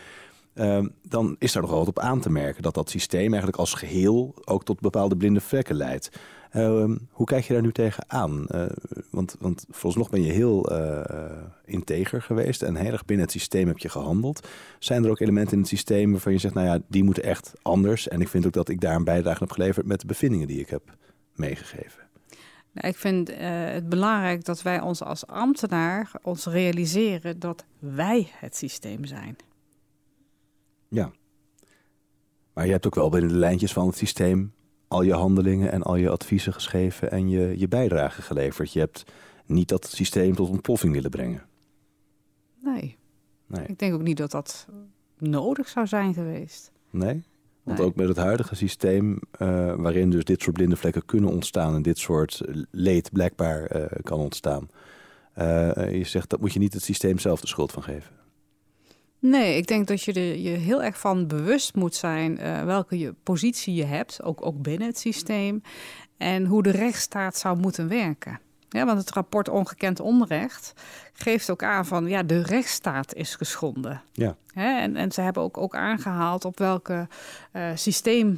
Um, 0.55 0.93
dan 1.03 1.37
is 1.39 1.53
daar 1.53 1.63
nog 1.63 1.71
wel 1.71 1.81
wat 1.81 1.89
op 1.89 1.99
aan 1.99 2.21
te 2.21 2.31
merken 2.31 2.63
dat 2.63 2.75
dat 2.75 2.91
systeem 2.91 3.29
eigenlijk 3.29 3.57
als 3.57 3.75
geheel 3.75 4.35
ook 4.45 4.65
tot 4.65 4.81
bepaalde 4.81 5.17
blinde 5.17 5.41
vlekken 5.41 5.77
leidt. 5.77 6.11
Um, 6.55 7.09
hoe 7.11 7.27
kijk 7.27 7.45
je 7.45 7.53
daar 7.53 7.63
nu 7.63 7.73
tegenaan? 7.73 8.47
Uh, 8.49 8.67
want, 9.11 9.37
want 9.41 9.67
nog 9.95 10.11
ben 10.11 10.23
je 10.23 10.33
heel 10.33 10.73
uh, 10.73 11.01
integer 11.65 12.23
geweest 12.23 12.63
en 12.63 12.77
heel 12.77 12.93
erg 12.93 13.05
binnen 13.05 13.25
het 13.25 13.35
systeem 13.35 13.67
heb 13.67 13.79
je 13.79 13.89
gehandeld. 13.89 14.49
Zijn 14.79 15.05
er 15.05 15.11
ook 15.11 15.21
elementen 15.21 15.53
in 15.53 15.59
het 15.59 15.69
systeem 15.69 16.11
waarvan 16.11 16.33
je 16.33 16.39
zegt, 16.39 16.55
nou 16.55 16.67
ja, 16.67 16.79
die 16.89 17.05
moeten 17.05 17.23
echt 17.23 17.53
anders. 17.63 18.09
En 18.09 18.21
ik 18.21 18.29
vind 18.29 18.47
ook 18.47 18.53
dat 18.53 18.69
ik 18.69 18.81
daar 18.81 18.95
een 18.95 19.05
bijdrage 19.05 19.39
heb 19.39 19.51
geleverd 19.51 19.87
met 19.87 20.01
de 20.01 20.07
bevindingen 20.07 20.47
die 20.47 20.61
ik 20.61 20.69
heb 20.69 20.97
meegegeven. 21.35 22.05
Nou, 22.73 22.89
ik 22.89 22.97
vind 22.97 23.31
uh, 23.31 23.37
het 23.65 23.89
belangrijk 23.89 24.45
dat 24.45 24.63
wij 24.63 24.81
ons 24.81 25.03
als 25.03 25.27
ambtenaar 25.27 26.11
ons 26.23 26.47
realiseren 26.47 27.39
dat 27.39 27.65
wij 27.79 28.29
het 28.33 28.57
systeem 28.57 29.05
zijn. 29.05 29.37
Ja. 30.89 31.11
Maar 32.53 32.67
je 32.67 32.73
hebt 32.73 32.87
ook 32.87 32.95
wel 32.95 33.09
binnen 33.09 33.31
de 33.31 33.37
lijntjes 33.37 33.73
van 33.73 33.87
het 33.87 33.97
systeem 33.97 34.53
al 34.89 35.03
je 35.03 35.13
handelingen 35.13 35.73
en 35.73 35.83
al 35.83 35.97
je 35.97 36.11
adviezen 36.11 36.53
geschreven 36.53 37.11
en 37.11 37.29
je, 37.29 37.59
je 37.59 37.69
bijdrage 37.69 38.23
geleverd. 38.23 38.73
Je 38.73 38.79
hebt 38.79 39.05
niet 39.47 39.69
dat 39.69 39.87
systeem 39.87 40.35
tot 40.35 40.49
ontploffing 40.49 40.93
willen 40.93 41.11
brengen. 41.11 41.43
Nee. 42.63 42.97
nee. 43.47 43.67
Ik 43.67 43.79
denk 43.79 43.95
ook 43.95 44.03
niet 44.03 44.17
dat 44.17 44.31
dat 44.31 44.67
nodig 45.19 45.69
zou 45.69 45.87
zijn 45.87 46.15
geweest. 46.15 46.73
Nee? 46.91 47.25
Want 47.63 47.81
ook 47.81 47.95
met 47.95 48.09
het 48.09 48.17
huidige 48.17 48.55
systeem, 48.55 49.11
uh, 49.13 49.75
waarin 49.75 50.11
dus 50.11 50.25
dit 50.25 50.43
soort 50.43 50.57
blinde 50.57 50.77
vlekken 50.77 51.05
kunnen 51.05 51.31
ontstaan 51.31 51.75
en 51.75 51.83
dit 51.83 51.99
soort 51.99 52.41
leed 52.71 53.13
blijkbaar 53.13 53.77
uh, 53.77 53.85
kan 54.03 54.19
ontstaan. 54.19 54.69
Uh, 55.39 55.95
je 55.95 56.05
zegt 56.05 56.31
dat 56.31 56.41
moet 56.41 56.53
je 56.53 56.59
niet 56.59 56.73
het 56.73 56.83
systeem 56.83 57.19
zelf 57.19 57.41
de 57.41 57.47
schuld 57.47 57.73
van 57.73 57.83
geven. 57.83 58.13
Nee, 59.31 59.57
ik 59.57 59.67
denk 59.67 59.87
dat 59.87 60.03
je 60.03 60.13
er 60.13 60.37
je 60.39 60.49
heel 60.49 60.83
erg 60.83 60.99
van 60.99 61.27
bewust 61.27 61.75
moet 61.75 61.95
zijn 61.95 62.39
uh, 62.41 62.63
welke 62.63 62.99
je 62.99 63.15
positie 63.23 63.75
je 63.75 63.85
hebt, 63.85 64.23
ook, 64.23 64.47
ook 64.47 64.63
binnen 64.63 64.89
het 64.89 64.99
systeem, 64.99 65.63
en 66.17 66.45
hoe 66.45 66.63
de 66.63 66.71
rechtsstaat 66.71 67.37
zou 67.37 67.59
moeten 67.59 67.89
werken. 67.89 68.41
Ja, 68.69 68.85
want 68.87 68.99
het 68.99 69.11
rapport 69.11 69.49
Ongekend 69.49 70.01
Onrecht 70.01 70.73
geeft 71.13 71.51
ook 71.51 71.63
aan 71.63 71.87
van 71.87 72.07
ja, 72.07 72.23
de 72.23 72.43
rechtsstaat 72.43 73.15
is 73.15 73.35
geschonden. 73.35 74.03
Ja. 74.13 74.37
Hè, 74.53 74.79
en, 74.81 74.97
en 74.97 75.13
ze 75.13 75.21
hebben 75.21 75.43
ook, 75.43 75.57
ook 75.57 75.75
aangehaald 75.75 76.45
op 76.45 76.59
welke 76.59 77.09
uh, 77.53 77.71
systeem 77.75 78.37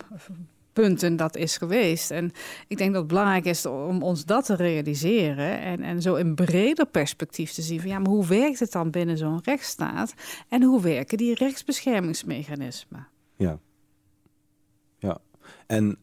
punten 0.83 1.17
dat 1.17 1.37
is 1.37 1.57
geweest. 1.57 2.11
En 2.11 2.33
ik 2.69 2.77
denk 2.79 2.93
dat 2.93 2.99
het 2.99 3.09
belangrijk 3.09 3.45
is 3.45 3.67
om 3.67 4.03
ons 4.03 4.25
dat 4.25 4.45
te 4.45 4.55
realiseren 4.55 5.61
en, 5.61 5.83
en 5.83 6.03
zo 6.03 6.15
in 6.15 6.35
breder 6.35 6.87
perspectief 6.87 7.53
te 7.53 7.63
zien 7.63 7.81
van 7.81 7.91
ja, 7.91 7.99
maar 7.99 8.11
hoe 8.11 8.27
werkt 8.27 8.59
het 8.59 8.73
dan 8.73 8.91
binnen 8.91 9.19
zo'n 9.19 9.41
rechtsstaat 9.43 10.15
en 10.49 10.63
hoe 10.63 10.83
werken 10.83 11.19
die 11.19 11.35
rechtsbeschermingsmechanismen? 11.35 13.07
Ja. 13.37 13.59
Ja. 14.99 15.19
En 15.67 15.99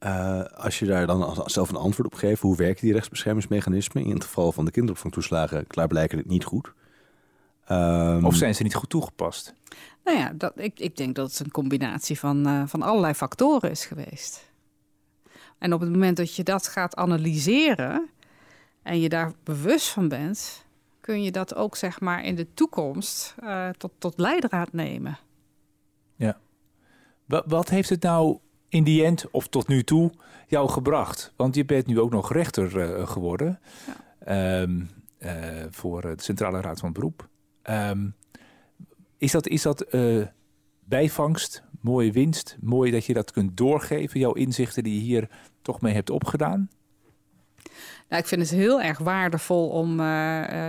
uh, 0.00 0.42
als 0.44 0.78
je 0.78 0.86
daar 0.86 1.06
dan 1.06 1.42
zelf 1.44 1.68
een 1.68 1.76
antwoord 1.76 2.12
op 2.12 2.14
geeft, 2.14 2.40
hoe 2.40 2.56
werken 2.56 2.84
die 2.84 2.92
rechtsbeschermingsmechanismen? 2.92 4.04
In 4.04 4.14
het 4.14 4.24
geval 4.24 4.52
van 4.52 4.64
de 4.64 4.70
kinderopvangtoeslagen 4.70 5.66
klaarblijkelijk 5.66 6.28
niet 6.28 6.44
goed. 6.44 6.72
Um, 7.70 8.24
of 8.24 8.34
zijn 8.34 8.54
ze 8.54 8.62
niet 8.62 8.74
goed 8.74 8.90
toegepast? 8.90 9.54
Nou 10.04 10.18
ja, 10.18 10.32
dat, 10.34 10.52
ik, 10.56 10.80
ik 10.80 10.96
denk 10.96 11.14
dat 11.14 11.30
het 11.30 11.40
een 11.40 11.50
combinatie 11.50 12.18
van, 12.18 12.48
uh, 12.48 12.62
van 12.66 12.82
allerlei 12.82 13.14
factoren 13.14 13.70
is 13.70 13.84
geweest. 13.84 14.52
En 15.58 15.72
op 15.72 15.80
het 15.80 15.90
moment 15.90 16.16
dat 16.16 16.34
je 16.34 16.42
dat 16.42 16.68
gaat 16.68 16.96
analyseren 16.96 18.08
en 18.82 19.00
je 19.00 19.08
daar 19.08 19.32
bewust 19.44 19.88
van 19.88 20.08
bent, 20.08 20.64
kun 21.00 21.22
je 21.22 21.30
dat 21.30 21.54
ook 21.54 21.76
zeg 21.76 22.00
maar 22.00 22.24
in 22.24 22.34
de 22.34 22.54
toekomst 22.54 23.34
uh, 23.42 23.68
tot, 23.68 23.92
tot 23.98 24.18
leidraad 24.18 24.72
nemen. 24.72 25.18
Ja. 26.16 26.38
Wat, 27.24 27.44
wat 27.46 27.68
heeft 27.68 27.88
het 27.88 28.02
nou 28.02 28.38
in 28.68 28.84
die 28.84 29.04
end 29.04 29.30
of 29.30 29.48
tot 29.48 29.68
nu 29.68 29.84
toe 29.84 30.12
jou 30.46 30.68
gebracht? 30.68 31.32
Want 31.36 31.54
je 31.54 31.64
bent 31.64 31.86
nu 31.86 32.00
ook 32.00 32.10
nog 32.10 32.32
rechter 32.32 32.76
uh, 32.76 33.08
geworden 33.08 33.60
ja. 34.26 34.60
um, 34.60 34.90
voor 35.70 36.00
de 36.00 36.14
Centrale 36.16 36.60
Raad 36.60 36.80
van 36.80 36.92
Beroep. 36.92 37.28
Um, 37.70 38.14
is 39.24 39.32
dat, 39.32 39.48
is 39.48 39.62
dat 39.62 39.94
uh, 39.94 40.26
bijvangst, 40.84 41.62
mooie 41.80 42.12
winst, 42.12 42.56
mooi 42.60 42.90
dat 42.90 43.04
je 43.04 43.14
dat 43.14 43.30
kunt 43.30 43.56
doorgeven, 43.56 44.20
jouw 44.20 44.32
inzichten 44.32 44.82
die 44.82 44.94
je 44.94 45.00
hier 45.00 45.28
toch 45.62 45.80
mee 45.80 45.94
hebt 45.94 46.10
opgedaan? 46.10 46.68
Nou, 48.08 48.22
ik 48.22 48.28
vind 48.28 48.40
het 48.40 48.50
heel 48.50 48.82
erg 48.82 48.98
waardevol 48.98 49.68
om 49.68 50.00
uh, 50.00 50.06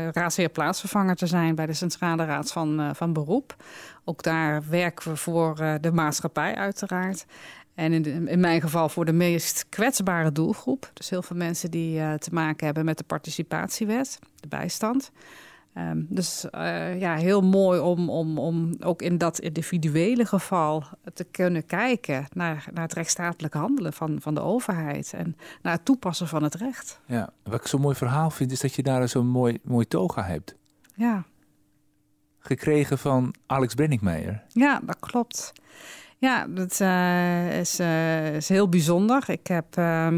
raadsheer 0.09 0.49
plaatsvervanger 0.49 1.15
te 1.15 1.27
zijn 1.27 1.55
bij 1.55 1.65
de 1.65 1.73
Centrale 1.73 2.25
Raad 2.25 2.51
van, 2.51 2.95
van 2.95 3.13
Beroep. 3.13 3.55
Ook 4.03 4.23
daar 4.23 4.63
werken 4.69 5.11
we 5.11 5.17
voor 5.17 5.55
de 5.81 5.91
maatschappij 5.91 6.55
uiteraard. 6.55 7.25
En 7.73 7.93
in, 7.93 8.27
in, 8.27 8.39
mijn 8.39 8.61
geval 8.61 8.89
voor 8.89 9.05
de 9.05 9.13
meest 9.13 9.65
kwetsbare 9.69 10.31
doelgroep. 10.31 10.91
Dus 10.93 11.09
heel 11.09 11.21
veel 11.21 11.35
mensen 11.35 11.71
die 11.71 12.17
te 12.17 12.29
maken 12.31 12.65
hebben 12.65 12.85
met 12.85 12.97
de 12.97 13.03
participatiewet, 13.03 14.19
de 14.35 14.47
bijstand. 14.47 15.11
Um, 15.77 16.05
dus 16.09 16.45
uh, 16.51 16.99
ja, 16.99 17.15
heel 17.15 17.41
mooi 17.41 17.79
om, 17.79 18.09
om, 18.09 18.37
om 18.37 18.75
ook 18.79 19.01
in 19.01 19.17
dat 19.17 19.39
individuele 19.39 20.25
geval 20.25 20.83
te 21.13 21.23
kunnen 21.23 21.65
kijken 21.65 22.25
naar, 22.33 22.67
naar 22.73 22.83
het 22.83 22.93
rechtsstatelijk 22.93 23.53
handelen 23.53 23.93
van, 23.93 24.17
van 24.21 24.33
de 24.33 24.41
overheid 24.41 25.13
en 25.13 25.37
naar 25.61 25.73
het 25.73 25.85
toepassen 25.85 26.27
van 26.27 26.43
het 26.43 26.55
recht. 26.55 26.99
Ja, 27.05 27.29
wat 27.43 27.59
ik 27.59 27.67
zo'n 27.67 27.81
mooi 27.81 27.95
verhaal 27.95 28.29
vind, 28.29 28.51
is 28.51 28.59
dat 28.59 28.73
je 28.73 28.83
daar 28.83 29.09
zo'n 29.09 29.27
mooi, 29.27 29.59
mooi 29.63 29.87
toga 29.87 30.23
hebt. 30.23 30.55
Ja. 30.93 31.23
Gekregen 32.39 32.97
van 32.97 33.33
Alex 33.45 33.73
Brenningmeijer. 33.73 34.43
Ja, 34.47 34.81
dat 34.83 34.99
klopt. 34.99 35.53
Ja, 36.17 36.47
dat 36.47 36.79
uh, 36.81 37.59
is, 37.59 37.79
uh, 37.79 38.35
is 38.35 38.49
heel 38.49 38.69
bijzonder. 38.69 39.29
Ik 39.29 39.47
heb. 39.47 39.77
Uh, 39.77 40.17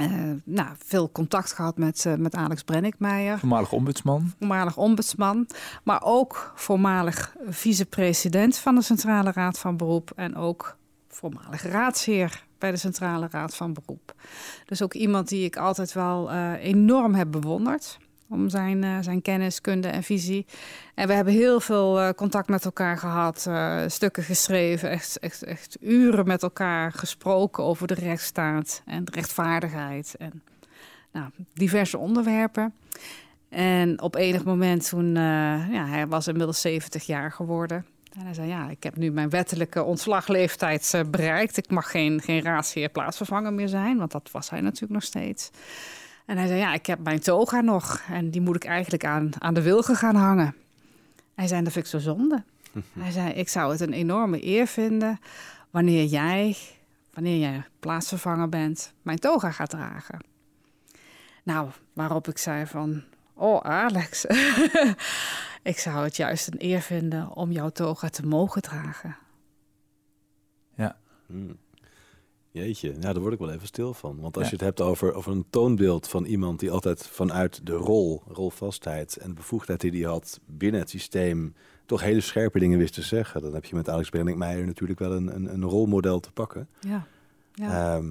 uh, 0.00 0.32
nou, 0.44 0.68
veel 0.78 1.10
contact 1.12 1.52
gehad 1.52 1.76
met, 1.76 2.04
uh, 2.04 2.14
met 2.14 2.34
Alex 2.34 2.62
Brennickmeijer. 2.62 3.38
Voormalig 3.38 3.72
ombudsman. 3.72 4.32
Voormalig 4.38 4.76
ombudsman. 4.76 5.46
Maar 5.84 6.02
ook 6.02 6.52
voormalig 6.54 7.36
vicepresident 7.48 8.58
van 8.58 8.74
de 8.74 8.82
Centrale 8.82 9.32
Raad 9.32 9.58
van 9.58 9.76
Beroep. 9.76 10.12
En 10.16 10.36
ook 10.36 10.76
voormalig 11.08 11.62
raadsheer 11.62 12.44
bij 12.58 12.70
de 12.70 12.76
Centrale 12.76 13.28
Raad 13.30 13.56
van 13.56 13.72
Beroep. 13.72 14.14
Dus 14.66 14.82
ook 14.82 14.94
iemand 14.94 15.28
die 15.28 15.44
ik 15.44 15.56
altijd 15.56 15.92
wel 15.92 16.32
uh, 16.32 16.52
enorm 16.52 17.14
heb 17.14 17.30
bewonderd 17.30 17.98
om 18.28 18.48
zijn, 18.48 18.82
uh, 18.82 18.98
zijn 19.00 19.22
kennis, 19.22 19.60
kunde 19.60 19.88
en 19.88 20.02
visie. 20.02 20.46
En 20.94 21.06
we 21.06 21.12
hebben 21.12 21.32
heel 21.32 21.60
veel 21.60 22.00
uh, 22.00 22.08
contact 22.10 22.48
met 22.48 22.64
elkaar 22.64 22.98
gehad, 22.98 23.46
uh, 23.48 23.82
stukken 23.86 24.22
geschreven, 24.22 24.90
echt, 24.90 25.18
echt, 25.18 25.42
echt 25.42 25.76
uren 25.80 26.26
met 26.26 26.42
elkaar 26.42 26.92
gesproken 26.92 27.64
over 27.64 27.86
de 27.86 27.94
rechtsstaat 27.94 28.82
en 28.84 29.04
de 29.04 29.12
rechtvaardigheid 29.14 30.14
en 30.18 30.42
nou, 31.12 31.30
diverse 31.54 31.98
onderwerpen. 31.98 32.74
En 33.48 34.02
op 34.02 34.14
enig 34.14 34.44
moment 34.44 34.88
toen, 34.88 35.14
ja, 35.14 35.86
hij 35.86 36.06
was 36.06 36.28
inmiddels 36.28 36.60
70 36.60 37.06
jaar 37.06 37.32
geworden. 37.32 37.86
En 38.18 38.24
hij 38.24 38.34
zei, 38.34 38.48
ja, 38.48 38.70
ik 38.70 38.82
heb 38.82 38.96
nu 38.96 39.10
mijn 39.10 39.30
wettelijke 39.30 39.82
ontslagleeftijd 39.82 41.02
bereikt. 41.10 41.56
Ik 41.56 41.70
mag 41.70 41.90
geen, 41.90 42.20
geen 42.20 42.42
raadsheer 42.42 42.88
plaatsvervanger 42.88 43.52
meer 43.52 43.68
zijn, 43.68 43.98
want 43.98 44.12
dat 44.12 44.30
was 44.30 44.50
hij 44.50 44.60
natuurlijk 44.60 44.92
nog 44.92 45.02
steeds. 45.02 45.50
En 46.26 46.36
hij 46.36 46.46
zei, 46.46 46.58
ja, 46.58 46.74
ik 46.74 46.86
heb 46.86 46.98
mijn 46.98 47.20
toga 47.20 47.60
nog 47.60 48.02
en 48.10 48.30
die 48.30 48.40
moet 48.40 48.56
ik 48.56 48.64
eigenlijk 48.64 49.04
aan, 49.04 49.30
aan 49.38 49.54
de 49.54 49.62
wilgen 49.62 49.96
gaan 49.96 50.14
hangen. 50.14 50.54
Hij 51.34 51.46
zei, 51.46 51.62
dat 51.62 51.72
vind 51.72 51.84
ik 51.84 51.90
zo 51.90 51.98
zonde. 51.98 52.44
Hij 52.98 53.10
zei, 53.10 53.32
ik 53.32 53.48
zou 53.48 53.72
het 53.72 53.80
een 53.80 53.92
enorme 53.92 54.44
eer 54.44 54.66
vinden 54.66 55.18
wanneer 55.70 56.04
jij 56.04 56.56
wanneer 57.16 57.52
je 57.52 57.62
plaatsvervanger 57.80 58.48
bent, 58.48 58.92
mijn 59.02 59.18
toga 59.18 59.50
gaat 59.50 59.70
dragen. 59.70 60.24
Nou, 61.42 61.70
waarop 61.92 62.28
ik 62.28 62.38
zei 62.38 62.66
van, 62.66 63.02
oh 63.34 63.60
Alex, 63.60 64.24
ik 65.62 65.78
zou 65.78 66.04
het 66.04 66.16
juist 66.16 66.46
een 66.46 66.64
eer 66.64 66.80
vinden 66.80 67.30
om 67.30 67.52
jouw 67.52 67.68
toga 67.68 68.08
te 68.08 68.26
mogen 68.26 68.62
dragen. 68.62 69.16
Ja. 70.74 70.96
Hmm. 71.26 71.56
Jeetje, 72.56 72.94
ja, 73.00 73.12
daar 73.12 73.20
word 73.20 73.32
ik 73.32 73.38
wel 73.38 73.50
even 73.50 73.66
stil 73.66 73.94
van. 73.94 74.20
Want 74.20 74.36
als 74.36 74.46
je 74.46 74.52
het 74.52 74.64
hebt 74.64 74.80
over, 74.80 75.14
over 75.14 75.32
een 75.32 75.46
toonbeeld 75.50 76.08
van 76.08 76.24
iemand 76.24 76.60
die 76.60 76.70
altijd 76.70 77.06
vanuit 77.06 77.66
de 77.66 77.72
rol, 77.72 78.22
rolvastheid 78.28 79.16
en 79.16 79.28
de 79.28 79.34
bevoegdheid 79.34 79.80
die 79.80 79.90
hij 79.90 80.10
had 80.10 80.40
binnen 80.46 80.80
het 80.80 80.90
systeem, 80.90 81.54
toch 81.86 82.00
hele 82.00 82.20
scherpe 82.20 82.58
dingen 82.58 82.78
wist 82.78 82.94
te 82.94 83.02
zeggen. 83.02 83.42
Dan 83.42 83.54
heb 83.54 83.64
je 83.64 83.74
met 83.74 83.88
Alex 83.88 84.08
Brenninkmeijer 84.08 84.66
natuurlijk 84.66 84.98
wel 84.98 85.12
een, 85.12 85.34
een, 85.34 85.52
een 85.52 85.64
rolmodel 85.64 86.20
te 86.20 86.32
pakken. 86.32 86.68
Ja. 86.80 87.06
ja. 87.54 87.96
Ehm, 87.96 88.06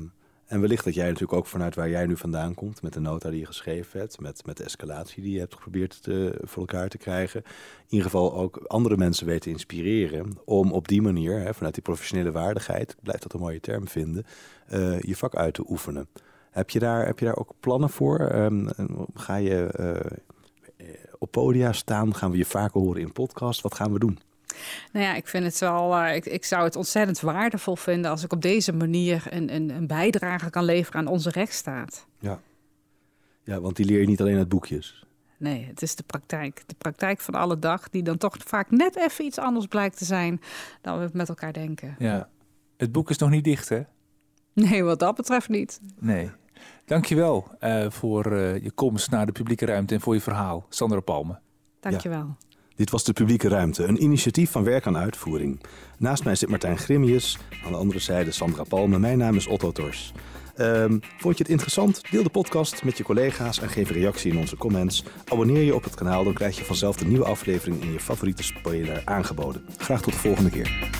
en 0.48 0.62
wellicht 0.62 0.84
dat 0.84 0.93
jij 0.93 1.06
natuurlijk 1.06 1.34
ook 1.34 1.46
vanuit 1.46 1.76
waar 1.76 1.89
jij 1.89 2.06
nu 2.06 2.18
vandaan 2.18 2.54
komt, 2.54 2.82
met 2.82 2.93
de 2.93 3.00
nota 3.00 3.30
die 3.30 3.39
je 3.39 3.46
geschreven 3.46 4.00
hebt, 4.00 4.20
met, 4.20 4.46
met 4.46 4.58
de 4.58 4.64
escalatie 4.64 5.24
die 5.24 5.34
je 5.34 5.39
hebt 5.39 5.54
geprobeerd 5.54 6.04
te, 6.04 6.39
voor 6.41 6.60
elkaar 6.60 6.89
te 6.89 6.98
krijgen, 6.98 7.43
in 7.43 7.86
ieder 7.89 8.06
geval 8.06 8.34
ook 8.34 8.58
andere 8.68 8.98
mensen 8.98 9.26
weten 9.26 9.41
te 9.41 9.50
inspireren 9.50 10.38
om 10.46 10.72
op 10.72 10.88
die 10.88 11.02
manier, 11.02 11.39
hè, 11.39 11.54
vanuit 11.54 11.74
die 11.74 11.84
professionele 11.84 12.32
waardigheid, 12.32 12.91
ik 12.91 13.04
blijf 13.04 13.20
dat 13.20 13.34
een 13.34 13.39
mooie 13.39 13.60
term 13.60 13.88
vinden, 13.88 14.26
uh, 14.74 15.00
je 15.00 15.16
vak 15.16 15.36
uit 15.36 15.54
te 15.54 15.66
oefenen. 15.70 16.08
Heb 16.52 16.70
je 16.70 16.80
daar, 16.80 17.06
heb 17.06 17.20
je 17.20 17.26
daar 17.26 17.38
ook 17.38 17.54
plannen 17.60 17.89
voor? 17.89 18.36
Um, 18.36 18.70
ga 19.14 19.36
je 19.36 19.70
uh, 19.80 20.88
op 21.20 21.32
podia 21.32 21.72
staan? 21.72 22.16
Gaan 22.16 22.32
we 22.32 22.38
je 22.38 22.46
vaker 22.46 22.82
horen 22.82 23.02
in 23.02 23.12
podcast? 23.12 23.62
Wat 23.62 23.76
gaan 23.76 23.93
we 23.93 24.00
doen? 24.00 24.20
Nou 24.91 25.06
ja, 25.06 25.16
ik 25.16 25.28
vind 25.28 25.45
het 25.45 25.60
wel. 25.60 25.97
Uh, 25.97 26.16
ik, 26.16 26.26
ik 26.26 26.45
zou 26.45 26.64
het 26.64 26.76
ontzettend 26.76 27.20
waardevol 27.20 27.76
vinden 27.76 28.12
als 28.12 28.24
ik 28.24 28.34
op 28.34 28.41
deze 28.41 28.74
manier 28.74 29.24
een, 29.30 29.56
een, 29.56 29.70
een 29.70 29.88
bijdrage 29.88 30.49
kan 30.49 30.64
leveren 30.64 30.99
aan 30.99 31.08
onze 31.08 31.30
rechtsstaat. 31.30 32.06
Ja. 32.20 32.39
ja, 33.43 33.60
want 33.60 33.76
die 33.76 33.86
leer 33.86 33.99
je 33.99 34.08
niet 34.08 34.22
alleen 34.22 34.38
uit 34.38 34.49
boekjes. 34.49 35.06
Nee, 35.38 35.66
het 35.66 35.82
is 35.82 35.95
de 35.95 36.03
praktijk. 36.03 36.64
De 36.66 36.76
praktijk 36.78 37.22
van 37.22 37.34
alle 37.34 37.60
dag, 37.60 37.89
die 37.89 38.03
dan 38.03 38.18
toch 38.18 38.36
vaak 38.45 38.72
net 38.72 38.95
even 38.95 39.26
iets 39.26 39.38
anders 39.38 39.66
blijkt 39.66 39.97
te 39.97 40.06
zijn 40.06 40.41
dan 40.82 40.99
we 40.99 41.10
met 41.14 41.30
elkaar 41.30 41.53
denken. 41.53 41.95
Ja, 41.99 42.30
het 42.78 42.91
boek 42.91 43.10
is 43.10 43.18
nog 43.18 43.30
niet 43.30 43.43
dicht, 43.43 43.70
hè? 43.70 43.82
Nee, 44.53 44.84
wat 44.84 44.99
dat 44.99 45.16
betreft 45.16 45.49
niet. 45.49 45.80
Nee. 45.99 46.32
Dankjewel 46.86 47.47
uh, 47.62 47.89
voor 47.89 48.32
uh, 48.32 48.64
je 48.64 48.72
komst 48.72 49.12
naar 49.12 49.26
de 49.26 49.32
publieke 49.32 49.66
ruimte 49.66 49.93
en 49.93 50.01
voor 50.01 50.14
je 50.14 50.22
verhaal, 50.22 50.66
Sandra 50.70 50.99
Palme. 50.99 51.39
Dankjewel. 51.80 52.36
Ja. 52.49 52.55
Dit 52.76 52.89
was 52.89 53.03
de 53.03 53.13
publieke 53.13 53.47
ruimte, 53.47 53.84
een 53.84 54.03
initiatief 54.03 54.51
van 54.51 54.63
werk 54.63 54.88
aan 54.88 54.97
uitvoering. 54.97 55.59
Naast 55.97 56.23
mij 56.23 56.36
zit 56.36 56.49
Martijn 56.49 56.78
Grimius, 56.78 57.38
aan 57.65 57.71
de 57.71 57.78
andere 57.78 57.99
zijde 57.99 58.32
Sandra 58.32 58.63
Palme. 58.63 58.99
Mijn 58.99 59.17
naam 59.17 59.36
is 59.36 59.47
Otto 59.47 59.71
Tors. 59.71 60.13
Um, 60.57 60.99
vond 61.17 61.38
je 61.38 61.43
het 61.43 61.51
interessant? 61.51 62.01
Deel 62.11 62.23
de 62.23 62.30
podcast 62.30 62.84
met 62.84 62.97
je 62.97 63.03
collega's 63.03 63.59
en 63.59 63.69
geef 63.69 63.89
een 63.89 63.95
reactie 63.95 64.32
in 64.32 64.38
onze 64.38 64.57
comments. 64.57 65.03
Abonneer 65.26 65.63
je 65.63 65.76
op 65.76 65.84
het 65.84 65.95
kanaal, 65.95 66.23
dan 66.23 66.34
krijg 66.34 66.57
je 66.57 66.65
vanzelf 66.65 66.95
de 66.95 67.05
nieuwe 67.05 67.26
aflevering 67.26 67.82
in 67.82 67.91
je 67.91 67.99
favoriete 67.99 68.43
speler 68.43 69.01
aangeboden. 69.05 69.65
Graag 69.78 70.01
tot 70.01 70.13
de 70.13 70.19
volgende 70.19 70.49
keer. 70.49 70.93